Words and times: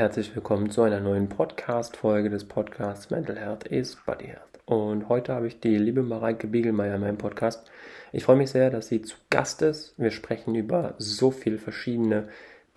Herzlich 0.00 0.34
willkommen 0.34 0.70
zu 0.70 0.80
einer 0.80 0.98
neuen 0.98 1.28
Podcast-Folge 1.28 2.30
des 2.30 2.46
Podcasts 2.46 3.10
Mental 3.10 3.36
Health 3.36 3.66
is 3.66 3.96
Body 3.96 4.28
Health. 4.28 4.58
Und 4.64 5.10
heute 5.10 5.34
habe 5.34 5.46
ich 5.46 5.60
die 5.60 5.76
liebe 5.76 6.02
Mareike 6.02 6.46
Biegelmeier 6.46 6.94
in 6.94 7.02
meinem 7.02 7.18
Podcast. 7.18 7.70
Ich 8.10 8.24
freue 8.24 8.36
mich 8.36 8.50
sehr, 8.50 8.70
dass 8.70 8.86
sie 8.86 9.02
zu 9.02 9.18
Gast 9.28 9.60
ist. 9.60 9.92
Wir 9.98 10.10
sprechen 10.10 10.54
über 10.54 10.94
so 10.96 11.30
viele 11.30 11.58
verschiedene 11.58 12.28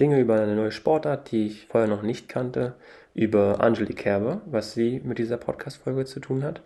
Dinge, 0.02 0.20
über 0.20 0.42
eine 0.42 0.54
neue 0.54 0.74
Sportart, 0.74 1.32
die 1.32 1.48
ich 1.48 1.68
vorher 1.68 1.90
noch 1.90 2.02
nicht 2.02 2.28
kannte, 2.28 2.76
über 3.14 3.62
Angelique 3.62 4.00
Kerber, 4.00 4.42
was 4.46 4.74
sie 4.74 5.00
mit 5.02 5.18
dieser 5.18 5.38
Podcast-Folge 5.38 6.04
zu 6.04 6.20
tun 6.20 6.44
hat, 6.44 6.60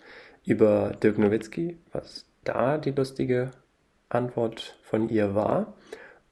über 0.44 0.94
Dirk 1.04 1.20
Nowitzki, 1.20 1.78
was 1.92 2.26
da 2.46 2.80
die 2.80 2.90
lustige 2.90 3.52
Antwort 4.10 4.76
von 4.82 5.08
ihr 5.10 5.36
war. 5.36 5.76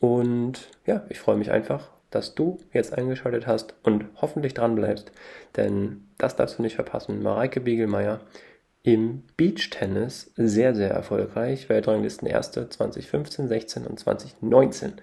Und 0.02 0.72
ja, 0.88 1.06
ich 1.10 1.20
freue 1.20 1.38
mich 1.38 1.52
einfach 1.52 1.92
dass 2.16 2.34
du 2.34 2.60
jetzt 2.72 2.98
eingeschaltet 2.98 3.46
hast 3.46 3.76
und 3.84 4.06
hoffentlich 4.22 4.54
dran 4.54 4.76
bleibst, 4.76 5.12
denn 5.58 6.08
das 6.18 6.36
darfst 6.36 6.58
du 6.58 6.64
nicht 6.64 6.76
verpassen. 6.76 7.22
Mareike 7.22 7.60
Biegelmeier 7.60 8.22
im 8.84 9.24
Beachtennis 9.36 10.32
sehr, 10.36 10.76
sehr 10.76 10.92
erfolgreich. 10.92 11.68
Weltranglisten 11.70 12.28
erste 12.28 12.70
2015, 12.70 13.48
16 13.48 13.86
und 13.86 14.00
2019. 14.00 14.94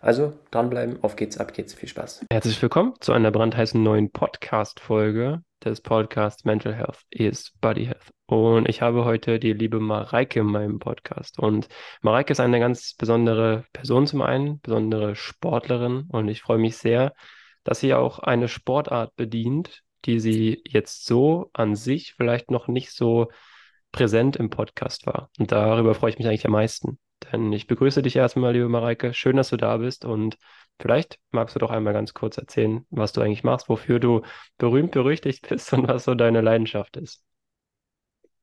Also 0.00 0.34
dranbleiben, 0.50 1.02
auf 1.02 1.16
geht's, 1.16 1.38
ab 1.38 1.54
geht's, 1.54 1.72
viel 1.72 1.88
Spaß. 1.88 2.26
Herzlich 2.30 2.60
willkommen 2.60 2.94
zu 3.00 3.12
einer 3.12 3.30
brandheißen 3.30 3.82
neuen 3.82 4.10
Podcast-Folge 4.10 5.42
des 5.64 5.80
Podcasts 5.80 6.44
Mental 6.44 6.74
Health 6.74 7.04
is 7.10 7.52
Body 7.60 7.86
Health. 7.86 8.10
Und 8.28 8.68
ich 8.68 8.82
habe 8.82 9.06
heute 9.06 9.38
die 9.38 9.54
liebe 9.54 9.80
Mareike 9.80 10.40
in 10.40 10.46
meinem 10.46 10.78
Podcast. 10.78 11.38
Und 11.38 11.66
Mareike 12.02 12.32
ist 12.32 12.40
eine 12.40 12.60
ganz 12.60 12.92
besondere 12.92 13.64
Person 13.72 14.06
zum 14.06 14.20
einen, 14.20 14.60
besondere 14.60 15.16
Sportlerin. 15.16 16.04
Und 16.10 16.28
ich 16.28 16.42
freue 16.42 16.58
mich 16.58 16.76
sehr, 16.76 17.14
dass 17.64 17.80
sie 17.80 17.94
auch 17.94 18.18
eine 18.18 18.48
Sportart 18.48 19.16
bedient, 19.16 19.82
die 20.04 20.20
sie 20.20 20.62
jetzt 20.66 21.06
so 21.06 21.48
an 21.54 21.74
sich 21.74 22.12
vielleicht 22.18 22.50
noch 22.50 22.68
nicht 22.68 22.92
so 22.92 23.28
präsent 23.92 24.36
im 24.36 24.50
Podcast 24.50 25.06
war. 25.06 25.30
Und 25.38 25.50
darüber 25.50 25.94
freue 25.94 26.10
ich 26.10 26.18
mich 26.18 26.26
eigentlich 26.26 26.44
am 26.44 26.52
meisten. 26.52 26.98
Denn 27.32 27.50
ich 27.54 27.66
begrüße 27.66 28.02
dich 28.02 28.16
erstmal, 28.16 28.52
liebe 28.52 28.68
Mareike. 28.68 29.14
Schön, 29.14 29.36
dass 29.36 29.48
du 29.48 29.56
da 29.56 29.78
bist 29.78 30.04
und 30.04 30.36
vielleicht 30.78 31.18
magst 31.30 31.54
du 31.54 31.60
doch 31.60 31.70
einmal 31.70 31.94
ganz 31.94 32.12
kurz 32.12 32.36
erzählen, 32.36 32.84
was 32.90 33.14
du 33.14 33.22
eigentlich 33.22 33.42
machst, 33.42 33.70
wofür 33.70 34.00
du 34.00 34.20
berühmt 34.58 34.90
berüchtigt 34.90 35.48
bist 35.48 35.72
und 35.72 35.88
was 35.88 36.04
so 36.04 36.14
deine 36.14 36.42
Leidenschaft 36.42 36.98
ist. 36.98 37.24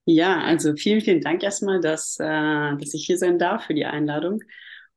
Ja, 0.06 0.40
also 0.42 0.76
vielen, 0.76 1.02
vielen 1.02 1.22
Dank 1.22 1.42
erstmal, 1.44 1.80
dass, 1.82 2.20
äh, 2.20 2.24
dass 2.24 2.94
ich 2.94 3.06
hier 3.08 3.18
sein 3.18 3.40
darf 3.40 3.66
für 3.66 3.74
die 3.74 3.86
Einladung. 3.86 4.42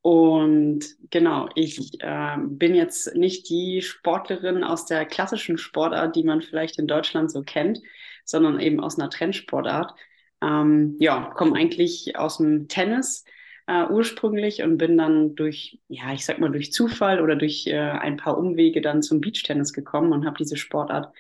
Und 0.03 0.85
genau, 1.11 1.49
ich 1.55 2.01
äh, 2.03 2.37
bin 2.39 2.75
jetzt 2.75 3.15
nicht 3.17 3.49
die 3.49 3.81
Sportlerin 3.83 4.65
aus 4.65 4.85
der 4.87 5.07
klassischen 5.07 5.57
Sportart, 5.59 6.15
die 6.15 6.25
man 6.25 6.43
vielleicht 6.43 6.79
in 6.79 6.87
Deutschland 6.87 7.31
so 7.33 7.43
kennt, 7.43 7.79
sondern 8.25 8.61
eben 8.61 8.81
aus 8.81 8.99
einer 8.99 9.11
Trendsportart. 9.11 9.95
Ähm, 10.43 10.97
ja, 11.01 11.33
komme 11.37 11.57
eigentlich 11.57 12.17
aus 12.17 12.37
dem 12.39 12.69
Tennis 12.69 13.25
äh, 13.67 13.87
ursprünglich 13.87 14.63
und 14.63 14.77
bin 14.79 14.97
dann 14.99 15.35
durch, 15.35 15.81
ja, 15.89 16.13
ich 16.13 16.25
sag 16.27 16.39
mal, 16.39 16.51
durch 16.51 16.73
Zufall 16.73 17.21
oder 17.23 17.35
durch 17.37 17.67
äh, 17.67 17.79
ein 17.79 18.17
paar 18.19 18.39
Umwege 18.39 18.81
dann 18.83 19.03
zum 19.03 19.21
Beachtennis 19.21 19.73
gekommen 19.73 20.13
und 20.13 20.27
habe 20.27 20.37
diese 20.39 20.57
Sportart 20.57 21.13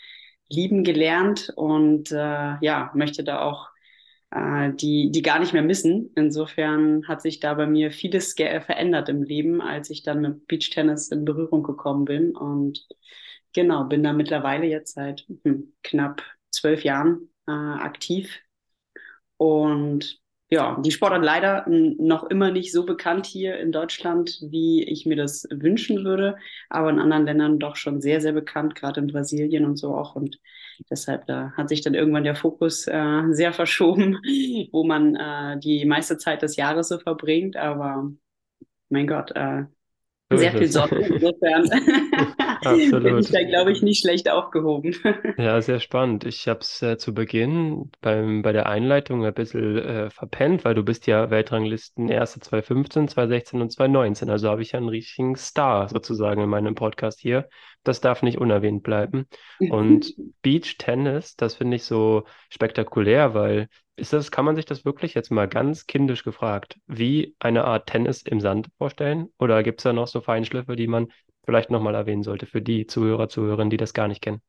lieben 0.48 0.84
gelernt 0.84 1.52
und 1.56 2.10
äh, 2.12 2.16
ja, 2.60 2.90
möchte 2.94 3.24
da 3.24 3.40
auch 3.42 3.70
äh, 4.30 4.72
die, 4.72 5.10
die 5.10 5.22
gar 5.22 5.38
nicht 5.38 5.52
mehr 5.52 5.62
missen. 5.62 6.10
Insofern 6.14 7.06
hat 7.08 7.22
sich 7.22 7.40
da 7.40 7.54
bei 7.54 7.66
mir 7.66 7.90
vieles 7.90 8.34
verändert 8.34 9.08
im 9.08 9.22
Leben, 9.22 9.60
als 9.60 9.90
ich 9.90 10.02
dann 10.02 10.20
mit 10.20 10.46
Beachtennis 10.46 11.08
in 11.08 11.24
Berührung 11.24 11.62
gekommen 11.62 12.04
bin 12.04 12.36
und 12.36 12.86
genau, 13.54 13.84
bin 13.84 14.02
da 14.02 14.12
mittlerweile 14.12 14.66
jetzt 14.66 14.94
seit 14.94 15.26
hm, 15.44 15.72
knapp 15.82 16.22
zwölf 16.50 16.84
Jahren 16.84 17.30
äh, 17.46 17.52
aktiv 17.52 18.40
und 19.36 20.20
ja, 20.50 20.80
die 20.80 20.90
Sportart 20.90 21.22
leider 21.22 21.66
noch 21.68 22.24
immer 22.24 22.50
nicht 22.50 22.72
so 22.72 22.86
bekannt 22.86 23.26
hier 23.26 23.58
in 23.58 23.70
Deutschland, 23.70 24.38
wie 24.42 24.82
ich 24.82 25.04
mir 25.04 25.16
das 25.16 25.46
wünschen 25.50 26.04
würde, 26.04 26.36
aber 26.70 26.88
in 26.88 27.00
anderen 27.00 27.26
Ländern 27.26 27.58
doch 27.58 27.76
schon 27.76 28.00
sehr, 28.00 28.22
sehr 28.22 28.32
bekannt, 28.32 28.74
gerade 28.74 29.00
in 29.00 29.08
Brasilien 29.08 29.66
und 29.66 29.76
so 29.76 29.94
auch. 29.94 30.16
Und 30.16 30.40
deshalb 30.90 31.26
da 31.26 31.52
hat 31.56 31.68
sich 31.68 31.80
dann 31.80 31.94
irgendwann 31.94 32.24
der 32.24 32.36
Fokus 32.36 32.86
äh, 32.86 33.22
sehr 33.30 33.52
verschoben, 33.52 34.18
wo 34.72 34.84
man 34.84 35.16
äh, 35.16 35.58
die 35.58 35.84
meiste 35.84 36.18
Zeit 36.18 36.42
des 36.42 36.56
Jahres 36.56 36.88
so 36.88 36.98
verbringt. 36.98 37.56
Aber 37.56 38.10
mein 38.88 39.06
Gott, 39.06 39.32
äh, 39.34 39.64
sehr 40.30 40.52
viel 40.52 40.68
Sonne. 40.68 40.98
Insofern 41.08 41.68
bin 43.02 43.18
ich 43.18 43.30
da, 43.30 43.42
glaube 43.44 43.72
ich, 43.72 43.80
nicht 43.82 44.00
schlecht 44.00 44.30
aufgehoben. 44.30 44.94
Ja, 45.38 45.60
sehr 45.62 45.80
spannend. 45.80 46.24
Ich 46.24 46.48
habe 46.48 46.60
es 46.60 46.82
äh, 46.82 46.98
zu 46.98 47.14
Beginn 47.14 47.90
beim, 48.02 48.42
bei 48.42 48.52
der 48.52 48.66
Einleitung 48.66 49.24
ein 49.24 49.32
bisschen 49.32 49.78
äh, 49.78 50.10
verpennt, 50.10 50.66
weil 50.66 50.74
du 50.74 50.82
bist 50.82 51.06
ja 51.06 51.30
Weltranglisten 51.30 52.08
erste 52.08 52.40
2015, 52.40 53.08
2016 53.08 53.62
und 53.62 53.72
2019. 53.72 54.28
Also 54.28 54.50
habe 54.50 54.60
ich 54.60 54.72
ja 54.72 54.78
einen 54.78 54.90
richtigen 54.90 55.36
Star 55.36 55.88
sozusagen 55.88 56.42
in 56.42 56.50
meinem 56.50 56.74
Podcast 56.74 57.20
hier. 57.20 57.48
Das 57.84 58.00
darf 58.00 58.22
nicht 58.22 58.38
unerwähnt 58.38 58.82
bleiben. 58.82 59.26
Und 59.66 60.14
Beach 60.42 60.76
Tennis, 60.78 61.36
das 61.36 61.54
finde 61.54 61.76
ich 61.76 61.84
so 61.84 62.24
spektakulär, 62.50 63.34
weil 63.34 63.68
ist 63.96 64.12
das, 64.12 64.30
kann 64.30 64.44
man 64.44 64.56
sich 64.56 64.64
das 64.64 64.84
wirklich 64.84 65.14
jetzt 65.14 65.30
mal 65.30 65.48
ganz 65.48 65.86
kindisch 65.86 66.22
gefragt, 66.22 66.78
wie 66.86 67.34
eine 67.40 67.64
Art 67.64 67.88
Tennis 67.88 68.22
im 68.22 68.40
Sand 68.40 68.68
vorstellen? 68.78 69.28
Oder 69.38 69.62
gibt 69.62 69.80
es 69.80 69.84
da 69.84 69.92
noch 69.92 70.06
so 70.06 70.20
Feinschliffe, 70.20 70.76
die 70.76 70.86
man 70.86 71.08
vielleicht 71.44 71.70
nochmal 71.70 71.94
erwähnen 71.94 72.22
sollte 72.22 72.46
für 72.46 72.62
die 72.62 72.86
Zuhörer, 72.86 73.28
Zuhörerinnen, 73.28 73.70
die 73.70 73.76
das 73.76 73.94
gar 73.94 74.06
nicht 74.08 74.22
kennen? 74.22 74.40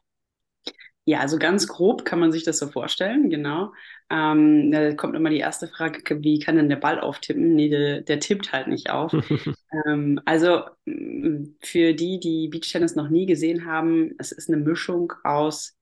Ja, 1.05 1.19
also 1.21 1.39
ganz 1.39 1.67
grob 1.67 2.05
kann 2.05 2.19
man 2.19 2.31
sich 2.31 2.43
das 2.43 2.59
so 2.59 2.67
vorstellen, 2.67 3.29
genau. 3.29 3.73
Ähm, 4.11 4.71
da 4.71 4.93
kommt 4.93 5.15
immer 5.15 5.29
die 5.29 5.39
erste 5.39 5.67
Frage, 5.67 6.21
wie 6.21 6.39
kann 6.39 6.55
denn 6.55 6.69
der 6.69 6.75
Ball 6.75 6.99
auftippen? 6.99 7.55
Nee, 7.55 7.69
der, 7.69 8.01
der 8.01 8.19
tippt 8.19 8.51
halt 8.51 8.67
nicht 8.67 8.89
auf. 8.91 9.11
ähm, 9.87 10.21
also 10.25 10.61
für 10.85 11.93
die, 11.93 12.19
die 12.19 12.47
Beachtennis 12.47 12.95
noch 12.95 13.09
nie 13.09 13.25
gesehen 13.25 13.65
haben, 13.65 14.11
es 14.19 14.31
ist 14.31 14.49
eine 14.49 14.61
Mischung 14.61 15.13
aus 15.23 15.75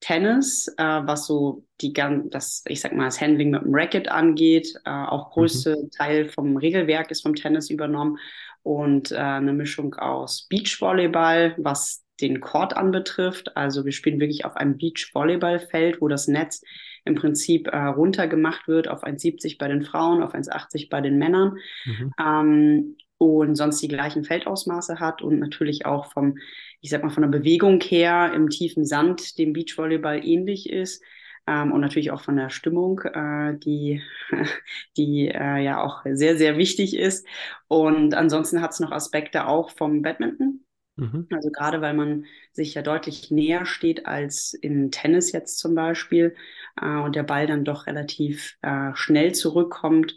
Tennis, 0.00 0.68
äh, 0.76 0.82
was 0.82 1.26
so 1.26 1.64
die 1.80 1.92
ganz, 1.92 2.30
das, 2.30 2.64
ich 2.68 2.80
sag 2.80 2.92
mal, 2.92 3.06
das 3.06 3.20
Handling 3.20 3.50
mit 3.50 3.62
dem 3.62 3.74
Racket 3.74 4.08
angeht. 4.08 4.74
Äh, 4.84 4.90
auch 4.90 5.30
größte 5.30 5.76
mhm. 5.76 5.90
Teil 5.90 6.28
vom 6.28 6.56
Regelwerk 6.56 7.10
ist 7.10 7.22
vom 7.22 7.34
Tennis 7.34 7.70
übernommen 7.70 8.18
und 8.62 9.10
äh, 9.12 9.16
eine 9.16 9.52
Mischung 9.52 9.94
aus 9.94 10.46
Beachvolleyball, 10.48 11.54
was 11.58 12.04
den 12.20 12.40
Court 12.40 12.76
anbetrifft. 12.76 13.56
Also 13.56 13.84
wir 13.84 13.92
spielen 13.92 14.20
wirklich 14.20 14.44
auf 14.44 14.56
einem 14.56 14.78
Beachvolleyballfeld, 14.78 16.00
wo 16.00 16.08
das 16.08 16.28
Netz 16.28 16.62
im 17.04 17.14
Prinzip 17.14 17.68
äh, 17.68 17.76
runtergemacht 17.76 18.68
wird 18.68 18.88
auf 18.88 19.04
1,70 19.04 19.58
bei 19.58 19.68
den 19.68 19.82
Frauen, 19.82 20.22
auf 20.22 20.34
1,80 20.34 20.88
bei 20.90 21.00
den 21.00 21.18
Männern. 21.18 21.56
Mhm. 21.84 22.12
Ähm, 22.20 22.96
und 23.20 23.56
sonst 23.56 23.80
die 23.80 23.88
gleichen 23.88 24.24
Feldausmaße 24.24 25.00
hat 25.00 25.22
und 25.22 25.40
natürlich 25.40 25.86
auch 25.86 26.12
vom 26.12 26.36
ich 26.80 26.90
sag 26.90 27.02
mal, 27.02 27.10
von 27.10 27.22
der 27.22 27.38
Bewegung 27.38 27.80
her 27.80 28.32
im 28.34 28.48
tiefen 28.50 28.84
Sand 28.84 29.38
dem 29.38 29.52
Beachvolleyball 29.52 30.24
ähnlich 30.24 30.70
ist. 30.70 31.02
Ähm, 31.46 31.72
und 31.72 31.80
natürlich 31.80 32.10
auch 32.10 32.20
von 32.20 32.36
der 32.36 32.50
Stimmung, 32.50 33.00
äh, 33.00 33.56
die, 33.58 34.02
die 34.96 35.28
äh, 35.28 35.62
ja 35.62 35.82
auch 35.82 36.02
sehr, 36.04 36.36
sehr 36.36 36.56
wichtig 36.58 36.96
ist. 36.96 37.26
Und 37.68 38.14
ansonsten 38.14 38.60
hat 38.60 38.72
es 38.72 38.80
noch 38.80 38.92
Aspekte 38.92 39.46
auch 39.46 39.70
vom 39.70 40.02
Badminton. 40.02 40.64
Mhm. 40.98 41.26
Also 41.32 41.50
gerade 41.50 41.80
weil 41.80 41.94
man 41.94 42.26
sich 42.52 42.74
ja 42.74 42.82
deutlich 42.82 43.30
näher 43.30 43.66
steht 43.66 44.06
als 44.06 44.52
in 44.52 44.90
Tennis 44.90 45.32
jetzt 45.32 45.58
zum 45.58 45.74
Beispiel 45.74 46.34
äh, 46.80 46.96
und 46.96 47.14
der 47.14 47.22
Ball 47.22 47.46
dann 47.46 47.64
doch 47.64 47.86
relativ 47.86 48.56
äh, 48.62 48.90
schnell 48.94 49.32
zurückkommt, 49.34 50.16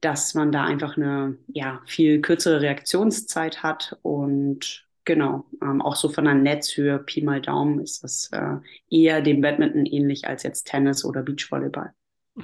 dass 0.00 0.34
man 0.34 0.50
da 0.50 0.64
einfach 0.64 0.96
eine 0.96 1.38
ja, 1.48 1.80
viel 1.86 2.20
kürzere 2.20 2.60
Reaktionszeit 2.60 3.62
hat 3.62 3.98
und 4.02 4.86
Genau, 5.06 5.46
ähm, 5.62 5.80
auch 5.80 5.96
so 5.96 6.08
von 6.08 6.24
der 6.26 6.34
Netzhöhe, 6.34 6.98
Pi 6.98 7.22
mal 7.22 7.40
Daumen, 7.40 7.80
ist 7.80 8.04
das 8.04 8.30
äh, 8.32 8.56
eher 8.90 9.22
dem 9.22 9.40
Badminton 9.40 9.86
ähnlich 9.86 10.28
als 10.28 10.42
jetzt 10.42 10.64
Tennis 10.64 11.04
oder 11.04 11.22
Beachvolleyball. 11.22 11.92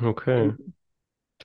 Okay, 0.03 0.55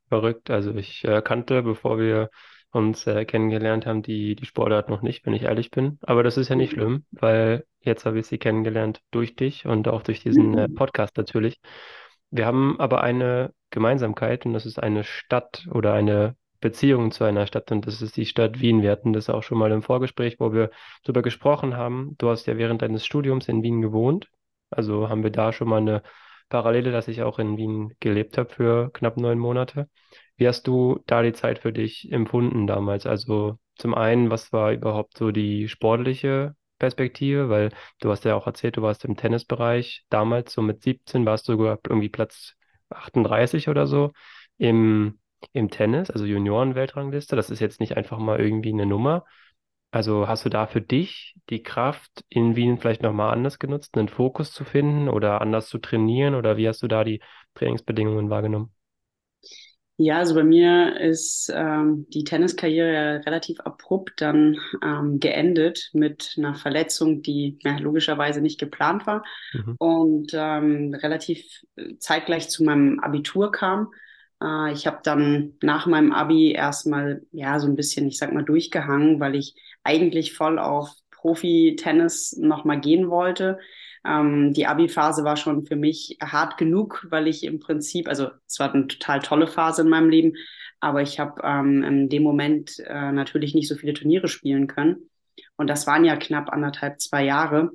verrückt. 0.08 0.50
Also 0.50 0.74
ich 0.74 1.04
äh, 1.04 1.22
kannte, 1.22 1.64
bevor 1.64 2.00
wir 2.00 2.30
uns 2.72 3.06
äh, 3.08 3.26
kennengelernt 3.26 3.86
haben, 3.86 4.02
die, 4.02 4.36
die 4.36 4.46
Sportart 4.46 4.90
noch 4.90 5.02
nicht, 5.02 5.26
wenn 5.26 5.34
ich 5.34 5.44
ehrlich 5.44 5.72
bin. 5.72 6.00
Aber 6.02 6.24
das 6.24 6.38
ist 6.38 6.50
ja 6.50 6.56
nicht 6.56 6.74
mhm. 6.74 6.76
schlimm, 6.76 7.06
weil 7.12 7.66
jetzt 7.82 8.06
habe 8.06 8.20
ich 8.20 8.28
sie 8.28 8.38
kennengelernt 8.38 9.02
durch 9.12 9.36
dich 9.36 9.66
und 9.66 9.88
auch 9.88 10.04
durch 10.04 10.22
diesen 10.22 10.58
äh, 10.58 10.70
Podcast 10.70 11.18
natürlich. 11.18 11.60
Wir 12.30 12.46
haben 12.46 12.80
aber 12.80 13.02
eine 13.02 13.54
Gemeinsamkeit 13.72 14.46
und 14.46 14.54
das 14.54 14.66
ist 14.66 14.82
eine 14.82 15.04
Stadt 15.04 15.68
oder 15.72 15.94
eine 15.94 16.36
Beziehung 16.62 17.12
zu 17.12 17.24
einer 17.24 17.48
Stadt 17.48 17.72
und 17.72 17.88
das 17.88 18.02
ist 18.02 18.16
die 18.16 18.26
Stadt 18.26 18.62
Wien. 18.62 18.82
Wir 18.82 18.92
hatten 18.92 19.14
das 19.14 19.30
auch 19.30 19.44
schon 19.44 19.58
mal 19.58 19.72
im 19.72 19.82
Vorgespräch, 19.82 20.40
wo 20.40 20.54
wir 20.54 20.70
darüber 21.04 21.24
gesprochen 21.24 21.76
haben. 21.76 22.16
Du 22.20 22.30
hast 22.30 22.46
ja 22.46 22.58
während 22.58 22.84
deines 22.84 23.06
Studiums 23.06 23.50
in 23.50 23.64
Wien 23.64 23.82
gewohnt. 23.82 24.30
Also 24.70 25.10
haben 25.10 25.24
wir 25.24 25.32
da 25.32 25.52
schon 25.52 25.68
mal 25.68 25.82
eine 25.82 26.04
Parallele, 26.48 26.92
dass 26.92 27.08
ich 27.08 27.24
auch 27.24 27.40
in 27.40 27.58
Wien 27.58 27.96
gelebt 28.00 28.38
habe 28.38 28.50
für 28.50 28.92
knapp 28.94 29.18
neun 29.18 29.40
Monate. 29.40 29.90
Wie 30.42 30.48
hast 30.48 30.64
du 30.66 31.00
da 31.06 31.22
die 31.22 31.34
Zeit 31.34 31.60
für 31.60 31.72
dich 31.72 32.12
empfunden 32.12 32.66
damals? 32.66 33.06
Also 33.06 33.60
zum 33.76 33.94
einen, 33.94 34.32
was 34.32 34.52
war 34.52 34.72
überhaupt 34.72 35.16
so 35.16 35.30
die 35.30 35.68
sportliche 35.68 36.56
Perspektive, 36.80 37.50
weil 37.50 37.70
du 38.00 38.10
hast 38.10 38.26
ja 38.26 38.34
auch 38.34 38.48
erzählt, 38.48 38.76
du 38.78 38.82
warst 38.82 39.06
im 39.06 39.16
Tennisbereich 39.16 40.04
damals, 40.10 40.54
so 40.54 40.64
mit 40.64 40.82
17 40.82 41.28
warst 41.28 41.48
du 41.48 41.52
sogar 41.52 41.78
irgendwie 41.88 42.10
Platz 42.10 42.56
38 42.90 43.70
oder 43.70 43.86
so 43.86 44.14
im, 44.58 45.20
im 45.54 45.70
Tennis, 45.70 46.10
also 46.10 46.26
Junioren-Weltrangliste. 46.26 47.36
Das 47.36 47.52
ist 47.52 47.60
jetzt 47.60 47.80
nicht 47.80 47.96
einfach 47.96 48.18
mal 48.18 48.40
irgendwie 48.40 48.74
eine 48.74 48.88
Nummer. 48.88 49.26
Also 49.92 50.28
hast 50.28 50.44
du 50.44 50.50
da 50.50 50.66
für 50.66 50.82
dich 50.82 51.36
die 51.52 51.62
Kraft 51.62 52.26
in 52.30 52.56
Wien 52.56 52.80
vielleicht 52.80 53.04
nochmal 53.04 53.32
anders 53.32 53.60
genutzt, 53.60 53.96
einen 53.96 54.10
Fokus 54.10 54.54
zu 54.54 54.64
finden 54.64 55.08
oder 55.08 55.40
anders 55.40 55.68
zu 55.68 55.78
trainieren 55.78 56.34
oder 56.34 56.58
wie 56.58 56.68
hast 56.68 56.82
du 56.82 56.88
da 56.88 57.04
die 57.04 57.22
Trainingsbedingungen 57.54 58.32
wahrgenommen? 58.32 58.74
Ja, 60.04 60.18
also 60.18 60.34
bei 60.34 60.44
mir 60.44 61.00
ist 61.00 61.52
ähm, 61.54 62.08
die 62.10 62.24
Tenniskarriere 62.24 63.22
relativ 63.24 63.60
abrupt 63.60 64.20
dann 64.20 64.58
ähm, 64.84 65.20
geendet 65.20 65.92
mit 65.94 66.34
einer 66.40 66.56
Verletzung, 66.56 67.22
die 67.22 67.60
ja, 67.62 67.78
logischerweise 67.78 68.42
nicht 68.42 68.60
geplant 68.60 69.06
war 69.06 69.24
mhm. 69.54 69.76
und 69.78 70.32
ähm, 70.34 70.96
relativ 70.96 71.46
zeitgleich 72.00 72.50
zu 72.50 72.64
meinem 72.64 73.00
Abitur 73.00 73.52
kam. 73.52 73.94
Äh, 74.42 74.74
ich 74.74 74.88
habe 74.88 75.02
dann 75.04 75.54
nach 75.62 75.86
meinem 75.86 76.14
Abi 76.14 76.52
erstmal 76.52 77.22
ja 77.32 77.60
so 77.60 77.68
ein 77.68 77.76
bisschen, 77.76 78.08
ich 78.08 78.18
sag 78.18 78.34
mal, 78.34 78.44
durchgehangen, 78.44 79.20
weil 79.20 79.36
ich 79.36 79.54
eigentlich 79.84 80.34
voll 80.34 80.58
auf 80.58 80.90
Profi-Tennis 81.12 82.38
nochmal 82.40 82.82
gehen 82.82 83.12
wollte 83.12 83.60
ähm, 84.06 84.54
die 84.54 84.68
Abi-Phase 84.68 85.24
war 85.24 85.38
schon 85.38 85.66
für 85.66 85.76
mich 85.76 86.18
hart 86.22 86.58
genug, 86.58 87.06
weil 87.10 87.28
ich 87.28 87.44
im 87.44 87.60
Prinzip, 87.60 88.08
also 88.08 88.30
es 88.48 88.60
war 88.60 88.74
eine 88.74 88.88
total 88.88 89.20
tolle 89.20 89.48
Phase 89.48 89.84
in 89.84 89.90
meinem 89.90 90.10
Leben, 90.10 90.34
aber 90.80 91.02
ich 91.02 91.20
habe 91.20 91.42
ähm, 91.44 91.84
in 91.84 92.10
dem 92.10 92.24
Moment 92.24 92.80
äh, 92.80 93.12
natürlich 93.12 93.54
nicht 93.54 93.68
so 93.68 93.76
viele 93.76 93.94
Turniere 93.94 94.28
spielen 94.28 94.68
können. 94.68 95.10
Und 95.56 95.68
das 95.68 95.86
waren 95.86 96.04
ja 96.06 96.16
knapp 96.16 96.52
anderthalb, 96.52 97.00
zwei 97.00 97.24
Jahre. 97.24 97.72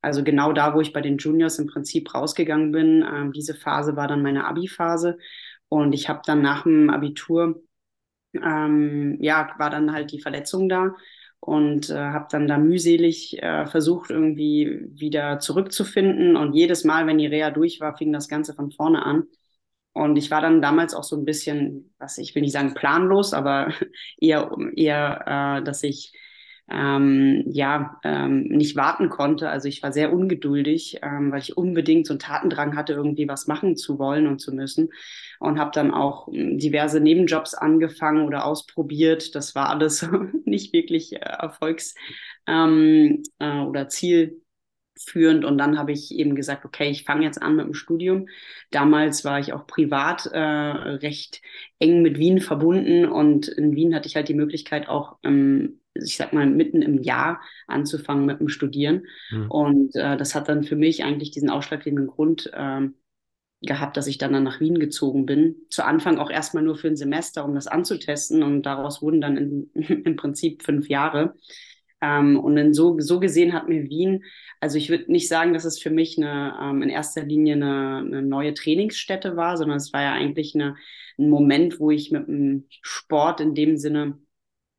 Also 0.00 0.22
genau 0.22 0.52
da, 0.52 0.74
wo 0.74 0.80
ich 0.80 0.92
bei 0.92 1.00
den 1.00 1.18
Juniors 1.18 1.58
im 1.58 1.66
Prinzip 1.66 2.14
rausgegangen 2.14 2.70
bin, 2.70 3.02
ähm, 3.02 3.32
diese 3.32 3.54
Phase 3.54 3.96
war 3.96 4.06
dann 4.06 4.22
meine 4.22 4.46
Abi-Phase. 4.46 5.18
Und 5.68 5.92
ich 5.92 6.08
habe 6.08 6.20
dann 6.24 6.42
nach 6.42 6.62
dem 6.62 6.90
Abitur, 6.90 7.62
ähm, 8.34 9.18
ja, 9.20 9.50
war 9.58 9.70
dann 9.70 9.92
halt 9.92 10.12
die 10.12 10.20
Verletzung 10.20 10.68
da 10.68 10.94
und 11.44 11.90
äh, 11.90 11.94
habe 11.94 12.26
dann 12.30 12.48
da 12.48 12.56
mühselig 12.56 13.42
äh, 13.42 13.66
versucht, 13.66 14.08
irgendwie 14.08 14.80
wieder 14.88 15.40
zurückzufinden. 15.40 16.36
Und 16.36 16.54
jedes 16.54 16.84
Mal, 16.84 17.06
wenn 17.06 17.18
die 17.18 17.26
Reha 17.26 17.50
durch 17.50 17.80
war, 17.80 17.98
fing 17.98 18.14
das 18.14 18.28
Ganze 18.28 18.54
von 18.54 18.70
vorne 18.70 19.04
an. 19.04 19.24
Und 19.92 20.16
ich 20.16 20.30
war 20.30 20.40
dann 20.40 20.62
damals 20.62 20.94
auch 20.94 21.04
so 21.04 21.16
ein 21.16 21.26
bisschen, 21.26 21.94
was 21.98 22.16
ich 22.16 22.34
will 22.34 22.40
nicht 22.42 22.52
sagen 22.52 22.72
planlos, 22.72 23.34
aber 23.34 23.74
eher, 24.18 24.56
eher 24.74 25.58
äh, 25.60 25.64
dass 25.64 25.82
ich 25.82 26.14
ähm, 26.70 27.42
ja 27.46 28.00
ähm, 28.04 28.44
nicht 28.44 28.76
warten 28.76 29.10
konnte. 29.10 29.50
Also 29.50 29.68
ich 29.68 29.82
war 29.82 29.92
sehr 29.92 30.12
ungeduldig, 30.12 30.98
ähm, 31.02 31.30
weil 31.32 31.40
ich 31.40 31.56
unbedingt 31.56 32.06
so 32.06 32.14
einen 32.14 32.20
Tatendrang 32.20 32.76
hatte, 32.76 32.94
irgendwie 32.94 33.28
was 33.28 33.46
machen 33.46 33.76
zu 33.76 33.98
wollen 33.98 34.26
und 34.26 34.40
zu 34.40 34.52
müssen. 34.54 34.90
Und 35.40 35.58
habe 35.58 35.70
dann 35.74 35.92
auch 35.92 36.28
hm, 36.28 36.58
diverse 36.58 37.00
Nebenjobs 37.00 37.54
angefangen 37.54 38.26
oder 38.26 38.44
ausprobiert. 38.46 39.34
Das 39.34 39.54
war 39.54 39.68
alles 39.70 40.08
nicht 40.44 40.72
wirklich 40.72 41.12
äh, 41.14 41.18
Erfolgs- 41.18 41.94
ähm, 42.46 43.22
äh, 43.38 43.60
oder 43.60 43.88
Ziel 43.88 44.40
führend 44.96 45.44
und 45.44 45.58
dann 45.58 45.76
habe 45.76 45.90
ich 45.92 46.12
eben 46.14 46.36
gesagt, 46.36 46.64
okay, 46.64 46.88
ich 46.90 47.04
fange 47.04 47.24
jetzt 47.24 47.42
an 47.42 47.56
mit 47.56 47.66
dem 47.66 47.74
Studium. 47.74 48.28
Damals 48.70 49.24
war 49.24 49.40
ich 49.40 49.52
auch 49.52 49.66
privat 49.66 50.26
äh, 50.26 50.38
recht 50.38 51.42
eng 51.80 52.02
mit 52.02 52.18
Wien 52.18 52.40
verbunden 52.40 53.04
und 53.06 53.48
in 53.48 53.74
Wien 53.74 53.94
hatte 53.94 54.06
ich 54.06 54.14
halt 54.16 54.28
die 54.28 54.34
Möglichkeit 54.34 54.88
auch, 54.88 55.18
ähm, 55.24 55.80
ich 55.94 56.16
sag 56.16 56.32
mal, 56.32 56.46
mitten 56.46 56.82
im 56.82 57.02
Jahr 57.02 57.40
anzufangen 57.66 58.26
mit 58.26 58.40
dem 58.40 58.48
Studieren. 58.48 59.06
Mhm. 59.30 59.50
Und 59.50 59.96
äh, 59.96 60.16
das 60.16 60.34
hat 60.34 60.48
dann 60.48 60.64
für 60.64 60.76
mich 60.76 61.04
eigentlich 61.04 61.30
diesen 61.30 61.50
ausschlaggebenden 61.50 62.08
Grund 62.08 62.50
äh, 62.52 62.88
gehabt, 63.62 63.96
dass 63.96 64.06
ich 64.06 64.18
dann, 64.18 64.32
dann 64.32 64.44
nach 64.44 64.60
Wien 64.60 64.78
gezogen 64.78 65.26
bin. 65.26 65.56
Zu 65.70 65.84
Anfang 65.84 66.18
auch 66.18 66.30
erstmal 66.30 66.62
nur 66.62 66.76
für 66.76 66.88
ein 66.88 66.96
Semester, 66.96 67.44
um 67.44 67.54
das 67.54 67.66
anzutesten 67.66 68.42
und 68.42 68.62
daraus 68.62 69.02
wurden 69.02 69.20
dann 69.20 69.36
in, 69.36 69.70
im 70.04 70.16
Prinzip 70.16 70.62
fünf 70.62 70.88
Jahre. 70.88 71.34
Ähm, 72.00 72.38
und 72.38 72.56
in 72.56 72.74
so, 72.74 72.98
so 73.00 73.20
gesehen 73.20 73.52
hat 73.52 73.68
mir 73.68 73.88
Wien, 73.88 74.24
also 74.60 74.78
ich 74.78 74.90
würde 74.90 75.10
nicht 75.10 75.28
sagen, 75.28 75.54
dass 75.54 75.64
es 75.64 75.80
für 75.80 75.90
mich 75.90 76.18
eine, 76.18 76.58
ähm, 76.60 76.82
in 76.82 76.88
erster 76.88 77.24
Linie 77.24 77.54
eine, 77.54 77.98
eine, 77.98 78.22
neue 78.22 78.54
Trainingsstätte 78.54 79.36
war, 79.36 79.56
sondern 79.56 79.76
es 79.76 79.92
war 79.92 80.02
ja 80.02 80.12
eigentlich 80.12 80.54
eine, 80.54 80.76
ein 81.18 81.28
Moment, 81.30 81.80
wo 81.80 81.90
ich 81.90 82.10
mit 82.10 82.26
dem 82.26 82.66
Sport 82.82 83.40
in 83.40 83.54
dem 83.54 83.76
Sinne 83.76 84.18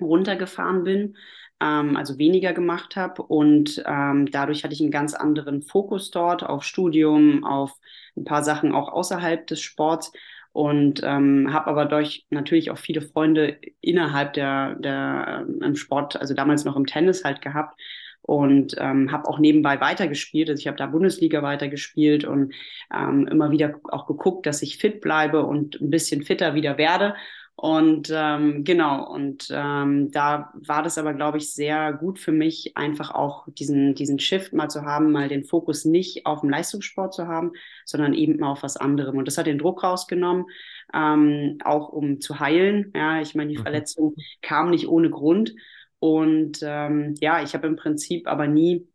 runtergefahren 0.01 0.83
bin, 0.83 1.18
ähm, 1.62 1.97
also 1.97 2.18
weniger 2.18 2.53
gemacht 2.53 2.95
habe. 2.95 3.24
Und 3.24 3.83
ähm, 3.86 4.30
dadurch 4.31 4.63
hatte 4.63 4.74
ich 4.74 4.81
einen 4.81 4.92
ganz 4.92 5.13
anderen 5.13 5.62
Fokus 5.62 6.12
dort 6.12 6.44
auf 6.44 6.63
Studium, 6.63 7.44
auf 7.44 7.74
ein 8.15 8.24
paar 8.25 8.44
Sachen 8.44 8.74
auch 8.74 8.89
außerhalb 8.92 9.45
des 9.47 9.62
Sports 9.62 10.12
und 10.53 11.01
ähm, 11.03 11.51
habe 11.51 11.68
aber 11.68 11.86
durch 11.86 12.25
natürlich 12.30 12.71
auch 12.71 12.77
viele 12.77 13.01
Freunde 13.01 13.59
innerhalb 13.81 14.33
der, 14.33 14.75
der 14.75 15.45
ähm, 15.47 15.62
im 15.62 15.75
Sport, 15.75 16.15
also 16.15 16.33
damals 16.33 16.63
noch 16.63 16.77
im 16.77 16.86
Tennis 16.86 17.25
halt 17.25 17.41
gehabt 17.41 17.77
und 18.21 18.75
ähm, 18.80 19.12
habe 19.12 19.27
auch 19.27 19.38
nebenbei 19.38 19.81
weitergespielt. 19.81 20.50
Also 20.50 20.62
ich 20.62 20.68
habe 20.68 20.77
da 20.77 20.88
Bundesliga 20.88 21.44
weitergespielt 21.44 22.24
und 22.24 22.53
ähm, 22.94 23.27
immer 23.27 23.51
wieder 23.51 23.80
auch 23.91 24.07
geguckt, 24.07 24.45
dass 24.45 24.62
ich 24.62 24.77
fit 24.77 25.01
bleibe 25.01 25.45
und 25.45 25.80
ein 25.81 25.89
bisschen 25.89 26.24
fitter 26.24 26.56
wieder 26.56 26.77
werde. 26.77 27.15
Und 27.57 28.11
ähm, 28.13 28.65
genau, 28.65 29.09
und 29.09 29.47
ähm, 29.49 30.11
da 30.11 30.51
war 30.55 30.83
das 30.83 30.97
aber, 30.97 31.13
glaube 31.13 31.37
ich, 31.37 31.53
sehr 31.53 31.93
gut 31.93 32.19
für 32.19 32.33
mich, 32.33 32.75
einfach 32.75 33.11
auch 33.11 33.47
diesen, 33.47 33.95
diesen 33.95 34.19
Shift 34.19 34.51
mal 34.51 34.69
zu 34.69 34.81
haben, 34.81 35.11
mal 35.13 35.29
den 35.29 35.45
Fokus 35.45 35.85
nicht 35.85 36.25
auf 36.25 36.41
dem 36.41 36.49
Leistungssport 36.49 37.13
zu 37.13 37.27
haben, 37.27 37.53
sondern 37.85 38.13
eben 38.13 38.39
mal 38.39 38.51
auf 38.51 38.63
was 38.63 38.75
anderem. 38.75 39.17
Und 39.17 39.27
das 39.27 39.37
hat 39.37 39.47
den 39.47 39.57
Druck 39.57 39.83
rausgenommen, 39.83 40.47
ähm, 40.93 41.59
auch 41.63 41.89
um 41.89 42.19
zu 42.19 42.39
heilen. 42.39 42.91
Ja, 42.93 43.21
ich 43.21 43.35
meine, 43.35 43.51
die 43.51 43.57
mhm. 43.57 43.63
Verletzung 43.63 44.15
kam 44.41 44.69
nicht 44.69 44.89
ohne 44.89 45.09
Grund. 45.09 45.55
Und 45.99 46.59
ähm, 46.61 47.15
ja, 47.21 47.41
ich 47.41 47.53
habe 47.53 47.67
im 47.67 47.77
Prinzip 47.77 48.27
aber 48.27 48.47
nie 48.47 48.85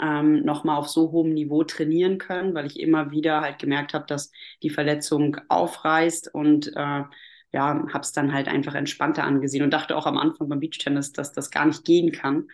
ähm, 0.00 0.44
nochmal 0.44 0.78
auf 0.78 0.88
so 0.88 1.12
hohem 1.12 1.34
Niveau 1.34 1.64
trainieren 1.64 2.18
können, 2.18 2.54
weil 2.54 2.66
ich 2.66 2.80
immer 2.80 3.10
wieder 3.10 3.42
halt 3.42 3.58
gemerkt 3.58 3.92
habe, 3.94 4.06
dass 4.06 4.32
die 4.62 4.70
Verletzung 4.70 5.36
aufreißt 5.48 6.34
und 6.34 6.72
äh, 6.74 7.02
ja, 7.52 7.84
habe 7.92 8.00
es 8.00 8.12
dann 8.12 8.32
halt 8.32 8.48
einfach 8.48 8.74
entspannter 8.74 9.24
angesehen 9.24 9.62
und 9.62 9.72
dachte 9.72 9.96
auch 9.96 10.06
am 10.06 10.18
Anfang 10.18 10.48
beim 10.48 10.60
Beachtennis, 10.60 11.12
dass 11.12 11.32
das 11.32 11.50
gar 11.50 11.66
nicht 11.66 11.84
gehen 11.84 12.12
kann, 12.12 12.48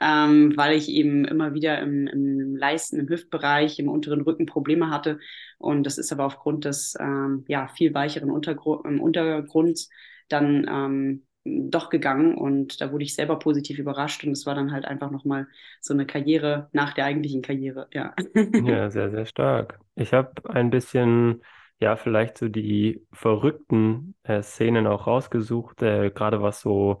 ähm, 0.00 0.56
weil 0.56 0.76
ich 0.76 0.88
eben 0.88 1.24
immer 1.24 1.54
wieder 1.54 1.80
im, 1.80 2.06
im 2.06 2.56
Leisten, 2.56 2.98
im 3.00 3.08
Hüftbereich, 3.08 3.78
im 3.78 3.88
unteren 3.88 4.20
Rücken 4.20 4.46
Probleme 4.46 4.90
hatte. 4.90 5.18
Und 5.58 5.84
das 5.84 5.98
ist 5.98 6.12
aber 6.12 6.24
aufgrund 6.26 6.64
des 6.64 6.94
ähm, 7.00 7.44
ja, 7.48 7.68
viel 7.68 7.92
weicheren 7.94 8.30
Untergru 8.30 8.74
Untergrunds 8.74 9.90
dann 10.28 10.66
ähm, 10.68 11.22
doch 11.44 11.90
gegangen 11.90 12.34
und 12.34 12.80
da 12.80 12.90
wurde 12.92 13.04
ich 13.04 13.14
selber 13.14 13.38
positiv 13.38 13.78
überrascht 13.78 14.24
und 14.24 14.32
es 14.32 14.46
war 14.46 14.54
dann 14.54 14.72
halt 14.72 14.84
einfach 14.84 15.10
nochmal 15.12 15.46
so 15.80 15.94
eine 15.94 16.04
Karriere 16.04 16.68
nach 16.72 16.92
der 16.92 17.04
eigentlichen 17.04 17.42
Karriere, 17.42 17.88
ja. 17.92 18.14
Ja, 18.58 18.90
sehr, 18.90 19.10
sehr 19.10 19.26
stark. 19.26 19.78
Ich 19.94 20.12
habe 20.12 20.32
ein 20.50 20.70
bisschen 20.70 21.42
ja, 21.78 21.96
vielleicht 21.96 22.38
so 22.38 22.48
die 22.48 23.06
verrückten 23.12 24.14
äh, 24.22 24.42
Szenen 24.42 24.86
auch 24.86 25.06
rausgesucht, 25.06 25.82
äh, 25.82 26.10
gerade 26.10 26.42
was 26.42 26.60
so 26.60 27.00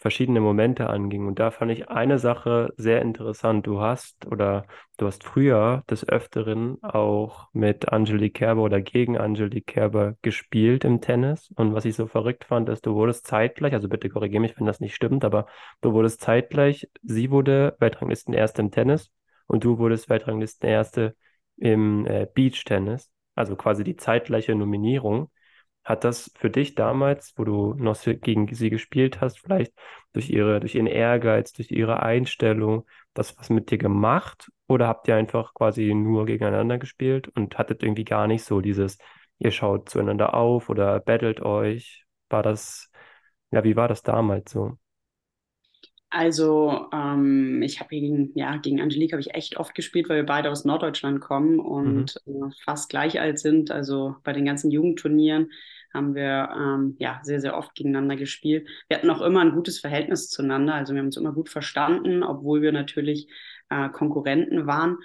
verschiedene 0.00 0.40
Momente 0.40 0.88
anging. 0.88 1.26
Und 1.26 1.38
da 1.38 1.50
fand 1.50 1.70
ich 1.72 1.88
eine 1.90 2.18
Sache 2.18 2.72
sehr 2.76 3.02
interessant. 3.02 3.66
Du 3.66 3.80
hast 3.80 4.26
oder 4.26 4.66
du 4.96 5.06
hast 5.06 5.24
früher 5.24 5.84
des 5.90 6.08
Öfteren 6.08 6.82
auch 6.82 7.48
mit 7.52 7.92
Angelique 7.92 8.34
Kerber 8.34 8.62
oder 8.62 8.80
gegen 8.80 9.18
Angelique 9.18 9.66
Kerber 9.66 10.16
gespielt 10.22 10.84
im 10.84 11.02
Tennis. 11.02 11.50
Und 11.54 11.74
was 11.74 11.84
ich 11.84 11.94
so 11.96 12.06
verrückt 12.06 12.46
fand, 12.46 12.68
ist, 12.70 12.86
du 12.86 12.94
wurdest 12.94 13.26
zeitgleich, 13.26 13.74
also 13.74 13.88
bitte 13.88 14.08
korrigiere 14.08 14.40
mich, 14.40 14.58
wenn 14.58 14.66
das 14.66 14.80
nicht 14.80 14.94
stimmt, 14.94 15.24
aber 15.24 15.46
du 15.82 15.92
wurdest 15.92 16.22
zeitgleich, 16.22 16.88
sie 17.02 17.30
wurde 17.30 17.76
Weltranglistenerste 17.78 18.62
im 18.62 18.70
Tennis 18.70 19.10
und 19.46 19.64
du 19.64 19.78
wurdest 19.78 20.08
Weltranglistenerste 20.08 21.14
im 21.56 22.06
äh, 22.06 22.26
Beach-Tennis 22.32 23.10
also 23.34 23.56
quasi 23.56 23.84
die 23.84 23.96
zeitgleiche 23.96 24.54
Nominierung. 24.54 25.30
Hat 25.84 26.04
das 26.04 26.30
für 26.36 26.50
dich 26.50 26.74
damals, 26.74 27.32
wo 27.36 27.44
du 27.44 27.74
noch 27.74 27.96
gegen 28.04 28.54
sie 28.54 28.70
gespielt 28.70 29.20
hast, 29.20 29.40
vielleicht 29.40 29.72
durch 30.12 30.30
ihre, 30.30 30.60
durch 30.60 30.74
ihren 30.74 30.86
Ehrgeiz, 30.86 31.52
durch 31.52 31.70
ihre 31.70 32.02
Einstellung, 32.02 32.86
das 33.14 33.36
was 33.38 33.50
mit 33.50 33.70
dir 33.70 33.78
gemacht? 33.78 34.50
Oder 34.68 34.86
habt 34.88 35.08
ihr 35.08 35.16
einfach 35.16 35.54
quasi 35.54 35.94
nur 35.94 36.26
gegeneinander 36.26 36.78
gespielt 36.78 37.28
und 37.28 37.58
hattet 37.58 37.82
irgendwie 37.82 38.04
gar 38.04 38.26
nicht 38.26 38.44
so 38.44 38.60
dieses, 38.60 38.98
ihr 39.38 39.50
schaut 39.52 39.88
zueinander 39.88 40.34
auf 40.34 40.68
oder 40.68 41.00
battelt 41.00 41.40
euch? 41.40 42.04
War 42.28 42.42
das, 42.42 42.90
ja, 43.50 43.64
wie 43.64 43.76
war 43.76 43.88
das 43.88 44.02
damals 44.02 44.52
so? 44.52 44.78
Also 46.10 46.88
ähm, 46.92 47.62
ich 47.62 47.78
habe 47.78 47.90
gegen, 47.90 48.32
ja, 48.34 48.56
gegen 48.56 48.80
Angelique 48.80 49.12
habe 49.12 49.20
ich 49.20 49.34
echt 49.34 49.56
oft 49.58 49.76
gespielt, 49.76 50.08
weil 50.08 50.16
wir 50.16 50.26
beide 50.26 50.50
aus 50.50 50.64
Norddeutschland 50.64 51.20
kommen 51.20 51.60
und 51.60 52.20
mhm. 52.26 52.48
äh, 52.48 52.50
fast 52.64 52.90
gleich 52.90 53.20
alt 53.20 53.38
sind. 53.38 53.70
Also 53.70 54.16
bei 54.24 54.32
den 54.32 54.44
ganzen 54.44 54.72
Jugendturnieren 54.72 55.50
haben 55.94 56.14
wir 56.16 56.50
ähm, 56.56 56.96
ja 56.98 57.20
sehr, 57.22 57.40
sehr 57.40 57.56
oft 57.56 57.74
gegeneinander 57.76 58.16
gespielt. 58.16 58.68
Wir 58.88 58.96
hatten 58.96 59.10
auch 59.10 59.20
immer 59.20 59.40
ein 59.40 59.52
gutes 59.52 59.78
Verhältnis 59.78 60.28
zueinander, 60.28 60.74
also 60.74 60.94
wir 60.94 60.98
haben 60.98 61.06
uns 61.06 61.16
immer 61.16 61.32
gut 61.32 61.48
verstanden, 61.48 62.22
obwohl 62.24 62.60
wir 62.60 62.72
natürlich 62.72 63.28
äh, 63.70 63.88
Konkurrenten 63.88 64.66
waren. 64.66 64.98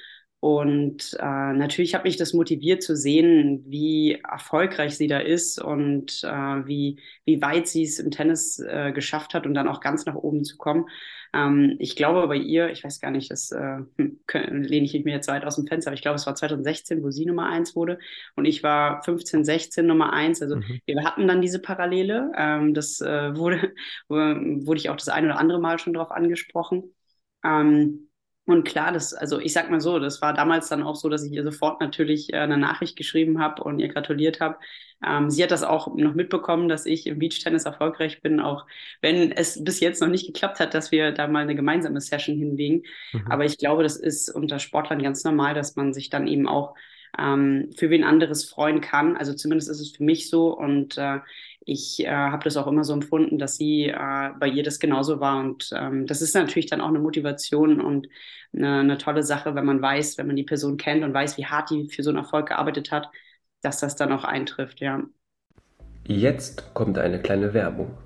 Und 0.46 1.18
äh, 1.20 1.54
natürlich 1.54 1.96
hat 1.96 2.04
mich 2.04 2.18
das 2.18 2.34
motiviert 2.34 2.84
zu 2.84 2.96
sehen, 2.96 3.64
wie 3.66 4.22
erfolgreich 4.24 4.96
sie 4.96 5.08
da 5.08 5.18
ist 5.18 5.60
und 5.60 6.24
äh, 6.24 6.28
wie, 6.68 7.00
wie 7.25 7.42
weit 7.42 7.68
sie 7.68 7.82
es 7.82 7.98
im 7.98 8.12
Tennis 8.12 8.60
äh, 8.60 8.92
geschafft 8.92 9.34
hat 9.34 9.48
und 9.48 9.56
dann 9.56 9.68
auch 9.68 9.82
ganz 9.82 10.06
nach 10.06 10.14
oben 10.14 10.44
zu 10.44 10.58
kommen. 10.58 10.86
Ähm, 11.34 11.78
ich 11.80 11.96
glaube 11.96 12.28
bei 12.28 12.36
ihr, 12.36 12.70
ich 12.70 12.84
weiß 12.84 13.00
gar 13.00 13.10
nicht, 13.10 13.32
das 13.32 13.52
äh, 13.54 13.80
hm, 13.98 14.20
lehne 14.28 14.86
ich 14.86 14.94
mir 15.04 15.16
jetzt 15.16 15.30
weit 15.30 15.46
aus 15.46 15.56
dem 15.56 15.66
Fenster, 15.66 15.90
aber 15.90 15.96
ich 15.96 16.04
glaube, 16.04 16.18
es 16.18 16.28
war 16.28 16.36
2016, 16.36 17.02
wo 17.02 17.10
sie 17.10 17.25
Nummer 17.25 17.50
eins 17.50 17.75
wurde 17.75 17.98
und 18.36 18.46
ich 18.46 18.62
war 18.62 19.02
15, 19.02 19.46
16 19.46 19.88
Nummer 19.88 20.14
eins. 20.14 20.44
Also 20.44 20.58
mhm. 20.58 20.80
wir 20.86 21.04
hatten 21.04 21.28
dann 21.28 21.42
diese 21.42 21.60
Parallele. 21.60 22.32
Ähm, 22.38 22.75
das 22.75 23.02
äh, 23.02 23.36
wurde, 23.36 23.74
wurde 24.10 24.78
ich 24.78 24.92
auch 24.92 24.96
das 24.96 25.10
ein 25.10 25.25
oder 25.25 25.40
andere 25.40 25.60
Mal 25.60 25.80
schon 25.80 25.94
darauf 25.94 26.12
angesprochen. 26.12 26.94
Ähm, 27.44 28.10
und 28.46 28.64
klar, 28.64 28.92
das, 28.92 29.14
also 29.14 29.40
ich 29.40 29.54
sag 29.54 29.72
mal 29.72 29.82
so, 29.82 29.98
das 29.98 30.22
war 30.22 30.34
damals 30.34 30.70
dann 30.70 30.84
auch 30.84 30.96
so, 30.96 31.10
dass 31.10 31.24
ich 31.24 31.32
ihr 31.32 31.44
sofort 31.44 31.82
natürlich 31.82 32.32
äh, 32.32 32.38
eine 32.38 32.58
Nachricht 32.58 32.96
geschrieben 32.96 33.40
habe 33.40 33.64
und 33.64 33.80
ihr 33.80 33.88
gratuliert 33.88 34.40
habe. 34.40 34.58
Ähm, 35.04 35.32
sie 35.32 35.42
hat 35.44 35.50
das 35.50 35.64
auch 35.64 35.94
noch 35.96 36.14
mitbekommen, 36.14 36.70
dass 36.70 36.86
ich 36.86 37.08
im 37.08 37.18
Beachtennis 37.18 37.66
erfolgreich 37.66 38.22
bin, 38.22 38.40
auch 38.40 38.66
wenn 39.02 39.32
es 39.32 39.64
bis 39.64 39.80
jetzt 39.80 40.00
noch 40.00 40.10
nicht 40.10 40.28
geklappt 40.28 40.60
hat, 40.60 40.75
dass 40.75 40.92
wir 40.92 41.12
da 41.12 41.28
mal 41.28 41.42
eine 41.42 41.56
gemeinsame 41.56 42.00
Session 42.02 42.38
hinlegen. 42.38 42.84
Mhm. 43.14 43.32
Aber 43.32 43.46
ich 43.46 43.58
glaube, 43.58 43.82
das 43.82 43.98
ist 43.98 44.30
unter 44.30 44.60
Sportlern 44.60 45.02
ganz 45.02 45.24
normal, 45.24 45.56
dass 45.56 45.75
man 45.75 45.94
sich 45.94 46.12
dann 46.12 46.28
eben 46.28 46.48
auch 46.48 46.75
ähm, 47.18 47.72
für 47.75 47.90
wen 47.90 48.04
anderes 48.04 48.46
freuen 48.46 48.80
kann. 48.80 49.18
Also 49.18 49.34
zumindest 49.34 49.70
ist 49.70 49.80
es 49.80 49.92
für 49.92 50.04
mich 50.04 50.30
so 50.30 50.56
und 50.56 50.98
äh, 50.98 51.20
ich 51.65 52.05
äh, 52.05 52.10
habe 52.10 52.43
das 52.43 52.57
auch 52.57 52.67
immer 52.67 52.84
so 52.84 52.93
empfunden, 52.93 53.39
dass 53.39 53.57
sie 53.57 53.88
äh, 53.88 54.29
bei 54.39 54.48
ihr 54.48 54.63
das 54.63 54.79
genauso 54.79 55.19
war. 55.19 55.39
Und 55.39 55.72
ähm, 55.75 56.05
das 56.05 56.22
ist 56.22 56.36
natürlich 56.36 56.67
dann 56.67 56.79
auch 56.79 56.89
eine 56.89 57.00
Motivation 57.00 57.81
und 57.81 58.07
eine, 58.55 58.79
eine, 58.79 58.98
tolle 59.00 59.24
Sache, 59.24 59.55
wenn 59.55 59.65
man 59.65 59.81
weiß, 59.81 60.17
wenn 60.17 60.27
man 60.27 60.36
die 60.36 60.43
Person 60.43 60.77
kennt 60.77 61.03
und 61.03 61.13
weiß, 61.13 61.38
wie 61.38 61.48
hart 61.48 61.72
die 61.72 61.89
für 61.89 62.03
so 62.03 62.12
einen 62.12 62.19
Erfolg 62.19 62.50
gearbeitet 62.50 62.91
hat, 62.91 63.10
dass 63.62 63.79
das 63.79 63.95
dann 63.95 64.12
auch 64.12 64.24
eintrifft, 64.24 64.79
ja. 64.79 65.01
Jetzt 66.07 66.72
kommt 66.75 67.00
eine 67.00 67.19
kleine 67.19 67.55
Werbung. 67.55 67.98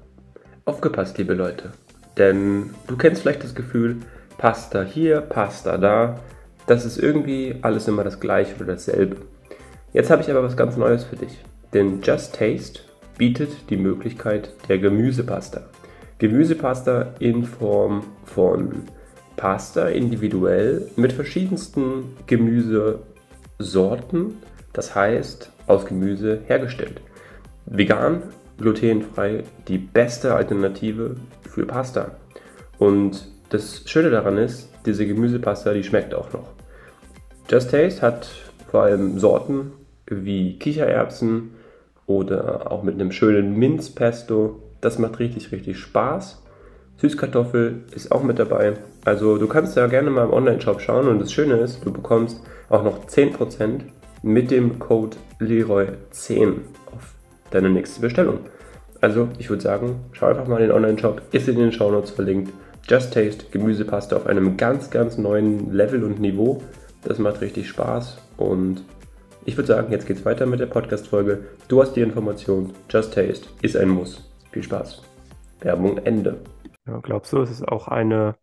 Aufgepasst, 0.63 1.17
liebe 1.17 1.33
Leute. 1.33 1.73
Denn 2.17 2.73
du 2.87 2.95
kennst 2.95 3.21
vielleicht 3.21 3.43
das 3.43 3.55
Gefühl, 3.55 3.97
Pasta 4.37 4.83
hier, 4.83 5.19
Pasta 5.19 5.77
da. 5.77 6.21
Das 6.65 6.85
ist 6.85 6.97
irgendwie 6.97 7.57
alles 7.61 7.89
immer 7.89 8.05
das 8.05 8.21
gleiche 8.21 8.55
oder 8.55 8.67
dasselbe. 8.67 9.17
Jetzt 9.91 10.09
habe 10.09 10.21
ich 10.21 10.31
aber 10.31 10.43
was 10.43 10.55
ganz 10.55 10.77
Neues 10.77 11.03
für 11.03 11.17
dich. 11.17 11.39
Denn 11.73 12.01
Just 12.01 12.35
Taste 12.35 12.81
bietet 13.19 13.69
die 13.69 13.77
Möglichkeit 13.77 14.55
der 14.67 14.79
Gemüsepasta. 14.79 15.61
Gemüsepasta 16.17 17.13
in 17.19 17.43
Form 17.43 18.01
von 18.23 18.85
Pasta 19.35 19.89
individuell 19.89 20.89
mit 20.95 21.13
verschiedensten 21.13 22.15
Gemüsesorten, 22.25 24.37
das 24.73 24.95
heißt 24.95 25.51
aus 25.67 25.85
Gemüse 25.85 26.39
hergestellt. 26.47 27.01
Vegan, 27.67 28.23
glutenfrei, 28.57 29.43
die 29.67 29.77
beste 29.77 30.33
Alternative 30.33 31.17
für 31.41 31.65
Pasta. 31.65 32.15
Und 32.77 33.27
das 33.49 33.83
Schöne 33.85 34.11
daran 34.11 34.37
ist, 34.37 34.69
diese 34.85 35.05
Gemüsepasta, 35.05 35.73
die 35.73 35.83
schmeckt 35.83 36.13
auch 36.13 36.31
noch. 36.31 36.53
Just 37.49 37.71
Taste 37.71 38.01
hat 38.01 38.29
vor 38.71 38.83
allem 38.83 39.19
Sorten 39.19 39.73
wie 40.07 40.57
Kichererbsen, 40.57 41.58
oder 42.09 42.71
auch 42.71 42.81
mit 42.81 42.95
einem 42.95 43.11
schönen 43.11 43.55
Minzpesto. 43.55 44.59
Das 44.81 44.97
macht 44.97 45.19
richtig, 45.19 45.51
richtig 45.51 45.77
Spaß. 45.77 46.43
Süßkartoffel 46.97 47.83
ist 47.95 48.11
auch 48.11 48.23
mit 48.23 48.39
dabei. 48.39 48.73
Also 49.05 49.37
du 49.37 49.47
kannst 49.47 49.77
da 49.77 49.85
gerne 49.85 50.09
mal 50.09 50.25
im 50.25 50.33
Online-Shop 50.33 50.81
schauen 50.81 51.07
und 51.07 51.19
das 51.19 51.31
Schöne 51.31 51.57
ist, 51.57 51.85
du 51.85 51.93
bekommst 51.93 52.41
auch 52.69 52.83
noch 52.83 53.05
10% 53.05 53.81
mit 54.23 54.49
dem 54.49 54.79
Code 54.79 55.17
Leroy10 55.39 56.55
auf 56.87 57.13
deine 57.51 57.69
nächste 57.69 58.01
Bestellung. 58.01 58.39
Also 59.01 59.29
ich 59.37 59.49
würde 59.49 59.61
sagen, 59.61 59.99
schau 60.11 60.25
einfach 60.25 60.47
mal 60.47 60.59
in 60.61 60.69
den 60.69 60.75
Online-Shop, 60.75 61.21
ist 61.31 61.47
in 61.47 61.57
den 61.57 61.71
Shownotes 61.71 62.09
verlinkt. 62.09 62.51
Just 62.87 63.13
Taste 63.13 63.45
Gemüsepaste 63.51 64.15
auf 64.15 64.25
einem 64.25 64.57
ganz, 64.57 64.89
ganz 64.89 65.19
neuen 65.19 65.71
Level 65.71 66.03
und 66.03 66.19
Niveau. 66.19 66.63
Das 67.03 67.19
macht 67.19 67.41
richtig 67.41 67.69
Spaß 67.69 68.17
und 68.35 68.83
ich 69.45 69.57
würde 69.57 69.67
sagen, 69.67 69.91
jetzt 69.91 70.07
geht's 70.07 70.25
weiter 70.25 70.45
mit 70.45 70.59
der 70.59 70.65
Podcast-Folge. 70.67 71.45
Du 71.67 71.81
hast 71.81 71.93
die 71.93 72.01
Information. 72.01 72.73
Just 72.89 73.13
Taste 73.13 73.47
ist 73.61 73.77
ein 73.77 73.89
Muss. 73.89 74.29
Viel 74.51 74.63
Spaß. 74.63 75.01
Werbung 75.61 75.97
Ende. 75.99 76.41
Ja, 76.85 76.99
glaubst 76.99 77.33
du, 77.33 77.41
es 77.41 77.51
ist 77.51 77.67
auch 77.67 77.87
eine 77.87 78.35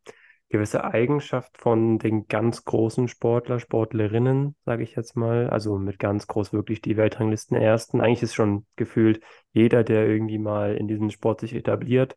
gewisse 0.48 0.84
Eigenschaft 0.84 1.58
von 1.58 1.98
den 1.98 2.28
ganz 2.28 2.64
großen 2.64 3.08
Sportler, 3.08 3.58
Sportlerinnen, 3.58 4.54
sage 4.64 4.84
ich 4.84 4.94
jetzt 4.94 5.16
mal. 5.16 5.50
Also 5.50 5.78
mit 5.78 5.98
ganz 5.98 6.26
groß 6.26 6.52
wirklich 6.52 6.80
die 6.80 6.96
Weltranglisten 6.96 7.56
ersten. 7.56 8.00
Eigentlich 8.00 8.22
ist 8.22 8.34
schon 8.34 8.66
gefühlt 8.76 9.20
jeder, 9.52 9.84
der 9.84 10.06
irgendwie 10.06 10.38
mal 10.38 10.76
in 10.76 10.88
diesem 10.88 11.10
Sport 11.10 11.40
sich 11.40 11.54
etabliert, 11.54 12.16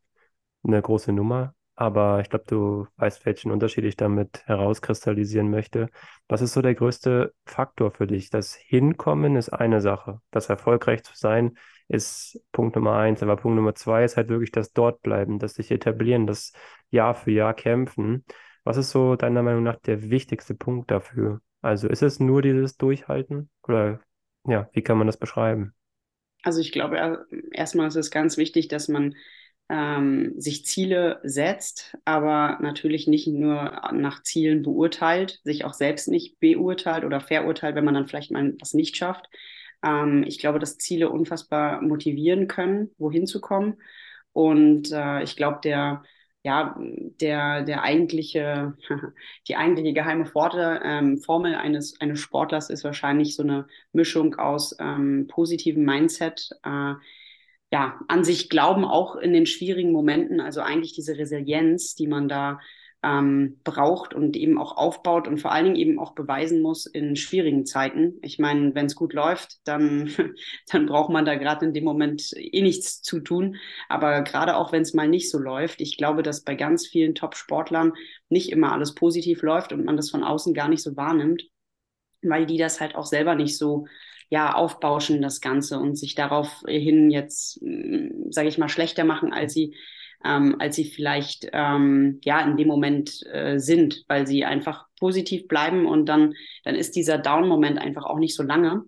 eine 0.64 0.82
große 0.82 1.12
Nummer 1.12 1.54
aber 1.80 2.20
ich 2.20 2.30
glaube, 2.30 2.44
du 2.46 2.88
weißt, 2.98 3.26
welchen 3.26 3.52
Unterschied 3.52 3.86
ich 3.86 3.96
damit 3.96 4.46
herauskristallisieren 4.48 5.50
möchte. 5.50 5.90
Was 6.28 6.42
ist 6.42 6.52
so 6.52 6.62
der 6.62 6.76
größte 6.76 7.34
Faktor 7.46 7.92
für 7.92 8.06
dich? 8.06 8.30
Das 8.30 8.54
Hinkommen 8.54 9.38
ist 9.38 9.48
eine 9.48 9.80
Sache. 9.80 10.20
Das 10.30 10.50
erfolgreich 10.50 11.04
zu 11.04 11.14
sein 11.16 11.58
ist 11.88 12.44
Punkt 12.52 12.76
Nummer 12.76 12.98
eins. 12.98 13.24
Aber 13.24 13.38
Punkt 13.38 13.56
Nummer 13.56 13.76
zwei 13.76 14.04
ist 14.04 14.18
halt 14.18 14.28
wirklich 14.28 14.52
das 14.52 14.74
Dortbleiben, 14.74 15.40
das 15.40 15.54
sich 15.54 15.72
etablieren, 15.72 16.28
das 16.28 16.52
Jahr 16.90 17.16
für 17.16 17.32
Jahr 17.32 17.54
kämpfen. 17.54 18.26
Was 18.66 18.76
ist 18.76 18.90
so 18.90 19.16
deiner 19.16 19.42
Meinung 19.42 19.64
nach 19.64 19.78
der 19.78 20.10
wichtigste 20.10 20.56
Punkt 20.56 20.92
dafür? 20.92 21.40
Also 21.62 21.88
ist 21.88 22.04
es 22.04 22.20
nur 22.20 22.42
dieses 22.42 22.76
Durchhalten 22.76 23.50
oder 23.64 24.02
ja, 24.46 24.68
wie 24.74 24.82
kann 24.82 24.98
man 24.98 25.08
das 25.08 25.16
beschreiben? 25.16 25.74
Also 26.44 26.60
ich 26.60 26.74
glaube, 26.74 27.26
erstmal 27.54 27.88
ist 27.88 27.96
es 27.96 28.12
ganz 28.12 28.36
wichtig, 28.36 28.68
dass 28.68 28.90
man 28.90 29.16
ähm, 29.70 30.34
sich 30.38 30.66
Ziele 30.66 31.20
setzt, 31.24 31.96
aber 32.06 32.58
natürlich 32.62 33.08
nicht 33.08 33.28
nur 33.28 33.82
nach 33.94 34.24
Zielen 34.24 34.64
beurteilt, 34.64 35.40
sich 35.44 35.66
auch 35.66 35.74
selbst 35.74 36.08
nicht 36.08 36.40
beurteilt 36.40 37.06
oder 37.06 37.22
verurteilt, 37.22 37.76
wenn 37.76 37.86
man 37.86 37.94
dann 37.94 38.08
vielleicht 38.08 38.32
mal 38.32 38.56
was 38.60 38.74
nicht 38.74 38.98
schafft. 38.98 39.30
Ähm, 39.84 40.24
ich 40.28 40.40
glaube, 40.40 40.60
dass 40.60 40.78
Ziele 40.78 41.10
unfassbar 41.10 41.82
motivieren 41.82 42.48
können, 42.48 42.90
wohin 42.98 43.28
zu 43.28 43.42
kommen. 43.42 43.78
Und 44.34 44.92
äh, 44.92 45.24
ich 45.24 45.36
glaube, 45.36 45.60
der 45.64 46.04
ja, 46.44 46.76
der, 46.80 47.64
der 47.64 47.84
eigentliche, 47.84 48.78
die 49.48 49.56
eigentliche 49.58 49.94
geheime 49.94 50.26
Formel, 50.26 50.80
ähm, 50.84 51.18
Formel 51.20 51.56
eines, 51.56 52.00
eines 52.00 52.20
Sportlers 52.20 52.70
ist 52.70 52.84
wahrscheinlich 52.84 53.36
so 53.36 53.44
eine 53.44 53.68
Mischung 53.92 54.36
aus 54.36 54.76
ähm, 54.80 55.28
positivem 55.28 55.84
Mindset, 55.84 56.50
äh, 56.64 56.94
ja, 57.72 58.00
an 58.08 58.24
sich 58.24 58.50
glauben, 58.50 58.84
auch 58.86 59.16
in 59.16 59.34
den 59.34 59.46
schwierigen 59.46 59.92
Momenten, 59.92 60.42
also 60.42 60.62
eigentlich 60.62 60.94
diese 60.94 61.18
Resilienz, 61.18 61.96
die 61.96 62.08
man 62.08 62.28
da 62.28 62.60
ähm, 63.02 63.60
braucht 63.64 64.14
und 64.14 64.36
eben 64.36 64.58
auch 64.58 64.76
aufbaut 64.76 65.28
und 65.28 65.40
vor 65.40 65.52
allen 65.52 65.66
Dingen 65.66 65.76
eben 65.78 66.00
auch 66.00 66.16
beweisen 66.16 66.62
muss 66.62 66.86
in 66.86 67.16
schwierigen 67.16 67.66
Zeiten. 67.66 68.16
Ich 68.22 68.40
meine, 68.40 68.76
wenn 68.76 68.88
es 68.88 68.96
gut 68.96 69.14
läuft, 69.14 69.60
dann, 69.66 70.12
dann 70.72 70.86
braucht 70.86 71.10
man 71.10 71.24
da 71.26 71.36
gerade 71.36 71.66
in 71.66 71.74
dem 71.74 71.86
Moment 71.86 72.34
eh 72.36 72.62
nichts 72.62 73.02
zu 73.02 73.22
tun. 73.22 73.56
Aber 73.88 74.22
gerade 74.24 74.58
auch 74.58 74.72
wenn 74.74 74.82
es 74.82 74.94
mal 74.94 75.08
nicht 75.08 75.30
so 75.30 75.38
läuft, 75.38 75.80
ich 75.80 75.96
glaube, 75.96 76.24
dass 76.24 76.44
bei 76.44 76.56
ganz 76.56 76.88
vielen 76.88 77.16
Top-Sportlern 77.16 77.94
nicht 78.28 78.52
immer 78.52 78.74
alles 78.74 78.96
positiv 78.96 79.44
läuft 79.44 79.72
und 79.72 79.86
man 79.86 79.96
das 79.96 80.10
von 80.10 80.24
außen 80.24 80.54
gar 80.54 80.68
nicht 80.68 80.84
so 80.84 80.98
wahrnimmt, 80.98 81.44
weil 82.22 82.46
die 82.46 82.58
das 82.58 82.82
halt 82.82 82.96
auch 82.96 83.06
selber 83.06 83.36
nicht 83.36 83.58
so 83.58 83.86
ja, 84.30 84.54
aufbauschen, 84.54 85.22
das 85.22 85.42
Ganze 85.42 85.80
und 85.80 85.96
sich 85.98 86.16
daraufhin 86.16 87.10
jetzt, 87.10 87.62
mm, 87.62 88.32
sage 88.32 88.48
ich 88.48 88.58
mal, 88.58 88.70
schlechter 88.70 89.04
machen, 89.04 89.34
als 89.34 89.54
sie, 89.54 89.76
ähm, 90.24 90.56
als 90.60 90.76
sie 90.76 90.86
vielleicht 90.86 91.48
ähm, 91.52 92.20
ja 92.24 92.42
in 92.42 92.56
dem 92.56 92.68
Moment 92.68 93.26
äh, 93.32 93.58
sind, 93.58 94.04
weil 94.08 94.28
sie 94.28 94.46
einfach 94.46 94.86
positiv 95.00 95.48
bleiben 95.48 95.88
und 95.88 96.06
dann, 96.06 96.34
dann 96.64 96.76
ist 96.76 96.96
dieser 96.96 97.18
Down-Moment 97.18 97.80
einfach 97.80 98.06
auch 98.06 98.20
nicht 98.20 98.36
so 98.36 98.44
lange. 98.44 98.84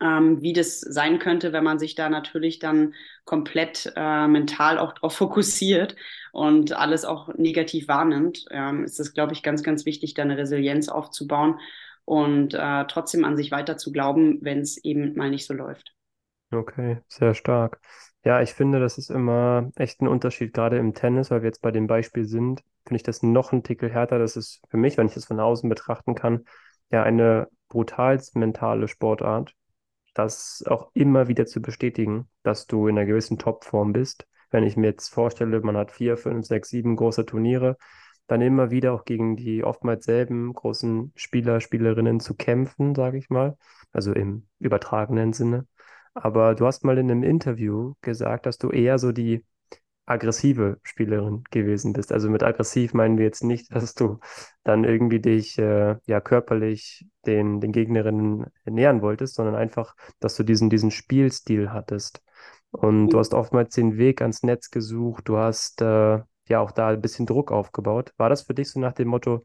Ähm, 0.00 0.42
wie 0.42 0.52
das 0.52 0.80
sein 0.80 1.20
könnte, 1.20 1.52
wenn 1.52 1.64
man 1.64 1.78
sich 1.78 1.94
da 1.94 2.10
natürlich 2.10 2.58
dann 2.58 2.94
komplett 3.24 3.92
äh, 3.96 4.26
mental 4.26 4.78
auch 4.78 4.92
drauf 4.92 5.14
fokussiert 5.16 5.96
und 6.32 6.72
alles 6.72 7.04
auch 7.06 7.32
negativ 7.34 7.88
wahrnimmt, 7.88 8.44
ähm, 8.50 8.84
ist 8.84 9.00
es, 9.00 9.14
glaube 9.14 9.32
ich, 9.32 9.42
ganz, 9.42 9.62
ganz 9.62 9.86
wichtig, 9.86 10.12
da 10.14 10.22
eine 10.22 10.36
Resilienz 10.36 10.88
aufzubauen 10.88 11.60
und 12.04 12.54
äh, 12.54 12.86
trotzdem 12.86 13.24
an 13.24 13.36
sich 13.36 13.50
weiter 13.50 13.76
zu 13.76 13.92
glauben, 13.92 14.38
wenn 14.42 14.60
es 14.60 14.76
eben 14.84 15.14
mal 15.16 15.30
nicht 15.30 15.46
so 15.46 15.54
läuft. 15.54 15.94
Okay, 16.52 16.98
sehr 17.08 17.34
stark. 17.34 17.80
Ja, 18.24 18.40
ich 18.40 18.54
finde, 18.54 18.78
das 18.80 18.96
ist 18.96 19.10
immer 19.10 19.70
echt 19.76 20.00
ein 20.00 20.08
Unterschied, 20.08 20.52
gerade 20.54 20.78
im 20.78 20.94
Tennis, 20.94 21.30
weil 21.30 21.42
wir 21.42 21.48
jetzt 21.48 21.62
bei 21.62 21.72
dem 21.72 21.86
Beispiel 21.88 22.24
sind, 22.26 22.62
finde 22.86 22.96
ich 22.96 23.02
das 23.02 23.22
noch 23.22 23.52
ein 23.52 23.62
Tickel 23.64 23.90
härter. 23.92 24.18
Das 24.18 24.36
ist 24.36 24.62
für 24.70 24.76
mich, 24.76 24.96
wenn 24.96 25.06
ich 25.08 25.14
das 25.14 25.24
von 25.26 25.40
außen 25.40 25.68
betrachten 25.68 26.14
kann, 26.14 26.44
ja 26.90 27.02
eine 27.02 27.48
brutalst 27.68 28.36
mentale 28.36 28.86
Sportart. 28.88 29.54
das 30.14 30.64
auch 30.68 30.90
immer 30.94 31.28
wieder 31.28 31.46
zu 31.46 31.62
bestätigen, 31.62 32.28
dass 32.44 32.66
du 32.66 32.88
in 32.88 32.98
einer 32.98 33.06
gewissen 33.06 33.38
Topform 33.38 33.92
bist. 33.92 34.26
Wenn 34.50 34.64
ich 34.64 34.76
mir 34.76 34.88
jetzt 34.88 35.08
vorstelle, 35.10 35.60
man 35.62 35.76
hat 35.76 35.92
vier, 35.92 36.16
fünf, 36.18 36.46
sechs, 36.46 36.70
sieben 36.70 36.96
große 36.96 37.26
Turniere, 37.26 37.76
dann 38.26 38.40
immer 38.40 38.70
wieder 38.70 38.92
auch 38.92 39.04
gegen 39.04 39.36
die 39.36 39.64
oftmals 39.64 40.04
selben 40.04 40.52
großen 40.52 41.12
Spieler, 41.14 41.60
Spielerinnen 41.60 42.20
zu 42.20 42.34
kämpfen, 42.34 42.94
sage 42.94 43.18
ich 43.18 43.30
mal, 43.30 43.56
also 43.92 44.12
im 44.12 44.46
übertragenen 44.58 45.32
Sinne. 45.32 45.66
Aber 46.14 46.54
du 46.54 46.66
hast 46.66 46.84
mal 46.84 46.98
in 46.98 47.10
einem 47.10 47.22
Interview 47.22 47.94
gesagt, 48.00 48.46
dass 48.46 48.58
du 48.58 48.70
eher 48.70 48.98
so 48.98 49.12
die 49.12 49.44
aggressive 50.06 50.78
Spielerin 50.82 51.44
gewesen 51.50 51.92
bist. 51.92 52.12
Also 52.12 52.28
mit 52.28 52.42
aggressiv 52.42 52.94
meinen 52.94 53.18
wir 53.18 53.24
jetzt 53.24 53.44
nicht, 53.44 53.70
dass 53.74 53.94
du 53.94 54.20
dann 54.62 54.84
irgendwie 54.84 55.20
dich 55.20 55.58
äh, 55.58 55.96
ja 56.06 56.20
körperlich 56.20 57.06
den, 57.26 57.60
den 57.60 57.72
Gegnerinnen 57.72 58.46
nähern 58.64 59.02
wolltest, 59.02 59.34
sondern 59.34 59.54
einfach, 59.54 59.94
dass 60.20 60.36
du 60.36 60.42
diesen, 60.42 60.70
diesen 60.70 60.90
Spielstil 60.90 61.72
hattest. 61.72 62.22
Und 62.70 63.10
du 63.10 63.18
hast 63.18 63.34
oftmals 63.34 63.74
den 63.74 63.98
Weg 63.98 64.20
ans 64.20 64.42
Netz 64.42 64.70
gesucht, 64.70 65.28
du 65.28 65.36
hast 65.38 65.80
äh, 65.80 66.20
ja 66.48 66.60
auch 66.60 66.70
da 66.72 66.88
ein 66.88 67.00
bisschen 67.00 67.26
Druck 67.26 67.52
aufgebaut. 67.52 68.12
War 68.16 68.28
das 68.28 68.42
für 68.42 68.54
dich 68.54 68.70
so 68.70 68.80
nach 68.80 68.92
dem 68.92 69.08
Motto, 69.08 69.44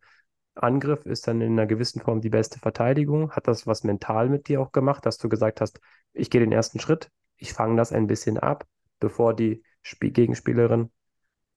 Angriff 0.56 1.06
ist 1.06 1.28
dann 1.28 1.42
in 1.42 1.54
einer 1.54 1.68
gewissen 1.68 2.02
Form 2.02 2.22
die 2.22 2.30
beste 2.30 2.60
Verteidigung? 2.60 3.32
Hat 3.32 3.48
das 3.48 3.66
was 3.68 3.84
mental 3.84 4.30
mit 4.30 4.48
dir 4.48 4.62
auch 4.62 4.72
gemacht, 4.72 5.06
dass 5.06 5.18
du 5.18 5.30
gesagt 5.30 5.62
hast, 5.62 5.80
ich 6.14 6.30
gehe 6.30 6.42
den 6.42 6.52
ersten 6.52 6.80
Schritt, 6.80 7.10
ich 7.38 7.54
fange 7.54 7.78
das 7.78 7.94
ein 7.94 8.08
bisschen 8.08 8.38
ab, 8.38 8.66
bevor 9.00 9.34
die 9.36 9.64
Spiel 9.82 10.12
Gegenspielerin 10.12 10.92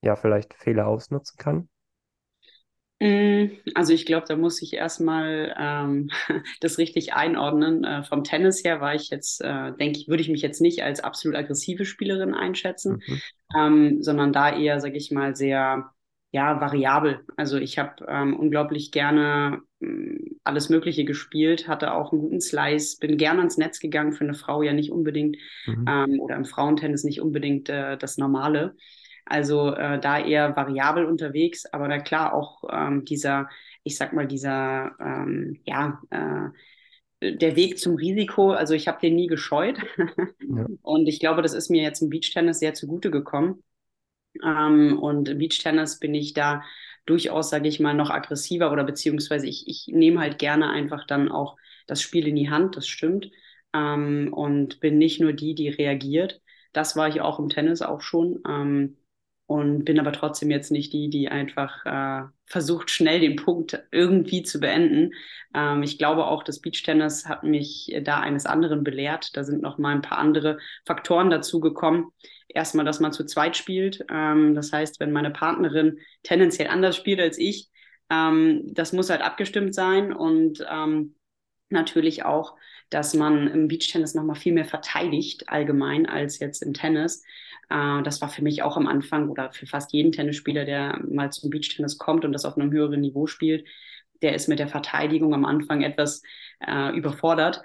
ja 0.01 0.15
vielleicht 0.15 0.53
Fehler 0.55 0.87
ausnutzen 0.87 1.37
kann? 1.37 1.69
Mm, 3.03 3.51
also 3.75 3.91
ich 3.91 4.05
glaube, 4.05 4.25
da 4.29 4.37
muss 4.37 4.61
ich 4.61 4.73
erstmal 4.73 5.53
ähm, 5.59 6.09
das 6.61 6.77
richtig 6.77 7.13
einordnen. 7.13 7.83
Äh, 7.83 8.03
vom 8.03 8.23
Tennis 8.23 8.63
her 8.63 8.79
war 8.79 8.95
ich 8.95 9.09
jetzt, 9.09 9.41
äh, 9.41 9.73
denke 9.73 9.99
ich, 9.99 10.07
würde 10.07 10.21
ich 10.21 10.29
mich 10.29 10.41
jetzt 10.41 10.61
nicht 10.61 10.83
als 10.83 11.01
absolut 11.01 11.35
aggressive 11.35 11.83
Spielerin 11.83 12.33
einschätzen, 12.33 13.03
mhm. 13.05 13.21
ähm, 13.57 14.01
sondern 14.01 14.31
da 14.31 14.57
eher, 14.57 14.79
sage 14.79 14.95
ich 14.95 15.11
mal, 15.11 15.35
sehr 15.35 15.91
ja, 16.31 16.61
variabel. 16.61 17.25
Also 17.35 17.57
ich 17.57 17.77
habe 17.77 18.05
ähm, 18.07 18.39
unglaublich 18.39 18.93
gerne 18.93 19.59
mm, 19.81 20.37
alles 20.45 20.69
Mögliche 20.69 21.03
gespielt, 21.03 21.67
hatte 21.67 21.93
auch 21.93 22.13
einen 22.13 22.21
guten 22.21 22.39
Slice, 22.39 22.99
bin 23.01 23.17
gerne 23.17 23.39
ans 23.39 23.57
Netz 23.57 23.79
gegangen, 23.81 24.13
für 24.13 24.23
eine 24.23 24.33
Frau 24.33 24.63
ja 24.63 24.71
nicht 24.71 24.91
unbedingt 24.91 25.35
mhm. 25.65 25.85
ähm, 25.89 26.19
oder 26.21 26.37
im 26.37 26.45
Frauentennis 26.45 27.03
nicht 27.03 27.19
unbedingt 27.19 27.67
äh, 27.67 27.97
das 27.97 28.17
Normale. 28.17 28.77
Also 29.25 29.73
äh, 29.73 29.99
da 29.99 30.19
eher 30.19 30.55
variabel 30.55 31.05
unterwegs, 31.05 31.65
aber 31.65 31.87
da 31.87 31.99
klar 31.99 32.33
auch 32.33 32.63
ähm, 32.71 33.05
dieser, 33.05 33.49
ich 33.83 33.97
sag 33.97 34.13
mal, 34.13 34.27
dieser, 34.27 34.95
ähm, 34.99 35.59
ja, 35.65 36.01
äh, 36.09 36.49
der 37.35 37.55
Weg 37.55 37.79
zum 37.79 37.95
Risiko, 37.95 38.51
also 38.51 38.73
ich 38.73 38.87
habe 38.87 38.99
den 38.99 39.15
nie 39.15 39.27
gescheut. 39.27 39.77
ja. 39.97 40.65
Und 40.81 41.07
ich 41.07 41.19
glaube, 41.19 41.41
das 41.41 41.53
ist 41.53 41.69
mir 41.69 41.81
jetzt 41.81 42.01
im 42.01 42.09
Beachtennis 42.09 42.59
sehr 42.59 42.73
zugute 42.73 43.11
gekommen 43.11 43.63
ähm, 44.41 44.97
und 44.99 45.29
im 45.29 45.37
Beachtennis 45.37 45.99
bin 45.99 46.15
ich 46.15 46.33
da 46.33 46.63
durchaus, 47.05 47.49
sage 47.49 47.67
ich 47.67 47.79
mal, 47.79 47.93
noch 47.93 48.09
aggressiver 48.09 48.71
oder 48.71 48.83
beziehungsweise 48.83 49.47
ich, 49.47 49.67
ich 49.67 49.87
nehme 49.87 50.19
halt 50.21 50.39
gerne 50.39 50.69
einfach 50.69 51.05
dann 51.05 51.29
auch 51.29 51.57
das 51.87 52.01
Spiel 52.01 52.27
in 52.27 52.35
die 52.35 52.49
Hand, 52.49 52.77
das 52.77 52.87
stimmt. 52.87 53.29
Ähm, 53.73 54.33
und 54.33 54.79
bin 54.79 54.97
nicht 54.97 55.19
nur 55.19 55.33
die, 55.33 55.55
die 55.55 55.69
reagiert. 55.69 56.41
Das 56.71 56.95
war 56.95 57.07
ich 57.09 57.21
auch 57.21 57.39
im 57.39 57.49
Tennis 57.49 57.81
auch 57.81 58.01
schon. 58.01 58.41
Ähm, 58.47 58.97
und 59.45 59.83
bin 59.83 59.99
aber 59.99 60.13
trotzdem 60.13 60.49
jetzt 60.51 60.71
nicht 60.71 60.93
die, 60.93 61.09
die 61.09 61.27
einfach 61.29 61.85
äh, 61.85 62.27
versucht, 62.45 62.89
schnell 62.89 63.19
den 63.19 63.35
Punkt 63.35 63.83
irgendwie 63.91 64.43
zu 64.43 64.59
beenden. 64.59 65.11
Ähm, 65.53 65.83
ich 65.83 65.97
glaube 65.97 66.25
auch, 66.25 66.43
das 66.43 66.61
Beachtennis 66.61 67.27
hat 67.27 67.43
mich 67.43 67.93
da 68.03 68.19
eines 68.19 68.45
anderen 68.45 68.83
belehrt. 68.83 69.35
Da 69.35 69.43
sind 69.43 69.61
noch 69.61 69.77
mal 69.77 69.93
ein 69.93 70.01
paar 70.01 70.17
andere 70.17 70.59
Faktoren 70.85 71.29
dazu 71.29 71.59
gekommen. 71.59 72.11
Erstmal, 72.47 72.85
dass 72.85 72.99
man 72.99 73.11
zu 73.11 73.25
zweit 73.25 73.57
spielt. 73.57 74.05
Ähm, 74.09 74.55
das 74.55 74.71
heißt, 74.71 74.99
wenn 74.99 75.11
meine 75.11 75.31
Partnerin 75.31 75.99
tendenziell 76.23 76.69
anders 76.69 76.95
spielt 76.95 77.19
als 77.19 77.37
ich, 77.37 77.69
ähm, 78.09 78.63
das 78.73 78.93
muss 78.93 79.09
halt 79.09 79.21
abgestimmt 79.21 79.75
sein 79.75 80.13
und 80.13 80.65
ähm, 80.69 81.15
natürlich 81.69 82.23
auch, 82.23 82.55
dass 82.89 83.13
man 83.13 83.47
im 83.47 83.67
Beachtennis 83.67 84.13
noch 84.13 84.23
mal 84.23 84.35
viel 84.35 84.53
mehr 84.53 84.65
verteidigt 84.65 85.49
allgemein 85.49 86.05
als 86.05 86.39
jetzt 86.39 86.61
im 86.61 86.73
Tennis. 86.73 87.23
Äh, 87.69 88.03
das 88.03 88.21
war 88.21 88.29
für 88.29 88.43
mich 88.43 88.63
auch 88.63 88.77
am 88.77 88.87
Anfang 88.87 89.29
oder 89.29 89.51
für 89.51 89.65
fast 89.65 89.93
jeden 89.93 90.11
Tennisspieler, 90.11 90.65
der 90.65 90.99
mal 91.09 91.31
zum 91.31 91.49
Beachtennis 91.49 91.97
kommt 91.97 92.25
und 92.25 92.33
das 92.33 92.45
auf 92.45 92.57
einem 92.57 92.71
höheren 92.71 93.01
Niveau 93.01 93.27
spielt, 93.27 93.67
der 94.21 94.35
ist 94.35 94.47
mit 94.47 94.59
der 94.59 94.67
Verteidigung 94.67 95.33
am 95.33 95.45
Anfang 95.45 95.81
etwas 95.81 96.23
äh, 96.65 96.95
überfordert. 96.95 97.61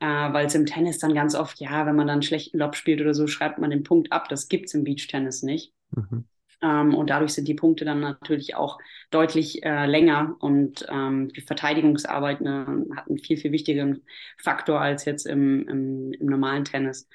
Äh, 0.00 0.06
weil 0.06 0.46
es 0.46 0.54
im 0.54 0.64
Tennis 0.64 0.98
dann 0.98 1.12
ganz 1.12 1.34
oft, 1.34 1.58
ja, 1.58 1.84
wenn 1.84 1.96
man 1.96 2.06
dann 2.06 2.14
einen 2.14 2.22
schlechten 2.22 2.58
Lob 2.58 2.76
spielt 2.76 3.00
oder 3.00 3.14
so, 3.14 3.26
schreibt 3.26 3.58
man 3.58 3.70
den 3.70 3.82
Punkt 3.82 4.12
ab. 4.12 4.28
Das 4.28 4.48
gibt 4.48 4.66
es 4.66 4.74
im 4.74 4.84
Beachtennis 4.84 5.42
nicht. 5.42 5.72
Mhm. 5.90 6.24
Ähm, 6.60 6.94
und 6.94 7.10
dadurch 7.10 7.32
sind 7.32 7.46
die 7.46 7.54
Punkte 7.54 7.84
dann 7.84 8.00
natürlich 8.00 8.56
auch 8.56 8.78
deutlich 9.10 9.64
äh, 9.64 9.86
länger 9.86 10.36
und 10.40 10.86
ähm, 10.90 11.28
die 11.28 11.40
Verteidigungsarbeit 11.40 12.40
ne, 12.40 12.84
hat 12.96 13.08
einen 13.08 13.18
viel, 13.18 13.36
viel 13.36 13.52
wichtigeren 13.52 14.02
Faktor 14.38 14.80
als 14.80 15.04
jetzt 15.04 15.26
im, 15.26 15.68
im, 15.68 16.12
im 16.12 16.26
normalen 16.26 16.64
Tennis. 16.64 17.08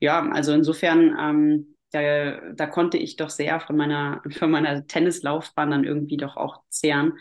Ja, 0.00 0.28
also 0.30 0.52
insofern, 0.52 1.16
ähm, 1.18 1.76
da, 1.92 2.52
da 2.52 2.66
konnte 2.66 2.98
ich 2.98 3.16
doch 3.16 3.30
sehr 3.30 3.58
von 3.60 3.76
meiner, 3.76 4.22
von 4.30 4.50
meiner 4.50 4.86
Tennislaufbahn 4.86 5.70
dann 5.70 5.84
irgendwie 5.84 6.18
doch 6.18 6.36
auch 6.36 6.62
zehren 6.68 7.14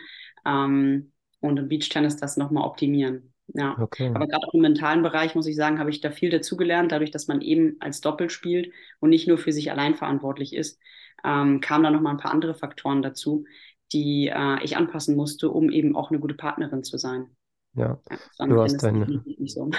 ähm, 0.46 1.14
und 1.40 1.58
im 1.58 1.70
Beachtennis 1.70 2.18
das 2.18 2.36
nochmal 2.36 2.66
optimieren. 2.66 3.34
Ja, 3.54 3.80
okay. 3.80 4.12
aber 4.14 4.28
gerade 4.28 4.46
im 4.54 4.62
mentalen 4.62 5.02
Bereich, 5.02 5.34
muss 5.34 5.48
ich 5.48 5.56
sagen, 5.56 5.80
habe 5.80 5.90
ich 5.90 6.02
da 6.02 6.12
viel 6.12 6.30
dazugelernt, 6.30 6.92
dadurch, 6.92 7.10
dass 7.10 7.28
man 7.28 7.42
eben 7.42 7.78
als 7.80 8.00
Doppel 8.00 8.30
spielt 8.30 8.72
und 9.00 9.10
nicht 9.10 9.28
nur 9.28 9.40
für 9.40 9.52
sich 9.52 9.72
allein 9.72 9.96
verantwortlich 9.96 10.54
ist 10.54 10.80
ähm, 11.24 11.60
kamen 11.62 11.84
da 11.84 11.92
nochmal 11.92 12.14
ein 12.14 12.20
paar 12.20 12.32
andere 12.32 12.54
Faktoren 12.54 13.02
dazu, 13.02 13.46
die 13.92 14.28
äh, 14.28 14.64
ich 14.64 14.78
anpassen 14.78 15.16
musste, 15.16 15.50
um 15.50 15.70
eben 15.70 15.96
auch 15.96 16.12
eine 16.12 16.20
gute 16.20 16.36
Partnerin 16.36 16.84
zu 16.84 16.98
sein. 16.98 17.36
Ja, 17.74 18.00
ja 18.40 18.48
du, 18.48 18.62
hast 18.62 18.82
deine, 18.82 19.24
so. 19.46 19.70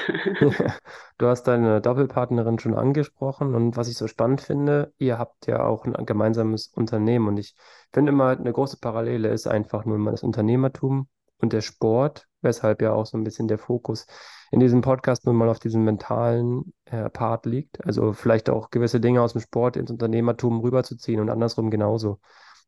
du 1.19 1.27
hast 1.27 1.43
deine 1.45 1.81
Doppelpartnerin 1.81 2.59
schon 2.59 2.75
angesprochen 2.75 3.55
und 3.55 3.77
was 3.77 3.89
ich 3.89 3.97
so 3.97 4.07
spannend 4.07 4.41
finde, 4.41 4.93
ihr 4.99 5.19
habt 5.19 5.47
ja 5.47 5.65
auch 5.65 5.85
ein 5.85 6.07
gemeinsames 6.07 6.69
Unternehmen 6.69 7.27
und 7.29 7.37
ich 7.37 7.57
finde 7.93 8.13
immer 8.13 8.29
eine 8.29 8.53
große 8.53 8.79
Parallele 8.81 9.29
ist 9.29 9.49
einfach 9.49 9.85
nur 9.85 9.99
mal 9.99 10.13
das 10.13 10.23
Unternehmertum 10.23 11.09
und 11.39 11.53
der 11.53 11.63
Sport, 11.63 12.29
weshalb 12.43 12.83
ja 12.83 12.93
auch 12.93 13.07
so 13.07 13.17
ein 13.17 13.25
bisschen 13.25 13.49
der 13.49 13.59
Fokus 13.59 14.07
in 14.51 14.61
diesem 14.61 14.81
Podcast 14.81 15.27
nun 15.27 15.37
mal 15.37 15.49
auf 15.49 15.61
diesem 15.61 15.85
mentalen 15.85 16.73
äh, 16.87 17.09
Part 17.09 17.47
liegt. 17.47 17.85
Also 17.85 18.13
vielleicht 18.13 18.51
auch 18.51 18.71
gewisse 18.71 19.01
Dinge 19.01 19.23
aus 19.23 19.33
dem 19.33 19.41
Sport 19.41 19.77
ins 19.77 19.91
Unternehmertum 19.91 20.61
rüberzuziehen 20.61 21.21
und 21.21 21.31
andersrum 21.31 21.71
genauso. 21.71 22.21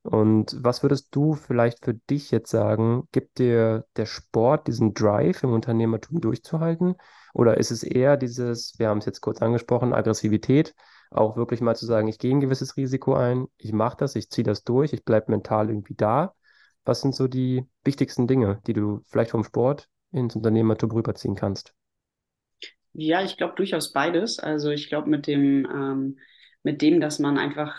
Und 0.02 0.56
was 0.58 0.82
würdest 0.82 1.14
du 1.14 1.34
vielleicht 1.34 1.84
für 1.84 1.94
dich 1.94 2.30
jetzt 2.32 2.50
sagen? 2.50 3.08
Gibt 3.12 3.38
dir 3.38 3.86
der 3.96 4.06
Sport 4.06 4.66
diesen 4.66 4.94
Drive 4.94 5.44
im 5.44 5.52
Unternehmertum 5.52 6.20
durchzuhalten? 6.20 6.96
Oder 7.34 7.56
ist 7.58 7.70
es 7.70 7.82
eher 7.82 8.16
dieses, 8.16 8.78
wir 8.78 8.88
haben 8.88 8.98
es 8.98 9.06
jetzt 9.06 9.20
kurz 9.20 9.40
angesprochen, 9.40 9.92
Aggressivität, 9.92 10.74
auch 11.10 11.36
wirklich 11.36 11.60
mal 11.60 11.76
zu 11.76 11.86
sagen, 11.86 12.08
ich 12.08 12.18
gehe 12.18 12.34
ein 12.34 12.40
gewisses 12.40 12.76
Risiko 12.76 13.14
ein, 13.14 13.46
ich 13.58 13.72
mache 13.72 13.96
das, 13.98 14.16
ich 14.16 14.30
ziehe 14.30 14.44
das 14.44 14.64
durch, 14.64 14.92
ich 14.92 15.04
bleibe 15.04 15.30
mental 15.30 15.68
irgendwie 15.68 15.94
da. 15.94 16.34
Was 16.84 17.00
sind 17.00 17.14
so 17.14 17.28
die 17.28 17.64
wichtigsten 17.84 18.26
Dinge, 18.26 18.60
die 18.66 18.72
du 18.72 19.02
vielleicht 19.06 19.32
vom 19.32 19.44
Sport 19.44 19.88
ins 20.12 20.36
Unternehmertum 20.36 20.90
rüberziehen 20.92 21.34
kannst? 21.34 21.74
Ja, 22.94 23.22
ich 23.22 23.36
glaube 23.36 23.54
durchaus 23.56 23.92
beides. 23.92 24.38
Also 24.38 24.70
ich 24.70 24.88
glaube 24.88 25.08
mit 25.08 25.26
dem, 25.26 25.66
ähm, 25.66 26.18
mit 26.62 26.82
dem, 26.82 27.00
dass 27.00 27.18
man 27.18 27.38
einfach 27.38 27.74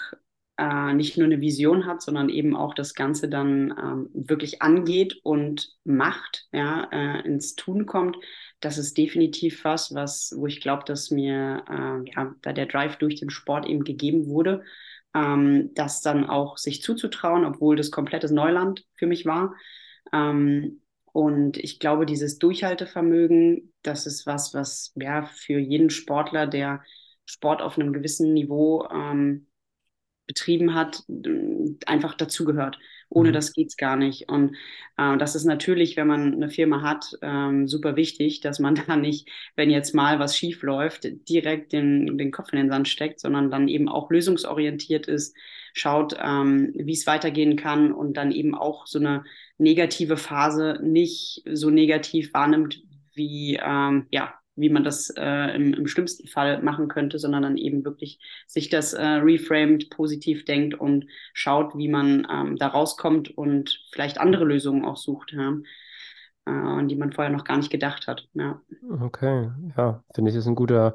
äh, 0.58 0.94
nicht 0.94 1.18
nur 1.18 1.26
eine 1.26 1.42
Vision 1.42 1.86
hat, 1.86 2.02
sondern 2.02 2.30
eben 2.30 2.56
auch 2.56 2.74
das 2.74 2.94
Ganze 2.96 3.30
dann 3.30 3.72
ähm, 3.78 4.10
wirklich 4.14 4.62
angeht 4.62 5.20
und 5.24 5.76
macht, 5.84 6.48
ja, 6.52 6.90
äh, 6.92 7.26
ins 7.26 7.56
Tun 7.56 7.86
kommt. 7.86 8.18
Das 8.60 8.78
ist 8.78 8.98
definitiv 8.98 9.64
was, 9.66 9.94
was, 9.94 10.34
wo 10.38 10.48
ich 10.48 10.62
glaube, 10.62 10.84
dass 10.86 11.12
mir 11.12 11.64
äh, 11.70 12.12
ja, 12.12 12.36
da 12.42 12.54
der 12.54 12.66
Drive 12.66 12.98
durch 12.98 13.16
den 13.16 13.30
Sport 13.30 13.66
eben 13.68 13.84
gegeben 13.84 14.28
wurde, 14.28 14.64
ähm, 15.14 15.72
das 15.76 16.02
dann 16.02 16.26
auch 16.30 16.58
sich 16.58 16.82
zuzutrauen, 16.82 17.46
obwohl 17.46 17.76
das 17.76 17.92
komplettes 17.92 18.32
Neuland 18.32 18.86
für 18.96 19.08
mich 19.08 19.26
war. 19.26 19.56
Ähm, 20.12 20.82
und 21.12 21.58
ich 21.58 21.80
glaube, 21.80 22.06
dieses 22.06 22.40
Durchhaltevermögen, 22.40 23.74
das 23.84 24.08
ist 24.08 24.26
was, 24.26 24.54
was 24.54 24.92
ja 24.96 25.26
für 25.26 25.60
jeden 25.60 25.90
Sportler, 25.90 26.48
der 26.48 26.82
Sport 27.26 27.62
auf 27.62 27.78
einem 27.78 27.94
gewissen 27.94 28.34
Niveau 28.34 28.88
ähm, 28.92 29.48
betrieben 30.28 30.74
hat, 30.74 31.04
einfach 31.86 32.16
dazugehört. 32.16 32.80
Ohne 33.14 33.30
mhm. 33.30 33.34
das 33.34 33.54
geht's 33.54 33.78
gar 33.78 33.96
nicht. 33.96 34.30
Und 34.30 34.56
äh, 34.98 35.18
das 35.18 35.36
ist 35.36 35.46
natürlich, 35.46 35.96
wenn 35.98 36.08
man 36.08 36.34
eine 36.34 36.50
Firma 36.50 36.82
hat, 36.82 37.18
ähm, 37.22 37.68
super 37.68 37.96
wichtig, 37.96 38.42
dass 38.42 38.60
man 38.60 38.76
da 38.88 38.96
nicht, 38.96 39.30
wenn 39.56 39.70
jetzt 39.70 39.94
mal 39.94 40.20
was 40.20 40.38
schief 40.38 40.64
läuft, 40.64 41.08
direkt 41.30 41.74
den, 41.74 42.18
den 42.18 42.32
Kopf 42.32 42.52
in 42.52 42.60
den 42.60 42.70
Sand 42.70 42.88
steckt, 42.88 43.20
sondern 43.20 43.52
dann 43.52 43.68
eben 43.68 43.88
auch 43.90 44.10
lösungsorientiert 44.10 45.08
ist, 45.08 45.36
schaut, 45.74 46.16
ähm, 46.22 46.72
wie 46.76 46.94
es 46.94 47.08
weitergehen 47.08 47.56
kann 47.56 47.92
und 47.92 48.18
dann 48.18 48.32
eben 48.32 48.56
auch 48.56 48.88
so 48.88 49.00
eine 49.00 49.24
negative 49.58 50.18
Phase 50.18 50.80
nicht 50.84 51.44
so 51.52 51.70
negativ 51.70 52.34
wahrnimmt, 52.34 52.84
wie, 53.14 53.60
ähm, 53.64 54.08
ja, 54.12 54.34
wie 54.56 54.70
man 54.70 54.84
das 54.84 55.10
äh, 55.18 55.56
im, 55.56 55.74
im, 55.74 55.88
schlimmsten 55.88 56.28
Fall 56.28 56.62
machen 56.62 56.88
könnte, 56.88 57.18
sondern 57.20 57.44
dann 57.44 57.58
eben 57.58 57.84
wirklich 57.86 58.20
sich 58.48 58.70
das 58.70 58.94
äh, 58.94 59.04
reframed, 59.04 59.90
positiv 59.90 60.46
denkt 60.46 60.76
und 60.76 61.08
schaut, 61.34 61.76
wie 61.76 61.88
man 61.88 62.28
ähm, 62.32 62.56
da 62.58 62.68
rauskommt 62.68 63.36
und 63.36 63.82
vielleicht 63.92 64.20
andere 64.20 64.46
Lösungen 64.46 64.86
auch 64.86 64.98
sucht, 64.98 65.32
ja, 65.34 65.54
äh, 66.46 66.52
an 66.52 66.88
die 66.88 66.96
man 66.96 67.12
vorher 67.12 67.34
noch 67.34 67.46
gar 67.46 67.58
nicht 67.58 67.72
gedacht 67.72 68.08
hat. 68.08 68.28
Ja. 68.34 68.62
Okay, 69.02 69.50
ja, 69.78 70.04
finde 70.14 70.32
ich, 70.32 70.38
ist 70.38 70.48
ein 70.48 70.56
guter 70.56 70.94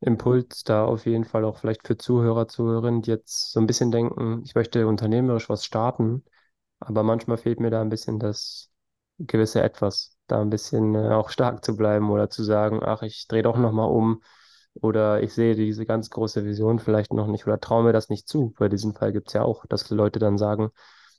Impuls 0.00 0.64
da 0.64 0.84
auf 0.84 1.06
jeden 1.06 1.24
Fall 1.24 1.44
auch 1.44 1.58
vielleicht 1.58 1.86
für 1.86 1.96
Zuhörer, 1.96 2.48
Zuhörerinnen, 2.48 3.02
die 3.02 3.10
jetzt 3.10 3.52
so 3.52 3.60
ein 3.60 3.66
bisschen 3.66 3.90
denken, 3.90 4.42
ich 4.44 4.54
möchte 4.54 4.86
unternehmerisch 4.86 5.48
was 5.48 5.64
starten, 5.64 6.24
aber 6.78 7.02
manchmal 7.02 7.38
fehlt 7.38 7.60
mir 7.60 7.70
da 7.70 7.80
ein 7.80 7.88
bisschen 7.88 8.18
das 8.18 8.70
gewisse 9.18 9.62
Etwas, 9.62 10.13
da 10.26 10.40
ein 10.40 10.50
bisschen 10.50 10.94
äh, 10.94 11.10
auch 11.14 11.30
stark 11.30 11.64
zu 11.64 11.76
bleiben 11.76 12.10
oder 12.10 12.30
zu 12.30 12.42
sagen, 12.44 12.80
ach, 12.84 13.02
ich 13.02 13.26
drehe 13.28 13.42
doch 13.42 13.56
nochmal 13.58 13.90
um 13.90 14.22
oder 14.74 15.22
ich 15.22 15.34
sehe 15.34 15.54
diese 15.54 15.86
ganz 15.86 16.10
große 16.10 16.44
Vision 16.44 16.78
vielleicht 16.78 17.12
noch 17.12 17.26
nicht 17.28 17.46
oder 17.46 17.60
traue 17.60 17.84
mir 17.84 17.92
das 17.92 18.08
nicht 18.08 18.28
zu. 18.28 18.54
Bei 18.58 18.68
diesem 18.68 18.94
Fall 18.94 19.12
gibt 19.12 19.28
es 19.28 19.34
ja 19.34 19.42
auch, 19.42 19.66
dass 19.66 19.90
Leute 19.90 20.18
dann 20.18 20.38
sagen, 20.38 20.70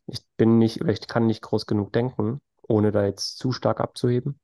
ich 0.07 0.21
bin 0.37 0.57
nicht 0.59 0.81
oder 0.81 0.91
ich 0.93 1.07
kann 1.07 1.25
nicht 1.27 1.41
groß 1.41 1.65
genug 1.65 1.93
denken, 1.93 2.41
ohne 2.67 2.91
da 2.91 3.05
jetzt 3.05 3.37
zu 3.37 3.51
stark 3.51 3.79
abzuheben. 3.81 4.39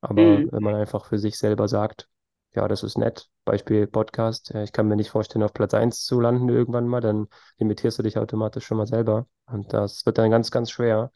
Aber 0.00 0.42
Mhm. 0.42 0.50
wenn 0.50 0.62
man 0.62 0.74
einfach 0.74 1.06
für 1.06 1.18
sich 1.18 1.38
selber 1.38 1.68
sagt, 1.68 2.08
ja, 2.54 2.68
das 2.68 2.82
ist 2.82 2.98
nett, 2.98 3.28
Beispiel 3.44 3.86
Podcast, 3.86 4.50
ja, 4.54 4.62
ich 4.62 4.72
kann 4.72 4.88
mir 4.88 4.96
nicht 4.96 5.10
vorstellen, 5.10 5.42
auf 5.42 5.54
Platz 5.54 5.74
1 5.74 6.04
zu 6.04 6.20
landen 6.20 6.48
irgendwann 6.48 6.86
mal, 6.88 7.00
dann 7.00 7.28
limitierst 7.58 7.98
du 7.98 8.02
dich 8.02 8.18
automatisch 8.18 8.66
schon 8.66 8.78
mal 8.78 8.86
selber. 8.86 9.26
Und 9.46 9.72
das 9.72 10.04
wird 10.06 10.18
dann 10.18 10.30
ganz, 10.30 10.50
ganz 10.50 10.70
schwer, 10.70 11.12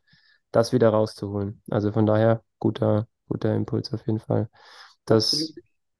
das 0.56 0.72
wieder 0.72 0.88
rauszuholen. 0.88 1.62
Also 1.70 1.92
von 1.92 2.06
daher, 2.06 2.42
guter, 2.58 3.06
guter 3.28 3.54
Impuls 3.54 3.92
auf 3.92 4.06
jeden 4.06 4.20
Fall. 4.20 4.48
Das 5.04 5.54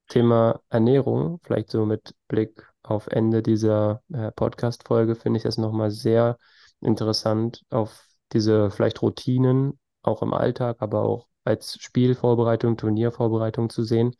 Thema 0.07 0.61
Ernährung, 0.69 1.39
vielleicht 1.43 1.69
so 1.69 1.85
mit 1.85 2.15
Blick 2.27 2.67
auf 2.81 3.07
Ende 3.07 3.43
dieser 3.43 4.01
äh, 4.11 4.31
Podcast-Folge, 4.31 5.15
finde 5.15 5.37
ich 5.37 5.43
das 5.43 5.57
nochmal 5.57 5.91
sehr 5.91 6.37
interessant, 6.81 7.63
auf 7.69 8.03
diese 8.33 8.71
vielleicht 8.71 9.01
Routinen, 9.03 9.79
auch 10.01 10.23
im 10.23 10.33
Alltag, 10.33 10.77
aber 10.79 11.03
auch 11.03 11.27
als 11.43 11.77
Spielvorbereitung, 11.79 12.77
Turniervorbereitung 12.77 13.69
zu 13.69 13.83
sehen. 13.83 14.15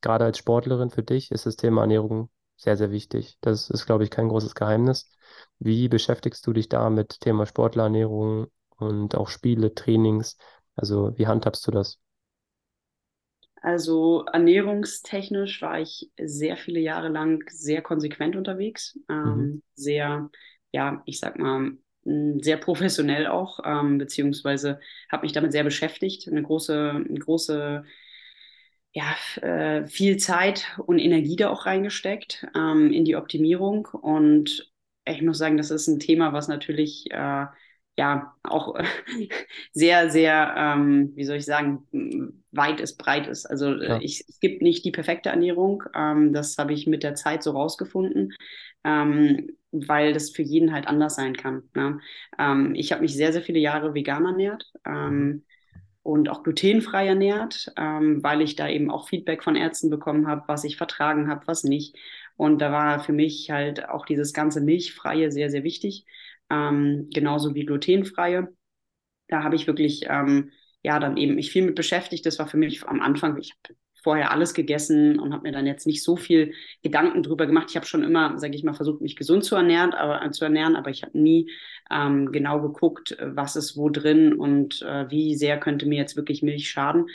Gerade 0.00 0.24
als 0.24 0.38
Sportlerin 0.38 0.90
für 0.90 1.02
dich 1.02 1.30
ist 1.30 1.44
das 1.44 1.56
Thema 1.56 1.82
Ernährung 1.82 2.30
sehr, 2.56 2.76
sehr 2.78 2.90
wichtig. 2.90 3.36
Das 3.42 3.68
ist, 3.68 3.84
glaube 3.84 4.04
ich, 4.04 4.10
kein 4.10 4.28
großes 4.28 4.54
Geheimnis. 4.54 5.10
Wie 5.58 5.88
beschäftigst 5.88 6.46
du 6.46 6.54
dich 6.54 6.68
da 6.70 6.88
mit 6.88 7.20
Thema 7.20 7.44
Sportlerernährung 7.44 8.46
und 8.78 9.14
auch 9.16 9.28
Spiele, 9.28 9.74
Trainings? 9.74 10.36
Also 10.76 11.16
wie 11.18 11.26
handhabst 11.26 11.66
du 11.66 11.70
das? 11.70 11.98
Also 13.62 14.24
ernährungstechnisch 14.32 15.60
war 15.62 15.80
ich 15.80 16.10
sehr 16.20 16.56
viele 16.56 16.78
Jahre 16.80 17.08
lang 17.08 17.42
sehr 17.50 17.82
konsequent 17.82 18.36
unterwegs, 18.36 18.98
Mhm. 19.24 19.46
ähm, 19.48 19.62
sehr, 19.74 20.30
ja, 20.72 21.02
ich 21.06 21.18
sag 21.18 21.38
mal, 21.38 21.72
sehr 22.04 22.56
professionell 22.58 23.26
auch, 23.26 23.58
ähm, 23.64 23.98
beziehungsweise 23.98 24.78
habe 25.10 25.22
mich 25.24 25.32
damit 25.32 25.50
sehr 25.52 25.64
beschäftigt, 25.64 26.28
eine 26.28 26.42
große, 26.42 26.90
eine 26.90 27.18
große, 27.18 27.84
ja, 28.92 29.14
äh, 29.42 29.86
viel 29.86 30.16
Zeit 30.18 30.66
und 30.86 30.98
Energie 30.98 31.36
da 31.36 31.50
auch 31.50 31.66
reingesteckt, 31.66 32.46
ähm, 32.54 32.92
in 32.92 33.04
die 33.04 33.16
Optimierung 33.16 33.86
und 33.86 34.72
ich 35.08 35.22
muss 35.22 35.38
sagen, 35.38 35.56
das 35.56 35.70
ist 35.70 35.86
ein 35.86 36.00
Thema, 36.00 36.32
was 36.32 36.48
natürlich, 36.48 37.10
äh, 37.12 37.46
ja, 37.96 38.34
auch 38.42 38.76
sehr, 39.72 40.10
sehr, 40.10 40.54
ähm, 40.56 41.12
wie 41.14 41.24
soll 41.24 41.36
ich 41.36 41.46
sagen, 41.46 41.86
weit 42.52 42.80
ist, 42.80 42.96
breit 42.98 43.26
ist. 43.26 43.46
Also 43.46 43.72
äh, 43.74 43.86
Ja. 43.88 44.00
ich, 44.00 44.24
es 44.28 44.40
gibt 44.40 44.62
nicht 44.62 44.84
die 44.84 44.90
perfekte 44.92 45.30
Ernährung. 45.30 45.82
Ähm, 45.94 46.32
das 46.32 46.58
habe 46.58 46.72
ich 46.74 46.86
mit 46.86 47.02
der 47.02 47.14
Zeit 47.14 47.42
so 47.42 47.52
rausgefunden, 47.52 48.34
ähm, 48.84 49.50
weil 49.72 50.12
das 50.12 50.30
für 50.30 50.42
jeden 50.42 50.72
halt 50.72 50.86
anders 50.88 51.16
sein 51.16 51.36
kann. 51.36 51.64
Ne? 51.74 52.00
Ähm, 52.38 52.74
ich 52.74 52.92
habe 52.92 53.02
mich 53.02 53.14
sehr, 53.16 53.32
sehr 53.32 53.42
viele 53.42 53.58
Jahre 53.60 53.94
vegan 53.94 54.24
ernährt. 54.26 54.72
Mhm. 55.00 55.32
Ähm, 55.36 55.44
und 56.02 56.28
auch 56.28 56.42
glutenfrei 56.44 57.08
ernährt, 57.08 57.72
ähm, 57.76 58.22
weil 58.22 58.40
ich 58.40 58.54
da 58.54 58.68
eben 58.68 58.90
auch 58.90 59.08
Feedback 59.08 59.42
von 59.42 59.56
Ärzten 59.56 59.90
bekommen 59.90 60.28
habe, 60.28 60.44
was 60.46 60.62
ich 60.64 60.76
vertragen 60.76 61.28
habe, 61.28 61.46
was 61.46 61.64
nicht. 61.64 61.96
Und 62.36 62.60
da 62.60 62.70
war 62.70 63.00
für 63.00 63.12
mich 63.12 63.50
halt 63.50 63.88
auch 63.88 64.06
dieses 64.06 64.32
ganze 64.32 64.60
Milchfreie 64.60 65.32
sehr, 65.32 65.50
sehr 65.50 65.64
wichtig, 65.64 66.06
ähm, 66.50 67.08
genauso 67.12 67.54
wie 67.54 67.64
glutenfreie. 67.64 68.48
Da 69.28 69.42
habe 69.42 69.56
ich 69.56 69.66
wirklich, 69.66 70.02
ähm, 70.08 70.52
ja, 70.82 70.98
dann 70.98 71.16
eben 71.16 71.34
mich 71.34 71.50
viel 71.50 71.64
mit 71.64 71.74
beschäftigt. 71.74 72.26
Das 72.26 72.38
war 72.38 72.46
für 72.46 72.56
mich 72.56 72.86
am 72.86 73.00
Anfang, 73.00 73.38
ich 73.38 73.52
habe 73.52 73.76
vorher 74.06 74.30
alles 74.30 74.54
gegessen 74.54 75.18
und 75.18 75.32
habe 75.32 75.42
mir 75.42 75.52
dann 75.52 75.66
jetzt 75.66 75.84
nicht 75.84 76.00
so 76.00 76.14
viel 76.14 76.54
Gedanken 76.84 77.24
drüber 77.24 77.46
gemacht. 77.46 77.66
Ich 77.70 77.76
habe 77.76 77.86
schon 77.86 78.04
immer, 78.04 78.38
sage 78.38 78.54
ich 78.54 78.62
mal, 78.62 78.72
versucht, 78.72 79.00
mich 79.00 79.16
gesund 79.16 79.44
zu 79.44 79.56
ernähren, 79.56 79.94
aber 79.94 80.24
äh, 80.24 80.30
zu 80.30 80.44
ernähren, 80.44 80.76
aber 80.76 80.90
ich 80.90 81.02
habe 81.02 81.18
nie 81.18 81.50
ähm, 81.90 82.30
genau 82.30 82.60
geguckt, 82.60 83.16
was 83.20 83.56
ist 83.56 83.76
wo 83.76 83.88
drin 83.90 84.32
und 84.32 84.80
äh, 84.82 85.10
wie 85.10 85.34
sehr 85.34 85.58
könnte 85.58 85.86
mir 85.86 85.98
jetzt 85.98 86.16
wirklich 86.16 86.42
Milch 86.44 86.70
schaden. 86.70 87.06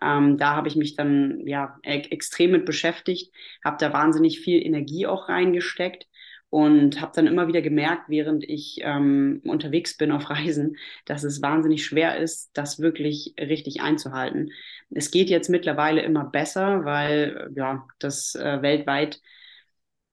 Ähm, 0.00 0.38
da 0.38 0.54
habe 0.54 0.68
ich 0.68 0.76
mich 0.76 0.96
dann 0.96 1.46
ja 1.46 1.78
e 1.82 1.98
extrem 2.10 2.52
mit 2.52 2.64
beschäftigt, 2.64 3.30
habe 3.62 3.76
da 3.78 3.92
wahnsinnig 3.92 4.40
viel 4.40 4.64
Energie 4.64 5.06
auch 5.06 5.28
reingesteckt 5.28 6.06
und 6.50 7.00
habe 7.00 7.12
dann 7.14 7.26
immer 7.26 7.46
wieder 7.48 7.60
gemerkt, 7.60 8.08
während 8.08 8.44
ich 8.44 8.80
ähm, 8.82 9.42
unterwegs 9.44 9.96
bin 9.96 10.12
auf 10.12 10.30
Reisen, 10.30 10.76
dass 11.04 11.24
es 11.24 11.42
wahnsinnig 11.42 11.84
schwer 11.84 12.18
ist, 12.18 12.50
das 12.54 12.80
wirklich 12.80 13.34
richtig 13.38 13.82
einzuhalten. 13.82 14.52
Es 14.90 15.10
geht 15.10 15.28
jetzt 15.28 15.50
mittlerweile 15.50 16.02
immer 16.02 16.24
besser, 16.24 16.84
weil 16.84 17.50
ja 17.54 17.86
das 17.98 18.34
äh, 18.34 18.62
weltweit 18.62 19.20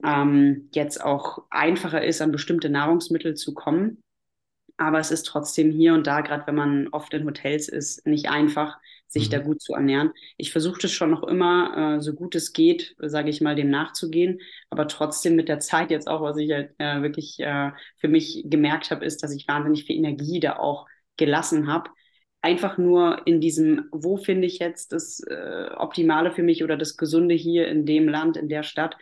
ähm, 0.03 0.69
jetzt 0.73 1.03
auch 1.03 1.45
einfacher 1.49 2.03
ist, 2.03 2.21
an 2.21 2.31
bestimmte 2.31 2.69
Nahrungsmittel 2.69 3.35
zu 3.35 3.53
kommen. 3.53 4.01
Aber 4.77 4.99
es 4.99 5.11
ist 5.11 5.23
trotzdem 5.23 5.71
hier 5.71 5.93
und 5.93 6.05
da, 6.05 6.19
gerade 6.19 6.45
wenn 6.47 6.55
man 6.55 6.87
oft 6.89 7.13
in 7.13 7.25
Hotels 7.25 7.69
ist, 7.69 8.05
nicht 8.05 8.29
einfach, 8.29 8.77
sich 9.07 9.29
da 9.29 9.37
Mhm. 9.37 9.39
gut 9.39 9.61
zu 9.61 9.73
ernähren. 9.73 10.11
Ich 10.37 10.51
versuche 10.51 10.79
das 10.81 10.91
schon 10.91 11.11
noch 11.11 11.23
immer, 11.23 11.97
äh, 11.97 12.01
so 12.01 12.13
gut 12.13 12.35
es 12.35 12.53
geht, 12.53 12.95
sage 12.99 13.29
ich 13.29 13.41
mal, 13.41 13.55
dem 13.55 13.69
nachzugehen. 13.69 14.41
Aber 14.69 14.87
trotzdem 14.87 15.35
mit 15.35 15.47
der 15.49 15.59
Zeit 15.59 15.91
jetzt 15.91 16.07
auch, 16.07 16.21
was 16.21 16.37
ich 16.37 16.51
halt, 16.51 16.71
äh, 16.79 17.01
wirklich 17.01 17.39
äh, 17.39 17.71
für 17.99 18.07
mich 18.07 18.43
gemerkt 18.45 18.91
habe, 18.91 19.05
ist, 19.05 19.23
dass 19.23 19.33
ich 19.33 19.47
wahnsinnig 19.47 19.85
viel 19.85 19.97
Energie 19.97 20.39
da 20.39 20.57
auch 20.57 20.87
gelassen 21.17 21.67
habe. 21.67 21.89
Einfach 22.41 22.77
nur 22.77 23.25
in 23.25 23.41
diesem, 23.41 23.85
wo 23.91 24.17
finde 24.17 24.45
ich 24.47 24.59
jetzt 24.59 24.91
das 24.91 25.19
äh, 25.23 25.69
Optimale 25.77 26.31
für 26.31 26.43
mich 26.43 26.63
oder 26.63 26.77
das 26.77 26.95
Gesunde 26.97 27.33
hier 27.35 27.67
in 27.67 27.85
dem 27.85 28.07
Land, 28.07 28.37
in 28.37 28.49
der 28.49 28.63
Stadt. 28.63 28.97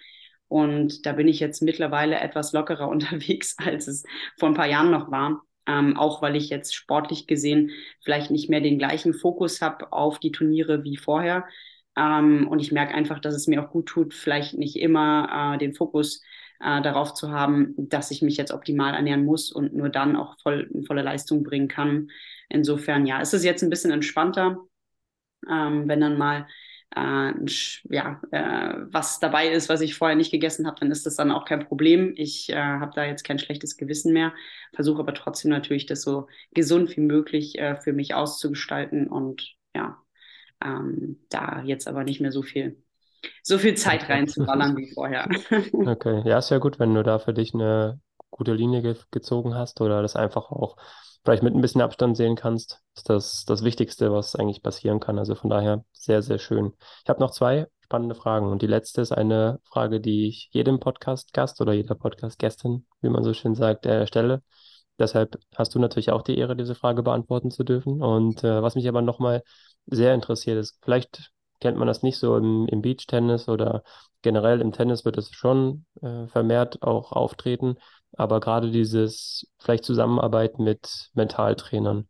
Und 0.47 1.05
da 1.05 1.13
bin 1.13 1.27
ich 1.27 1.39
jetzt 1.39 1.61
mittlerweile 1.61 2.19
etwas 2.19 2.53
lockerer 2.53 2.87
unterwegs, 2.89 3.55
als 3.59 3.87
es 3.87 4.03
vor 4.39 4.49
ein 4.49 4.55
paar 4.55 4.67
Jahren 4.67 4.91
noch 4.91 5.11
war. 5.11 5.43
Ähm, 5.67 5.97
auch 5.97 6.21
weil 6.21 6.35
ich 6.35 6.49
jetzt 6.49 6.75
sportlich 6.75 7.25
gesehen 7.27 7.71
vielleicht 8.01 8.31
nicht 8.31 8.49
mehr 8.49 8.61
den 8.61 8.77
gleichen 8.77 9.13
Fokus 9.13 9.61
habe 9.61 9.93
auf 9.93 10.19
die 10.19 10.31
Turniere 10.31 10.83
wie 10.83 10.97
vorher. 10.97 11.45
Ähm, 11.97 12.47
und 12.47 12.59
ich 12.59 12.71
merke 12.71 12.93
einfach, 12.93 13.19
dass 13.19 13.35
es 13.35 13.47
mir 13.47 13.63
auch 13.63 13.71
gut 13.71 13.87
tut, 13.87 14.13
vielleicht 14.13 14.55
nicht 14.57 14.75
immer 14.77 15.55
äh, 15.55 15.57
den 15.57 15.73
Fokus 15.73 16.21
äh, 16.59 16.81
darauf 16.81 17.13
zu 17.13 17.31
haben, 17.31 17.73
dass 17.77 18.11
ich 18.11 18.21
mich 18.21 18.37
jetzt 18.37 18.51
optimal 18.51 18.93
ernähren 18.93 19.25
muss 19.25 19.51
und 19.51 19.73
nur 19.73 19.89
dann 19.89 20.15
auch 20.15 20.37
voll, 20.41 20.69
volle 20.87 21.01
Leistung 21.03 21.43
bringen 21.43 21.67
kann. 21.67 22.09
Insofern, 22.49 23.05
ja, 23.05 23.21
es 23.21 23.33
ist 23.33 23.43
jetzt 23.43 23.63
ein 23.63 23.69
bisschen 23.69 23.91
entspannter, 23.91 24.57
ähm, 25.49 25.87
wenn 25.87 26.01
dann 26.01 26.17
mal 26.17 26.47
äh, 26.95 27.33
ja, 27.89 28.21
äh, 28.31 28.75
was 28.91 29.19
dabei 29.19 29.49
ist, 29.49 29.69
was 29.69 29.81
ich 29.81 29.95
vorher 29.95 30.15
nicht 30.15 30.31
gegessen 30.31 30.67
habe, 30.67 30.79
dann 30.79 30.91
ist 30.91 31.05
das 31.05 31.15
dann 31.15 31.31
auch 31.31 31.45
kein 31.45 31.65
Problem. 31.65 32.13
Ich 32.15 32.49
äh, 32.49 32.55
habe 32.55 32.91
da 32.95 33.05
jetzt 33.05 33.23
kein 33.23 33.39
schlechtes 33.39 33.77
Gewissen 33.77 34.13
mehr, 34.13 34.33
versuche 34.73 34.99
aber 34.99 35.13
trotzdem 35.13 35.51
natürlich, 35.51 35.85
das 35.85 36.01
so 36.01 36.27
gesund 36.53 36.95
wie 36.95 37.01
möglich 37.01 37.57
äh, 37.57 37.75
für 37.75 37.93
mich 37.93 38.13
auszugestalten 38.13 39.07
und 39.07 39.55
ja, 39.75 39.97
ähm, 40.63 41.19
da 41.29 41.61
jetzt 41.63 41.87
aber 41.87 42.03
nicht 42.03 42.21
mehr 42.21 42.31
so 42.31 42.43
viel, 42.43 42.77
so 43.41 43.57
viel 43.57 43.75
Zeit 43.75 44.09
reinzuballern 44.09 44.77
wie 44.77 44.91
vorher. 44.93 45.27
Okay, 45.73 46.21
ja, 46.25 46.37
ist 46.37 46.51
ja 46.51 46.59
gut, 46.59 46.79
wenn 46.79 46.93
du 46.93 47.03
da 47.03 47.19
für 47.19 47.33
dich 47.33 47.53
eine 47.53 47.99
gute 48.33 48.53
Linie 48.53 48.81
ge 48.81 48.95
gezogen 49.11 49.55
hast 49.55 49.81
oder 49.81 50.01
das 50.01 50.15
einfach 50.15 50.51
auch 50.51 50.75
vielleicht 51.23 51.43
mit 51.43 51.55
ein 51.55 51.61
bisschen 51.61 51.81
Abstand 51.81 52.17
sehen 52.17 52.35
kannst, 52.35 52.81
ist 52.95 53.09
das 53.09 53.45
das 53.45 53.63
Wichtigste, 53.63 54.11
was 54.11 54.35
eigentlich 54.35 54.61
passieren 54.61 54.99
kann. 54.99 55.17
Also 55.17 55.35
von 55.35 55.49
daher 55.49 55.85
sehr, 55.93 56.21
sehr 56.21 56.39
schön. 56.39 56.73
Ich 57.03 57.09
habe 57.09 57.21
noch 57.21 57.31
zwei 57.31 57.67
spannende 57.81 58.15
Fragen 58.15 58.47
und 58.47 58.61
die 58.61 58.67
letzte 58.67 59.01
ist 59.01 59.11
eine 59.11 59.59
Frage, 59.63 60.01
die 60.01 60.27
ich 60.27 60.49
jedem 60.51 60.79
Podcast-Gast 60.79 61.61
oder 61.61 61.73
jeder 61.73 61.95
Podcast-Gästin, 61.95 62.85
wie 63.01 63.09
man 63.09 63.23
so 63.23 63.33
schön 63.33 63.55
sagt, 63.55 63.85
äh, 63.85 64.07
stelle. 64.07 64.41
Deshalb 64.99 65.39
hast 65.55 65.73
du 65.75 65.79
natürlich 65.79 66.11
auch 66.11 66.21
die 66.21 66.37
Ehre, 66.37 66.55
diese 66.55 66.75
Frage 66.75 67.03
beantworten 67.03 67.51
zu 67.51 67.63
dürfen. 67.63 68.01
Und 68.01 68.43
äh, 68.43 68.61
was 68.61 68.75
mich 68.75 68.87
aber 68.87 69.01
nochmal 69.01 69.43
sehr 69.85 70.13
interessiert 70.13 70.57
ist, 70.57 70.77
vielleicht 70.83 71.31
kennt 71.59 71.77
man 71.77 71.87
das 71.87 72.03
nicht 72.03 72.17
so 72.17 72.37
im, 72.37 72.67
im 72.67 72.81
Beachtennis 72.81 73.47
oder 73.47 73.83
generell 74.21 74.61
im 74.61 74.71
Tennis 74.71 75.05
wird 75.05 75.17
es 75.17 75.31
schon 75.31 75.85
äh, 76.01 76.27
vermehrt 76.27 76.81
auch 76.83 77.11
auftreten, 77.11 77.77
aber 78.13 78.39
gerade 78.39 78.71
dieses 78.71 79.47
vielleicht 79.59 79.85
Zusammenarbeit 79.85 80.59
mit 80.59 81.09
Mentaltrainern. 81.13 82.07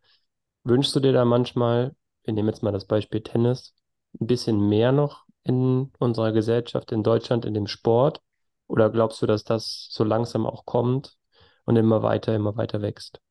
Wünschst 0.63 0.95
du 0.95 0.99
dir 0.99 1.13
da 1.13 1.25
manchmal, 1.25 1.95
wir 2.23 2.33
nehmen 2.33 2.49
jetzt 2.49 2.63
mal 2.63 2.71
das 2.71 2.85
Beispiel 2.85 3.21
Tennis, 3.21 3.73
ein 4.19 4.27
bisschen 4.27 4.69
mehr 4.69 4.91
noch 4.91 5.25
in 5.43 5.91
unserer 5.99 6.31
Gesellschaft, 6.31 6.91
in 6.91 7.03
Deutschland, 7.03 7.45
in 7.45 7.53
dem 7.53 7.67
Sport? 7.67 8.21
Oder 8.67 8.89
glaubst 8.89 9.21
du, 9.21 9.25
dass 9.25 9.43
das 9.43 9.87
so 9.91 10.03
langsam 10.03 10.45
auch 10.45 10.65
kommt 10.65 11.17
und 11.65 11.75
immer 11.75 12.03
weiter, 12.03 12.35
immer 12.35 12.55
weiter 12.57 12.81
wächst? 12.81 13.21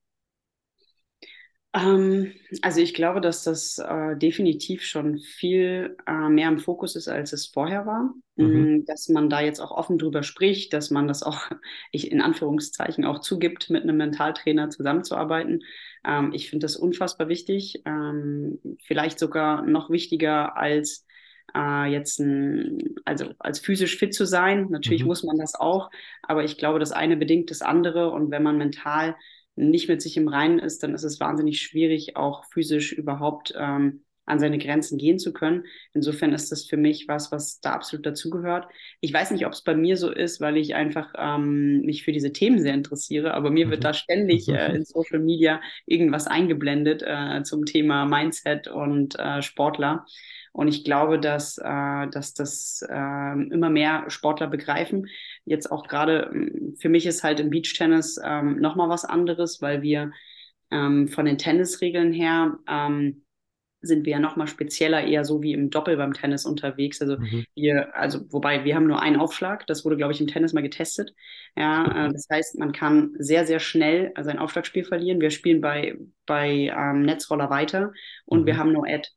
Ähm, 1.75 2.33
also 2.61 2.81
ich 2.81 2.93
glaube, 2.93 3.21
dass 3.21 3.45
das 3.45 3.79
äh, 3.79 4.17
definitiv 4.17 4.83
schon 4.83 5.19
viel 5.19 5.97
äh, 6.07 6.29
mehr 6.29 6.49
im 6.49 6.59
Fokus 6.59 6.97
ist, 6.97 7.09
als 7.09 7.33
es 7.33 7.47
vorher 7.47 7.87
war. 7.87 8.15
Mhm. 8.37 8.77
Mm, 8.77 8.85
dass 8.85 9.09
man 9.09 9.31
da 9.31 9.41
jetzt 9.41 9.61
auch 9.61 9.71
offen 9.71 9.99
drüber 9.99 10.23
spricht, 10.23 10.73
dass 10.75 10.91
man 10.91 11.09
das 11.09 11.23
auch, 11.23 11.41
ich 11.93 12.11
in 12.11 12.21
Anführungszeichen, 12.21 13.05
auch 13.05 13.21
zugibt, 13.21 13.71
mit 13.71 13.85
einem 13.85 13.97
Mentaltrainer 13.97 14.69
zusammenzuarbeiten. 14.69 15.63
Ähm, 16.05 16.33
ich 16.35 16.51
finde 16.51 16.65
das 16.65 16.77
unfassbar 16.77 17.29
wichtig. 17.29 17.81
Ähm, 17.87 18.59
vielleicht 18.85 19.19
sogar 19.19 19.63
noch 19.63 19.89
wichtiger 19.89 20.57
als 20.59 21.07
äh, 21.55 21.91
jetzt 21.91 22.21
ein, 22.21 22.97
also 23.07 23.31
als 23.39 23.61
physisch 23.61 23.97
fit 23.97 24.13
zu 24.13 24.27
sein. 24.27 24.67
Natürlich 24.69 25.03
mhm. 25.03 25.09
muss 25.09 25.23
man 25.23 25.39
das 25.39 25.55
auch, 25.55 25.91
aber 26.23 26.45
ich 26.45 26.59
glaube, 26.59 26.79
das 26.79 26.93
eine 26.93 27.17
bedingt 27.17 27.51
das 27.51 27.63
andere. 27.63 28.11
Und 28.11 28.31
wenn 28.31 28.43
man 28.43 28.59
mental 28.59 29.17
nicht 29.55 29.89
mit 29.89 30.01
sich 30.03 30.17
im 30.17 30.29
Reinen 30.29 30.59
ist, 30.59 30.83
dann 30.83 30.95
ist 30.95 31.05
es 31.05 31.21
wahnsinnig 31.21 31.61
schwierig, 31.61 32.17
auch 32.17 32.45
physisch 32.45 32.93
überhaupt 32.93 33.55
ähm, 33.57 34.05
an 34.25 34.39
seine 34.39 34.59
Grenzen 34.59 34.99
gehen 34.99 35.19
zu 35.19 35.33
können. 35.33 35.65
Insofern 35.95 36.33
ist 36.33 36.53
das 36.53 36.65
für 36.65 36.77
mich 36.77 37.09
was, 37.09 37.33
was 37.33 37.61
da 37.61 37.73
absolut 37.73 38.07
dazugehört. 38.07 38.67
Ich 39.01 39.13
weiß 39.13 39.33
nicht, 39.33 39.47
ob 39.47 39.53
es 39.53 39.63
bei 39.63 39.75
mir 39.75 39.97
so 39.97 40.11
ist, 40.11 40.41
weil 40.41 40.57
ich 40.57 40.75
einfach 40.75 41.13
ähm, 41.19 41.81
mich 41.83 42.05
für 42.05 42.13
diese 42.13 42.33
Themen 42.33 42.63
sehr 42.63 42.75
interessiere, 42.75 43.35
aber 43.35 43.51
mir 43.51 43.69
wird 43.69 43.81
mhm. 43.81 43.85
da 43.85 43.95
ständig 43.95 44.49
äh, 44.49 44.73
in 44.75 44.85
Social 44.85 45.19
Media 45.19 45.61
irgendwas 45.87 46.27
eingeblendet 46.27 47.03
äh, 47.05 47.43
zum 47.43 47.65
Thema 47.67 48.05
Mindset 48.05 48.69
und 48.69 49.19
äh, 49.19 49.43
Sportler. 49.43 50.07
Und 50.53 50.69
ich 50.69 50.85
glaube, 50.85 51.19
dass, 51.19 51.57
äh, 51.59 52.09
dass 52.11 52.35
das 52.35 52.85
äh, 52.89 52.93
immer 52.93 53.71
mehr 53.71 54.05
Sportler 54.09 54.49
begreifen. 54.49 55.09
Jetzt 55.45 55.71
auch 55.71 55.87
gerade, 55.89 56.31
ähm, 56.33 56.77
für 56.79 56.89
mich 56.89 57.07
ist 57.07 57.23
halt 57.23 57.41
im 57.41 57.51
Beachtennis 57.51 58.19
ähm, 58.23 58.61
nochmal 58.61 58.89
was 58.89 59.05
anderes, 59.05 59.61
weil 59.61 59.83
wir 59.83 60.13
ähm, 60.71 61.09
von 61.09 61.27
den 61.27 61.39
Tennisregeln 61.39 62.13
her 62.13 62.59
ähm, 62.69 63.25
sind 63.83 64.07
wir 64.07 64.13
ja 64.13 64.19
nochmal 64.21 64.47
spezieller 64.47 65.05
eher 65.05 65.25
so 65.25 65.43
wie 65.43 65.53
im 65.53 65.69
Doppel 65.69 65.97
beim 65.97 66.13
Tennis 66.13 66.47
unterwegs. 66.47 67.03
Also 67.03 67.19
mhm. 67.19 67.45
wir, 67.55 67.95
also 67.97 68.21
wobei 68.31 68.65
wir 68.65 68.77
haben 68.77 68.87
nur 68.87 69.03
einen 69.03 69.17
Aufschlag, 69.17 69.67
das 69.67 69.85
wurde, 69.85 69.97
glaube 69.97 70.13
ich, 70.13 70.21
im 70.21 70.29
Tennis 70.29 70.53
mal 70.53 70.63
getestet. 70.63 71.13
Ja, 71.57 72.07
äh, 72.07 72.13
das 72.13 72.27
heißt, 72.31 72.59
man 72.59 72.73
kann 72.73 73.13
sehr, 73.19 73.45
sehr 73.45 73.59
schnell 73.59 74.13
sein 74.21 74.39
Aufschlagspiel 74.39 74.85
verlieren. 74.85 75.21
Wir 75.21 75.31
spielen 75.31 75.61
bei, 75.61 75.97
bei 76.27 76.73
ähm, 76.75 77.03
Netzroller 77.03 77.51
weiter 77.51 77.93
und 78.25 78.43
mhm. 78.43 78.47
wir 78.47 78.57
haben 78.57 78.73
nur 78.73 78.87
Ad 78.87 79.09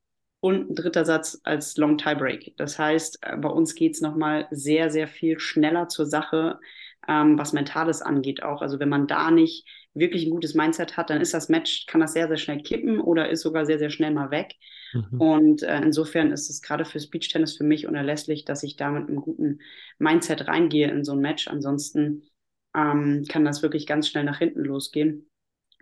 und 0.45 0.69
ein 0.69 0.75
dritter 0.75 1.05
Satz 1.05 1.41
als 1.43 1.75
Long 1.75 1.97
Tiebreak. 1.97 2.53
Das 2.57 2.77
heißt, 2.77 3.17
äh, 3.23 3.35
bei 3.37 3.49
uns 3.49 3.73
geht 3.73 3.95
es 3.95 4.01
nochmal 4.01 4.47
sehr, 4.51 4.91
sehr 4.91 5.07
viel 5.07 5.39
schneller 5.39 5.87
zur 5.87 6.05
Sache, 6.05 6.59
ähm, 7.07 7.39
was 7.39 7.51
Mentales 7.51 8.03
angeht 8.03 8.43
auch. 8.43 8.61
Also 8.61 8.79
wenn 8.79 8.89
man 8.89 9.07
da 9.07 9.31
nicht 9.31 9.67
wirklich 9.95 10.23
ein 10.23 10.29
gutes 10.29 10.53
Mindset 10.53 10.97
hat, 10.97 11.09
dann 11.09 11.19
ist 11.19 11.33
das 11.33 11.49
Match, 11.49 11.87
kann 11.87 11.99
das 11.99 12.13
sehr, 12.13 12.27
sehr 12.27 12.37
schnell 12.37 12.61
kippen 12.61 12.99
oder 12.99 13.27
ist 13.27 13.41
sogar 13.41 13.65
sehr, 13.65 13.79
sehr 13.79 13.89
schnell 13.89 14.11
mal 14.11 14.29
weg. 14.29 14.53
Mhm. 14.93 15.19
Und 15.19 15.63
äh, 15.63 15.81
insofern 15.81 16.31
ist 16.31 16.47
es 16.51 16.61
gerade 16.61 16.85
für 16.85 16.99
Speech-Tennis 16.99 17.57
für 17.57 17.63
mich 17.63 17.87
unerlässlich, 17.87 18.45
dass 18.45 18.61
ich 18.61 18.75
da 18.75 18.91
mit 18.91 19.09
einem 19.09 19.21
guten 19.21 19.61
Mindset 19.97 20.47
reingehe 20.47 20.91
in 20.91 21.03
so 21.03 21.13
ein 21.13 21.21
Match. 21.21 21.47
Ansonsten 21.47 22.21
ähm, 22.75 23.25
kann 23.27 23.45
das 23.45 23.63
wirklich 23.63 23.87
ganz 23.87 24.07
schnell 24.07 24.25
nach 24.25 24.37
hinten 24.37 24.63
losgehen. 24.63 25.27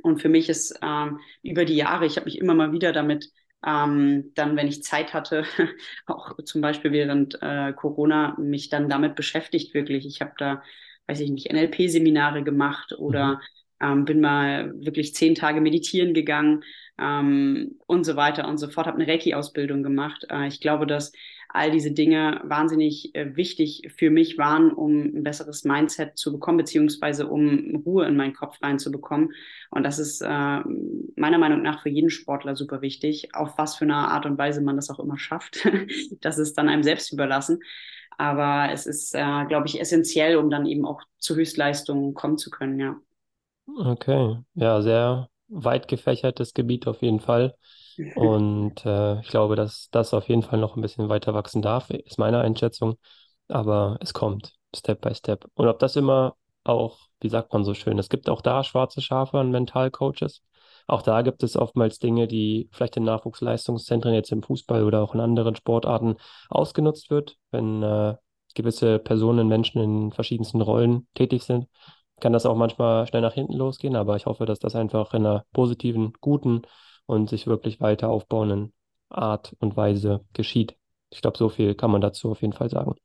Und 0.03 0.21
für 0.21 0.29
mich 0.29 0.47
ist 0.47 0.79
ähm, 0.81 1.19
über 1.41 1.65
die 1.65 1.75
Jahre, 1.75 2.05
ich 2.05 2.15
habe 2.15 2.25
mich 2.25 2.37
immer 2.37 2.53
mal 2.53 2.71
wieder 2.71 2.93
damit 2.93 3.29
ähm, 3.65 4.31
dann, 4.35 4.55
wenn 4.55 4.67
ich 4.67 4.83
Zeit 4.83 5.13
hatte, 5.13 5.45
auch 6.05 6.35
zum 6.43 6.61
Beispiel 6.61 6.91
während 6.91 7.41
äh, 7.41 7.73
Corona, 7.73 8.35
mich 8.39 8.69
dann 8.69 8.89
damit 8.89 9.15
beschäftigt 9.15 9.73
wirklich. 9.73 10.05
Ich 10.05 10.21
habe 10.21 10.33
da, 10.37 10.61
weiß 11.07 11.19
ich 11.21 11.29
nicht, 11.29 11.51
NLP-Seminare 11.51 12.43
gemacht 12.43 12.93
oder 12.97 13.41
mhm. 13.79 13.87
ähm, 13.87 14.05
bin 14.05 14.21
mal 14.21 14.73
wirklich 14.75 15.15
zehn 15.15 15.35
Tage 15.35 15.61
meditieren 15.61 16.13
gegangen 16.13 16.63
ähm, 16.99 17.79
und 17.87 18.03
so 18.03 18.15
weiter 18.15 18.47
und 18.47 18.57
so 18.57 18.69
fort, 18.69 18.87
habe 18.87 19.01
eine 19.01 19.11
Reiki-Ausbildung 19.11 19.83
gemacht. 19.83 20.25
Äh, 20.29 20.47
ich 20.47 20.59
glaube, 20.59 20.85
dass 20.85 21.11
all 21.53 21.69
diese 21.69 21.91
Dinge 21.91 22.41
wahnsinnig 22.43 23.13
äh, 23.13 23.35
wichtig 23.35 23.93
für 23.95 24.09
mich 24.09 24.39
waren, 24.39 24.71
um 24.71 25.03
ein 25.03 25.23
besseres 25.23 25.63
Mindset 25.63 26.17
zu 26.17 26.31
bekommen, 26.31 26.57
beziehungsweise 26.57 27.27
um 27.27 27.75
Ruhe 27.85 28.07
in 28.07 28.15
meinen 28.15 28.33
Kopf 28.33 28.57
reinzubekommen. 28.61 29.33
Und 29.69 29.83
das 29.83 29.99
ist 29.99 30.21
äh, 30.21 30.27
meiner 31.15 31.37
Meinung 31.37 31.61
nach 31.61 31.83
für 31.83 31.89
jeden 31.89 32.09
Sportler 32.09 32.55
super 32.55 32.81
wichtig. 32.81 33.35
Auf 33.35 33.57
was 33.59 33.75
für 33.75 33.85
eine 33.85 33.95
Art 33.95 34.25
und 34.25 34.39
Weise 34.39 34.61
man 34.61 34.75
das 34.75 34.89
auch 34.89 34.99
immer 34.99 35.19
schafft, 35.19 35.67
das 36.21 36.39
ist 36.39 36.57
dann 36.57 36.69
einem 36.69 36.81
selbst 36.81 37.13
überlassen. 37.13 37.59
Aber 38.17 38.71
es 38.71 38.87
ist, 38.87 39.13
äh, 39.13 39.45
glaube 39.45 39.67
ich, 39.67 39.79
essentiell, 39.79 40.37
um 40.37 40.49
dann 40.49 40.65
eben 40.65 40.85
auch 40.85 41.01
zu 41.19 41.35
Höchstleistungen 41.35 42.15
kommen 42.15 42.39
zu 42.39 42.49
können, 42.49 42.79
ja. 42.79 42.95
Okay, 43.77 44.37
ja, 44.55 44.81
sehr 44.81 45.29
weit 45.49 45.87
gefächertes 45.87 46.53
Gebiet 46.55 46.87
auf 46.87 47.03
jeden 47.03 47.19
Fall. 47.19 47.55
Und 48.15 48.85
äh, 48.85 49.19
ich 49.21 49.27
glaube, 49.27 49.55
dass 49.55 49.89
das 49.91 50.13
auf 50.13 50.29
jeden 50.29 50.43
Fall 50.43 50.59
noch 50.59 50.75
ein 50.75 50.81
bisschen 50.81 51.09
weiter 51.09 51.33
wachsen 51.33 51.61
darf, 51.61 51.89
ist 51.89 52.19
meine 52.19 52.39
Einschätzung. 52.39 52.97
Aber 53.47 53.97
es 54.01 54.13
kommt, 54.13 54.53
Step 54.75 55.01
by 55.01 55.13
Step. 55.13 55.45
Und 55.55 55.67
ob 55.67 55.79
das 55.79 55.95
immer 55.95 56.35
auch, 56.63 56.99
wie 57.19 57.29
sagt 57.29 57.53
man 57.53 57.63
so 57.63 57.73
schön, 57.73 57.99
es 57.99 58.09
gibt 58.09 58.29
auch 58.29 58.41
da 58.41 58.63
schwarze 58.63 59.01
Schafe 59.01 59.39
an 59.39 59.51
Mentalcoaches. 59.51 60.41
Auch 60.87 61.01
da 61.01 61.21
gibt 61.21 61.43
es 61.43 61.55
oftmals 61.55 61.99
Dinge, 61.99 62.27
die 62.27 62.69
vielleicht 62.71 62.97
in 62.97 63.03
Nachwuchsleistungszentren 63.03 64.13
jetzt 64.13 64.31
im 64.31 64.43
Fußball 64.43 64.83
oder 64.83 65.01
auch 65.01 65.13
in 65.13 65.21
anderen 65.21 65.55
Sportarten 65.55 66.15
ausgenutzt 66.49 67.09
wird, 67.09 67.37
wenn 67.51 67.83
äh, 67.83 68.15
gewisse 68.55 68.99
Personen, 68.99 69.47
Menschen 69.47 69.81
in 69.81 70.11
verschiedensten 70.11 70.61
Rollen 70.61 71.07
tätig 71.13 71.43
sind 71.43 71.67
kann 72.23 72.33
das 72.33 72.45
auch 72.45 72.55
manchmal 72.55 73.05
schnell 73.05 73.21
nach 73.21 73.33
hinten 73.33 73.53
losgehen, 73.53 73.95
aber 73.97 74.15
ich 74.15 74.25
hoffe, 74.25 74.45
dass 74.45 74.59
das 74.59 74.75
einfach 74.75 75.13
in 75.13 75.25
einer 75.25 75.45
positiven, 75.51 76.13
guten 76.21 76.61
und 77.05 77.29
sich 77.29 77.47
wirklich 77.47 77.81
weiter 77.81 78.09
aufbauenden 78.09 78.73
Art 79.09 79.55
und 79.59 79.77
Weise 79.77 80.25
geschieht. 80.33 80.75
Ich 81.09 81.21
glaube, 81.21 81.37
so 81.37 81.49
viel 81.49 81.75
kann 81.75 81.91
man 81.91 82.01
dazu 82.01 82.31
auf 82.31 82.41
jeden 82.41 82.53
Fall 82.53 82.69
sagen. 82.69 82.95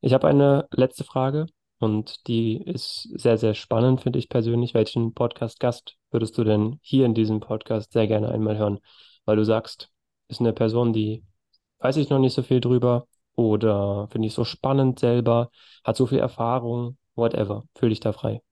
Ich 0.00 0.12
habe 0.12 0.28
eine 0.28 0.68
letzte 0.72 1.04
Frage 1.04 1.46
und 1.78 2.26
die 2.26 2.62
ist 2.62 3.08
sehr, 3.18 3.38
sehr 3.38 3.54
spannend, 3.54 4.02
finde 4.02 4.18
ich 4.18 4.28
persönlich. 4.28 4.74
Welchen 4.74 5.14
Podcast-Gast 5.14 5.96
würdest 6.10 6.36
du 6.36 6.44
denn 6.44 6.78
hier 6.82 7.06
in 7.06 7.14
diesem 7.14 7.40
Podcast 7.40 7.92
sehr 7.92 8.06
gerne 8.06 8.30
einmal 8.30 8.58
hören? 8.58 8.80
Weil 9.24 9.36
du 9.36 9.44
sagst, 9.44 9.90
ist 10.28 10.40
eine 10.40 10.52
Person, 10.52 10.92
die 10.92 11.24
weiß 11.78 11.96
ich 11.96 12.10
noch 12.10 12.18
nicht 12.18 12.34
so 12.34 12.42
viel 12.42 12.60
drüber 12.60 13.06
oder 13.34 14.08
finde 14.10 14.28
ich 14.28 14.34
so 14.34 14.44
spannend 14.44 14.98
selber, 14.98 15.50
hat 15.84 15.96
so 15.96 16.06
viel 16.06 16.18
Erfahrung, 16.18 16.98
whatever. 17.14 17.64
Fühl 17.74 17.88
dich 17.88 18.00
da 18.00 18.12
frei. 18.12 18.42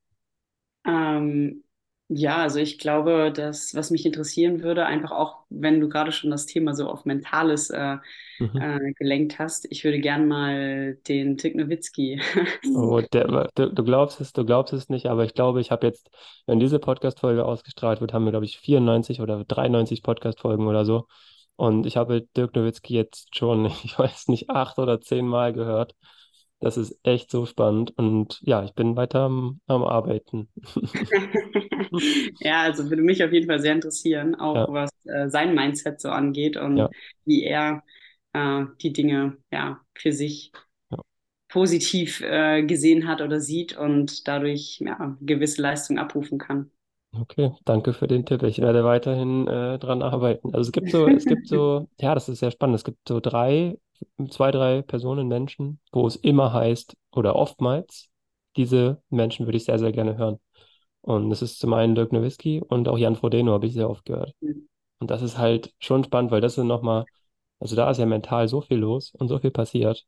Ähm, 0.87 1.63
ja, 2.09 2.39
also 2.39 2.59
ich 2.59 2.79
glaube, 2.79 3.31
dass 3.31 3.75
was 3.75 3.91
mich 3.91 4.07
interessieren 4.07 4.63
würde, 4.63 4.87
einfach 4.87 5.11
auch, 5.11 5.41
wenn 5.51 5.79
du 5.79 5.91
gerade 5.91 6.11
schon 6.11 6.31
das 6.31 6.47
Thema 6.47 6.75
so 6.75 6.89
auf 6.89 7.05
Mentales 7.05 7.69
äh, 7.69 7.97
mhm. 8.39 8.61
äh, 8.61 8.93
gelenkt 8.95 9.39
hast, 9.39 9.71
ich 9.71 9.85
würde 9.85 10.01
gern 10.01 10.27
mal 10.27 10.95
den 11.07 11.37
Tick 11.37 11.55
Nowitzki. 11.55 12.21
oh, 12.75 13.03
der, 13.13 13.49
du, 13.55 13.73
du, 13.73 13.85
glaubst 13.85 14.23
es, 14.23 14.33
du 14.33 14.47
glaubst 14.47 14.73
es 14.73 14.89
nicht, 14.89 15.07
aber 15.07 15.25
ich 15.25 15.35
glaube, 15.35 15.61
ich 15.61 15.71
habe 15.71 15.87
jetzt, 15.87 16.09
wenn 16.47 16.59
diese 16.59 16.79
Podcast-Folge 16.79 17.45
ausgestrahlt 17.45 18.01
wird, 18.01 18.15
haben 18.15 18.25
wir, 18.25 18.33
glaube 18.33 18.47
ich, 18.47 18.59
94 18.59 19.21
oder 19.21 19.45
93 19.45 20.03
Podcast-Folgen 20.03 20.67
oder 20.67 20.87
so. 20.87 21.07
Und 21.57 21.85
ich 21.87 21.99
habe 21.99 22.23
Dirk 22.37 22.55
Nowitzki 22.55 22.95
jetzt 22.95 23.37
schon, 23.37 23.67
ich 23.85 23.99
weiß 23.99 24.29
nicht, 24.29 24.49
acht 24.49 24.79
oder 24.79 25.01
zehn 25.03 25.27
Mal 25.27 25.53
gehört. 25.53 25.95
Das 26.61 26.77
ist 26.77 26.99
echt 27.05 27.31
so 27.31 27.47
spannend 27.47 27.97
und 27.97 28.41
ja, 28.43 28.65
ich 28.65 28.75
bin 28.75 28.97
weiter 28.97 29.21
am, 29.21 29.61
am 29.67 29.85
Arbeiten. 29.85 30.49
ja, 32.41 32.63
also 32.63 32.91
würde 32.91 33.03
mich 33.03 33.23
auf 33.23 33.33
jeden 33.33 33.47
Fall 33.47 33.61
sehr 33.61 33.75
interessieren, 33.75 34.35
auch 34.35 34.57
ja. 34.57 34.67
was 34.69 34.91
äh, 35.05 35.29
sein 35.29 35.55
Mindset 35.55 36.01
so 36.01 36.09
angeht 36.09 36.57
und 36.57 36.77
ja. 36.79 36.91
wie 37.25 37.45
er 37.45 37.85
äh, 38.33 38.65
die 38.83 38.93
Dinge 38.93 39.37
ja 39.53 39.81
für 39.95 40.13
sich 40.13 40.51
ja. 40.91 40.99
positiv 41.49 42.23
äh, 42.23 42.65
gesehen 42.65 43.07
hat 43.07 43.21
oder 43.21 43.41
sieht 43.41 43.77
und 43.77 44.27
dadurch 44.27 44.81
ja, 44.81 45.17
gewisse 45.21 45.63
Leistungen 45.63 46.01
abrufen 46.01 46.39
kann. 46.39 46.73
Okay, 47.13 47.53
danke 47.65 47.93
für 47.93 48.07
den 48.07 48.27
Tipp. 48.27 48.43
Ich 48.43 48.59
werde 48.59 48.85
weiterhin 48.85 49.47
äh, 49.49 49.79
dran 49.79 50.03
arbeiten. 50.03 50.55
Also 50.55 50.69
es 50.69 50.73
gibt 50.73 50.91
so, 50.91 51.07
es 51.09 51.25
gibt 51.25 51.49
so, 51.49 51.89
ja, 51.99 52.15
das 52.15 52.29
ist 52.29 52.41
sehr 52.41 52.51
spannend. 52.51 52.77
Es 52.77 52.85
gibt 52.85 53.09
so 53.09 53.19
drei 53.21 53.79
zwei, 54.31 54.51
drei 54.51 54.83
Personen, 54.83 55.29
Menschen, 55.29 55.81
wo 55.93 56.07
es 56.07 56.17
immer 56.17 56.53
heißt 56.53 56.97
oder 57.13 57.37
oftmals, 57.37 58.11
diese 58.57 59.03
Menschen 59.11 59.47
würde 59.47 59.57
ich 59.57 59.65
sehr, 59.65 59.79
sehr 59.79 59.93
gerne 59.93 60.17
hören. 60.17 60.39
Und 61.01 61.31
das 61.31 61.43
ist 61.43 61.59
zum 61.59 61.73
einen 61.75 61.95
Dirk 61.95 62.13
Nowitzki 62.13 62.61
und 62.61 62.89
auch 62.89 62.99
Jan 62.99 63.17
Frodeno 63.17 63.53
habe 63.53 63.67
ich 63.67 63.75
sehr 63.75 63.89
oft 63.89 64.05
gehört. 64.05 64.35
Mhm. 64.41 64.69
Und 64.99 65.11
das 65.11 65.23
ist 65.23 65.39
halt 65.39 65.73
schon 65.79 66.05
spannend, 66.05 66.31
weil 66.31 66.41
das 66.41 66.57
sind 66.57 66.67
nochmal, 66.67 67.05
also 67.61 67.77
da 67.77 67.91
ist 67.91 67.99
ja 67.99 68.07
mental 68.07 68.49
so 68.49 68.61
viel 68.61 68.79
los 68.79 69.13
und 69.15 69.29
so 69.29 69.39
viel 69.39 69.51
passiert. 69.53 70.05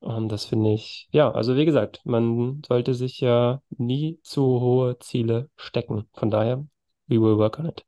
Und 0.00 0.28
das 0.28 0.44
finde 0.44 0.72
ich, 0.72 1.08
ja, 1.10 1.30
also 1.30 1.56
wie 1.56 1.64
gesagt, 1.64 2.00
man 2.04 2.62
sollte 2.66 2.94
sich 2.94 3.20
ja 3.20 3.62
nie 3.70 4.20
zu 4.22 4.42
hohe 4.42 4.98
Ziele 5.00 5.50
stecken. 5.56 6.08
Von 6.14 6.30
daher, 6.30 6.64
we 7.08 7.20
will 7.20 7.36
work 7.36 7.58
on 7.58 7.66
it. 7.66 7.84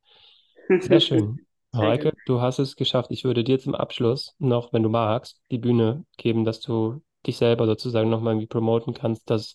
Sehr 0.82 1.00
schön. 1.00 1.46
Mareike, 1.72 2.12
du 2.26 2.40
hast 2.40 2.58
es 2.58 2.74
geschafft. 2.74 3.10
Ich 3.12 3.22
würde 3.22 3.44
dir 3.44 3.60
zum 3.60 3.74
Abschluss 3.76 4.34
noch, 4.38 4.72
wenn 4.72 4.82
du 4.82 4.88
magst, 4.88 5.40
die 5.52 5.58
Bühne 5.58 6.04
geben, 6.16 6.44
dass 6.44 6.60
du 6.60 7.00
dich 7.26 7.36
selber 7.36 7.66
sozusagen 7.66 8.10
nochmal 8.10 8.34
irgendwie 8.34 8.48
promoten 8.48 8.94
kannst, 8.94 9.28
dass, 9.30 9.54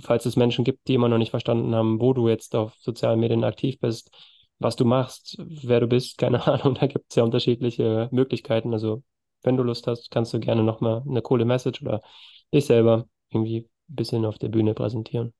falls 0.00 0.26
es 0.26 0.36
Menschen 0.36 0.64
gibt, 0.64 0.88
die 0.88 0.94
immer 0.94 1.08
noch 1.08 1.18
nicht 1.18 1.30
verstanden 1.30 1.74
haben, 1.74 2.00
wo 2.00 2.12
du 2.12 2.28
jetzt 2.28 2.56
auf 2.56 2.74
sozialen 2.80 3.20
Medien 3.20 3.44
aktiv 3.44 3.78
bist, 3.78 4.10
was 4.58 4.76
du 4.76 4.84
machst, 4.84 5.36
wer 5.38 5.80
du 5.80 5.86
bist, 5.86 6.18
keine 6.18 6.44
Ahnung, 6.46 6.74
da 6.74 6.86
gibt 6.86 7.06
es 7.10 7.16
ja 7.16 7.22
unterschiedliche 7.22 8.08
Möglichkeiten. 8.10 8.72
Also, 8.72 9.02
wenn 9.44 9.56
du 9.56 9.62
Lust 9.62 9.86
hast, 9.86 10.10
kannst 10.10 10.32
du 10.34 10.40
gerne 10.40 10.62
nochmal 10.62 11.02
eine 11.08 11.22
coole 11.22 11.44
Message 11.44 11.82
oder 11.82 12.02
dich 12.54 12.66
selber 12.66 13.08
irgendwie 13.30 13.68
ein 13.90 13.94
bisschen 13.96 14.24
auf 14.24 14.38
der 14.38 14.48
Bühne 14.48 14.74
präsentieren. 14.74 15.32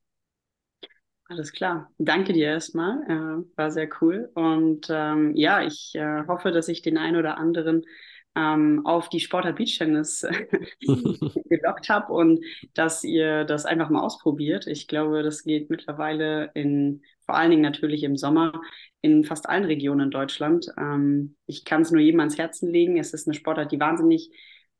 Alles 1.29 1.51
klar. 1.51 1.91
Danke 1.97 2.33
dir 2.33 2.47
erstmal. 2.47 3.01
Äh, 3.09 3.57
war 3.57 3.71
sehr 3.71 3.89
cool. 4.01 4.29
Und 4.35 4.87
ähm, 4.89 5.35
ja, 5.35 5.63
ich 5.63 5.95
äh, 5.95 6.27
hoffe, 6.27 6.51
dass 6.51 6.67
ich 6.67 6.81
den 6.81 6.97
einen 6.97 7.15
oder 7.17 7.37
anderen 7.37 7.83
ähm, 8.35 8.85
auf 8.85 9.09
die 9.09 9.19
Sportart 9.19 9.55
Beach 9.55 9.77
Tennis 9.77 10.25
gelockt 10.81 11.89
habe 11.89 12.13
und 12.13 12.43
dass 12.73 13.03
ihr 13.03 13.45
das 13.45 13.65
einfach 13.65 13.89
mal 13.89 14.01
ausprobiert. 14.01 14.67
Ich 14.67 14.87
glaube, 14.87 15.23
das 15.23 15.43
geht 15.43 15.69
mittlerweile 15.69 16.51
in, 16.55 17.03
vor 17.25 17.35
allen 17.35 17.51
Dingen 17.51 17.61
natürlich 17.61 18.03
im 18.03 18.17
Sommer, 18.17 18.61
in 19.01 19.23
fast 19.23 19.49
allen 19.49 19.65
Regionen 19.65 20.05
in 20.05 20.11
Deutschland. 20.11 20.67
Ähm, 20.77 21.35
ich 21.45 21.65
kann 21.65 21.81
es 21.81 21.91
nur 21.91 22.01
jedem 22.01 22.19
ans 22.19 22.37
Herzen 22.37 22.69
legen. 22.69 22.97
Es 22.97 23.13
ist 23.13 23.27
eine 23.27 23.33
Sportart, 23.33 23.71
die 23.71 23.79
wahnsinnig 23.79 24.31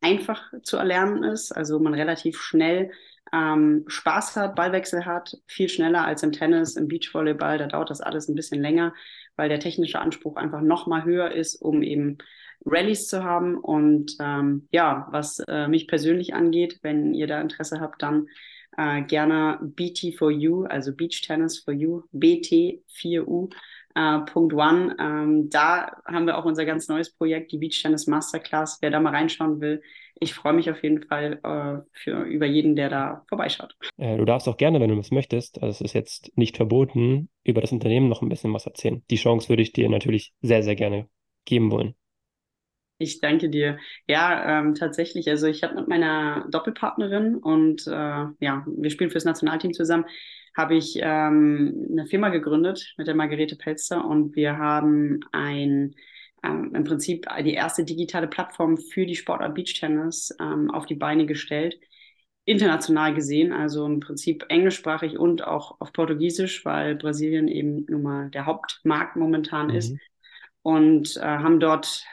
einfach 0.01 0.51
zu 0.63 0.77
erlernen 0.77 1.23
ist, 1.23 1.51
also 1.51 1.79
man 1.79 1.93
relativ 1.93 2.41
schnell 2.41 2.91
ähm, 3.31 3.85
Spaß 3.87 4.35
hat, 4.35 4.55
Ballwechsel 4.55 5.05
hat, 5.05 5.37
viel 5.47 5.69
schneller 5.69 6.05
als 6.05 6.23
im 6.23 6.31
Tennis, 6.31 6.75
im 6.75 6.87
Beachvolleyball, 6.87 7.57
da 7.57 7.67
dauert 7.67 7.89
das 7.89 8.01
alles 8.01 8.27
ein 8.27 8.35
bisschen 8.35 8.61
länger, 8.61 8.93
weil 9.35 9.49
der 9.49 9.59
technische 9.59 9.99
Anspruch 9.99 10.35
einfach 10.35 10.61
noch 10.61 10.87
mal 10.87 11.03
höher 11.03 11.31
ist, 11.31 11.55
um 11.55 11.81
eben 11.81 12.17
Rallyes 12.65 13.07
zu 13.07 13.23
haben. 13.23 13.57
Und 13.57 14.15
ähm, 14.19 14.67
ja, 14.71 15.07
was 15.11 15.39
äh, 15.47 15.67
mich 15.67 15.87
persönlich 15.87 16.33
angeht, 16.33 16.79
wenn 16.81 17.13
ihr 17.13 17.27
da 17.27 17.41
Interesse 17.41 17.79
habt, 17.79 18.01
dann 18.01 18.27
äh, 18.77 19.01
gerne 19.03 19.59
BT4U, 19.61 20.65
also 20.65 20.93
Beach 20.95 21.21
Tennis 21.21 21.59
for 21.59 21.73
You, 21.73 22.03
BT4U. 22.13 23.53
Uh, 23.95 24.25
Punkt 24.25 24.55
One. 24.55 24.95
Ähm, 24.99 25.51
da 25.51 25.91
haben 26.07 26.25
wir 26.25 26.39
auch 26.39 26.45
unser 26.45 26.65
ganz 26.65 26.87
neues 26.87 27.13
Projekt, 27.13 27.51
die 27.51 27.59
Beach 27.59 27.79
Tennis 27.79 28.07
Masterclass. 28.07 28.79
Wer 28.81 28.89
da 28.89 28.99
mal 28.99 29.11
reinschauen 29.13 29.61
will, 29.61 29.83
ich 30.19 30.33
freue 30.33 30.53
mich 30.53 30.71
auf 30.71 30.81
jeden 30.81 31.03
Fall 31.03 31.39
äh, 31.43 31.87
für, 31.91 32.23
über 32.23 32.45
jeden, 32.45 32.75
der 32.75 32.89
da 32.89 33.23
vorbeischaut. 33.27 33.75
Äh, 33.97 34.17
du 34.17 34.25
darfst 34.25 34.47
auch 34.47 34.57
gerne, 34.57 34.79
wenn 34.79 34.89
du 34.89 34.95
das 34.95 35.11
möchtest, 35.11 35.61
also 35.61 35.69
es 35.71 35.81
ist 35.81 35.93
jetzt 35.93 36.35
nicht 36.35 36.57
verboten, 36.57 37.29
über 37.43 37.61
das 37.61 37.71
Unternehmen 37.71 38.09
noch 38.09 38.21
ein 38.21 38.29
bisschen 38.29 38.53
was 38.53 38.65
erzählen. 38.65 39.03
Die 39.11 39.17
Chance 39.17 39.49
würde 39.49 39.61
ich 39.61 39.73
dir 39.73 39.89
natürlich 39.89 40.33
sehr, 40.41 40.63
sehr 40.63 40.75
gerne 40.75 41.07
geben 41.45 41.71
wollen. 41.71 41.95
Ich 43.03 43.19
danke 43.19 43.49
dir. 43.49 43.77
Ja, 44.07 44.59
ähm, 44.59 44.75
tatsächlich. 44.75 45.29
Also 45.29 45.47
ich 45.47 45.63
habe 45.63 45.75
mit 45.75 45.87
meiner 45.87 46.47
Doppelpartnerin 46.49 47.35
und 47.35 47.85
äh, 47.85 47.91
ja, 47.91 48.65
wir 48.65 48.89
spielen 48.89 49.11
fürs 49.11 49.25
Nationalteam 49.25 49.73
zusammen, 49.73 50.05
habe 50.55 50.75
ich 50.75 50.97
ähm, 51.01 51.87
eine 51.91 52.05
Firma 52.05 52.29
gegründet 52.29 52.93
mit 52.97 53.07
der 53.07 53.15
Margarete 53.15 53.55
Pelzer 53.55 54.05
und 54.05 54.35
wir 54.35 54.57
haben 54.57 55.19
ein 55.31 55.95
ähm, 56.43 56.71
im 56.73 56.83
Prinzip 56.83 57.25
die 57.43 57.53
erste 57.53 57.83
digitale 57.83 58.27
Plattform 58.27 58.77
für 58.77 59.05
die 59.05 59.15
Sportart 59.15 59.55
Beach 59.55 59.73
Tennis 59.73 60.33
ähm, 60.39 60.71
auf 60.71 60.85
die 60.85 60.95
Beine 60.95 61.25
gestellt. 61.25 61.79
International 62.45 63.13
gesehen, 63.13 63.53
also 63.53 63.85
im 63.85 64.01
Prinzip 64.01 64.45
englischsprachig 64.49 65.17
und 65.17 65.45
auch 65.45 65.79
auf 65.79 65.93
Portugiesisch, 65.93 66.65
weil 66.65 66.95
Brasilien 66.95 67.47
eben 67.47 67.85
nun 67.89 68.01
mal 68.01 68.29
der 68.31 68.45
Hauptmarkt 68.45 69.15
momentan 69.15 69.67
mhm. 69.67 69.75
ist. 69.75 69.95
Und 70.61 71.17
äh, 71.17 71.21
haben 71.21 71.59
dort 71.59 72.05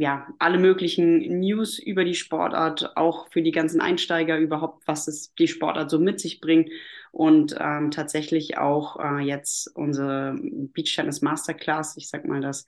ja 0.00 0.28
alle 0.38 0.58
möglichen 0.58 1.40
News 1.40 1.78
über 1.78 2.04
die 2.04 2.14
Sportart, 2.14 2.96
auch 2.96 3.30
für 3.30 3.42
die 3.42 3.52
ganzen 3.52 3.80
Einsteiger 3.80 4.38
überhaupt, 4.38 4.86
was 4.86 5.08
es 5.08 5.34
die 5.34 5.48
Sportart 5.48 5.90
so 5.90 5.98
mit 5.98 6.20
sich 6.20 6.40
bringt. 6.40 6.70
Und 7.10 7.56
ähm, 7.58 7.90
tatsächlich 7.90 8.58
auch 8.58 8.98
äh, 9.00 9.20
jetzt 9.20 9.74
unsere 9.74 10.36
Beach 10.40 10.94
Tennis 10.94 11.22
Masterclass, 11.22 11.96
ich 11.96 12.08
sag 12.08 12.26
mal 12.26 12.40
das 12.40 12.66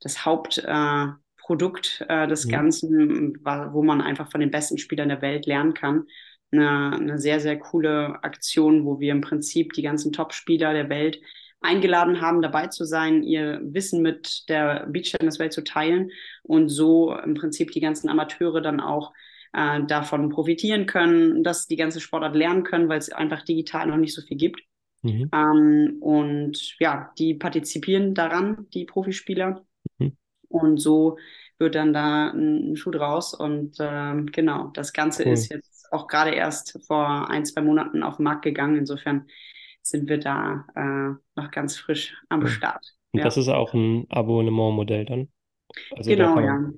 das 0.00 0.24
Hauptprodukt 0.24 2.04
äh, 2.08 2.24
äh, 2.24 2.28
des 2.28 2.44
ja. 2.44 2.58
Ganzen, 2.58 3.38
wo 3.44 3.82
man 3.82 4.00
einfach 4.00 4.30
von 4.30 4.40
den 4.40 4.50
besten 4.50 4.78
Spielern 4.78 5.08
der 5.08 5.22
Welt 5.22 5.46
lernen 5.46 5.74
kann. 5.74 6.06
Eine, 6.52 6.92
eine 6.92 7.18
sehr, 7.18 7.40
sehr 7.40 7.58
coole 7.58 8.22
Aktion, 8.22 8.84
wo 8.84 9.00
wir 9.00 9.12
im 9.12 9.20
Prinzip 9.20 9.72
die 9.72 9.82
ganzen 9.82 10.12
Top-Spieler 10.12 10.72
der 10.72 10.88
Welt 10.88 11.20
eingeladen 11.60 12.20
haben, 12.20 12.42
dabei 12.42 12.68
zu 12.68 12.84
sein, 12.84 13.22
ihr 13.22 13.60
Wissen 13.62 14.02
mit 14.02 14.48
der 14.48 14.86
Beachtennis-Welt 14.86 15.52
zu 15.52 15.64
teilen 15.64 16.10
und 16.42 16.68
so 16.68 17.16
im 17.16 17.34
Prinzip 17.34 17.72
die 17.72 17.80
ganzen 17.80 18.08
Amateure 18.08 18.60
dann 18.60 18.80
auch 18.80 19.12
äh, 19.52 19.82
davon 19.84 20.28
profitieren 20.28 20.86
können, 20.86 21.42
dass 21.42 21.66
die 21.66 21.76
ganze 21.76 22.00
Sportart 22.00 22.36
lernen 22.36 22.62
können, 22.62 22.88
weil 22.88 22.98
es 22.98 23.10
einfach 23.10 23.42
digital 23.42 23.86
noch 23.86 23.96
nicht 23.96 24.14
so 24.14 24.22
viel 24.22 24.36
gibt. 24.36 24.60
Mhm. 25.02 25.30
Ähm, 25.32 25.96
und 26.00 26.76
ja, 26.78 27.12
die 27.18 27.34
partizipieren 27.34 28.14
daran, 28.14 28.66
die 28.74 28.84
Profispieler. 28.84 29.64
Mhm. 29.98 30.16
Und 30.48 30.78
so 30.78 31.16
wird 31.58 31.74
dann 31.74 31.92
da 31.92 32.30
ein 32.30 32.76
Schuh 32.76 32.90
draus. 32.90 33.34
Und 33.34 33.80
äh, 33.80 34.22
genau, 34.26 34.70
das 34.74 34.92
Ganze 34.92 35.24
cool. 35.24 35.32
ist 35.32 35.50
jetzt 35.50 35.92
auch 35.92 36.06
gerade 36.06 36.32
erst 36.32 36.78
vor 36.86 37.30
ein, 37.30 37.44
zwei 37.44 37.62
Monaten 37.62 38.02
auf 38.02 38.16
den 38.16 38.24
Markt 38.24 38.42
gegangen. 38.42 38.76
Insofern 38.76 39.26
sind 39.88 40.08
wir 40.08 40.18
da 40.18 40.66
äh, 40.74 41.40
noch 41.40 41.50
ganz 41.50 41.76
frisch 41.76 42.16
am 42.28 42.42
ja. 42.42 42.48
Start. 42.48 42.94
Und 43.12 43.20
ja. 43.20 43.24
das 43.24 43.36
ist 43.36 43.48
auch 43.48 43.74
ein 43.74 44.06
Abonnementmodell 44.10 45.04
dann? 45.04 45.28
Also 45.96 46.10
genau, 46.10 46.40
ja. 46.40 46.70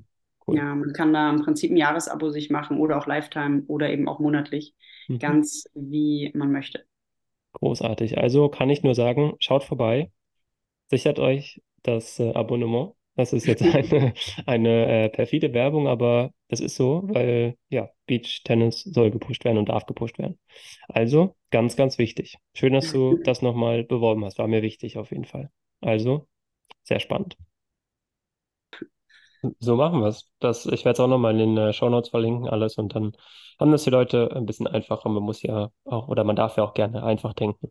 Cool. 0.47 0.57
Ja, 0.57 0.75
man 0.75 0.93
kann 0.95 1.13
da 1.13 1.29
im 1.29 1.43
Prinzip 1.43 1.71
ein 1.71 1.77
Jahresabo 1.77 2.31
sich 2.31 2.49
machen 2.49 2.79
oder 2.79 2.97
auch 2.97 3.07
Lifetime 3.07 3.65
oder 3.67 3.91
eben 3.91 4.09
auch 4.09 4.19
monatlich, 4.19 4.75
mhm. 5.09 5.19
ganz 5.19 5.65
wie 5.75 6.33
man 6.35 6.51
möchte. 6.51 6.85
Großartig. 7.53 8.19
Also 8.19 8.49
kann 8.49 8.71
ich 8.71 8.83
nur 8.83 8.95
sagen, 8.95 9.35
schaut 9.41 9.65
vorbei, 9.65 10.11
sichert 10.87 11.19
euch 11.19 11.63
das 11.83 12.19
äh, 12.19 12.33
Abonnement. 12.33 12.95
Das 13.19 13.33
ist 13.33 13.47
jetzt 13.47 13.63
eine, 13.65 14.15
eine 14.47 15.05
äh, 15.07 15.09
perfide 15.09 15.53
Werbung, 15.53 15.89
aber 15.89 16.31
das 16.49 16.61
ist 16.61 16.77
so, 16.77 17.03
weil 17.09 17.57
ja, 17.69 17.91
Beach 18.07 18.43
Tennis 18.45 18.83
soll 18.85 19.11
gepusht 19.11 19.45
werden 19.45 19.59
und 19.59 19.69
darf 19.69 19.87
gepusht 19.87 20.19
werden. 20.19 20.39
Also 20.89 21.37
ganz, 21.51 21.75
ganz 21.77 21.99
wichtig. 21.99 22.39
Schön, 22.55 22.75
dass 22.75 22.93
du 22.93 23.19
das 23.25 23.43
nochmal 23.43 23.83
beworben 23.85 24.25
hast. 24.25 24.39
War 24.39 24.47
mir 24.47 24.63
wichtig 24.63 24.99
auf 24.99 25.11
jeden 25.11 25.25
Fall. 25.25 25.51
Also 25.81 26.29
sehr 26.85 27.01
spannend. 27.01 27.37
So 29.61 29.77
machen 29.77 30.01
wir 30.01 30.09
es. 30.09 30.67
Ich 30.67 30.85
werde 30.85 30.93
es 30.95 31.01
auch 31.01 31.07
nochmal 31.09 31.33
in 31.39 31.55
den 31.55 31.57
äh, 31.69 31.73
Show 31.73 31.89
Notes 31.89 32.11
verlinken, 32.11 32.49
alles, 32.49 32.77
und 32.77 32.95
dann 32.95 33.13
haben 33.61 33.71
das 33.73 33.85
die 33.85 33.91
Leute 33.91 34.31
ein 34.35 34.47
bisschen 34.47 34.67
einfacher. 34.67 35.09
Man 35.09 35.23
muss 35.23 35.43
ja 35.43 35.71
auch, 35.85 36.09
oder 36.09 36.25
man 36.25 36.37
darf 36.37 36.57
ja 36.57 36.65
auch 36.65 36.75
gerne 36.75 37.03
einfach 37.05 37.35
denken. 37.35 37.71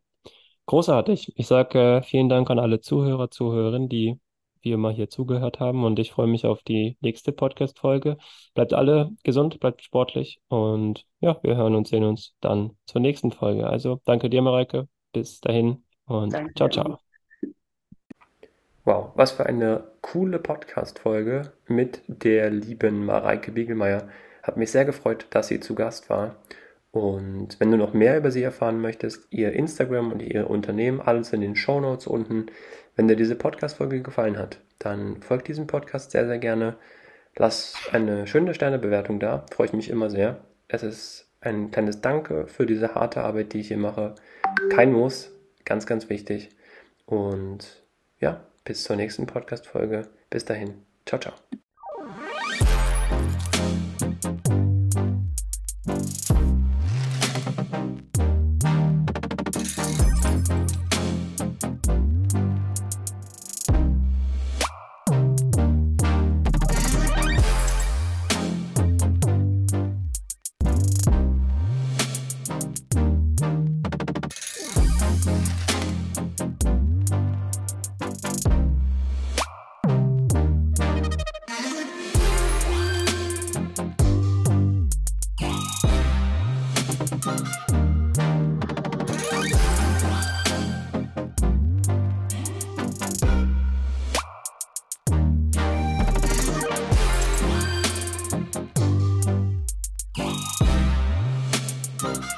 Großartig. 0.68 1.34
Ich 1.38 1.48
sage 1.48 1.80
äh, 2.00 2.04
vielen 2.04 2.30
Dank 2.30 2.50
an 2.50 2.60
alle 2.60 2.82
Zuhörer, 2.82 3.32
Zuhörerinnen, 3.32 3.90
die 3.90 4.20
wie 4.68 4.74
immer 4.74 4.92
hier 4.92 5.10
zugehört 5.10 5.62
haben 5.62 5.86
und 5.86 5.98
ich 5.98 6.12
freue 6.12 6.28
mich 6.28 6.46
auf 6.46 6.62
die 6.62 6.98
nächste 7.00 7.32
Podcast-Folge. 7.32 8.18
Bleibt 8.54 8.74
alle 8.74 9.12
gesund, 9.24 9.60
bleibt 9.62 9.82
sportlich 9.82 10.42
und 10.50 11.06
ja, 11.22 11.40
wir 11.42 11.56
hören 11.56 11.76
und 11.76 11.88
sehen 11.88 12.04
uns 12.04 12.36
dann 12.42 12.72
zur 12.86 13.00
nächsten 13.00 13.32
Folge. 13.32 13.68
Also 13.68 14.02
danke 14.06 14.30
dir, 14.30 14.42
Mareike. 14.42 14.90
Bis 15.14 15.40
dahin 15.40 15.84
und 16.06 16.34
danke. 16.34 16.54
ciao, 16.56 16.70
ciao. 16.70 16.98
Wow, 18.84 19.12
was 19.16 19.32
für 19.32 19.46
eine 19.46 19.86
coole 20.02 20.40
Podcast-Folge 20.40 21.54
mit 21.68 22.02
der 22.08 22.50
lieben 22.50 23.06
Mareike 23.06 23.52
Biegelmeier. 23.52 24.10
Hat 24.44 24.58
mich 24.58 24.72
sehr 24.72 24.86
gefreut, 24.86 25.28
dass 25.30 25.48
sie 25.48 25.62
zu 25.62 25.76
Gast 25.76 26.10
war. 26.10 26.36
Und 26.92 27.60
wenn 27.60 27.72
du 27.72 27.78
noch 27.78 27.94
mehr 27.94 28.18
über 28.18 28.32
sie 28.32 28.44
erfahren 28.44 28.82
möchtest, 28.82 29.28
ihr 29.30 29.54
Instagram 29.54 30.12
und 30.12 30.22
ihr 30.22 30.50
Unternehmen, 30.50 31.00
alles 31.00 31.32
in 31.32 31.42
den 31.42 31.56
Show 31.56 31.80
Notes 31.80 32.08
unten. 32.08 32.48
Wenn 32.98 33.08
dir 33.08 33.16
diese 33.16 33.36
Podcast-Folge 33.36 34.02
gefallen 34.02 34.38
hat, 34.38 34.60
dann 34.80 35.22
folg 35.22 35.46
diesem 35.46 35.68
Podcast 35.68 36.12
sehr, 36.12 36.28
sehr 36.28 36.40
gerne. 36.40 36.76
Lass 37.36 37.76
eine 37.92 38.26
schöne 38.26 38.56
Sternebewertung 38.56 39.20
da, 39.20 39.46
freue 39.52 39.68
ich 39.68 39.74
mich 39.74 39.90
immer 39.90 40.10
sehr. 40.10 40.42
Es 40.68 40.82
ist 40.82 41.30
ein 41.40 41.70
kleines 41.70 42.02
Danke 42.02 42.48
für 42.48 42.66
diese 42.66 42.96
harte 42.96 43.22
Arbeit, 43.22 43.54
die 43.54 43.60
ich 43.60 43.68
hier 43.68 43.78
mache. 43.78 44.16
Kein 44.72 44.92
Muss, 44.92 45.32
ganz, 45.64 45.86
ganz 45.86 46.10
wichtig. 46.10 46.50
Und 47.06 47.84
ja, 48.20 48.44
bis 48.66 48.84
zur 48.84 48.96
nächsten 48.96 49.28
Podcast-Folge. 49.28 50.08
Bis 50.32 50.46
dahin. 50.46 50.74
Ciao, 51.06 51.22
ciao. 51.22 51.34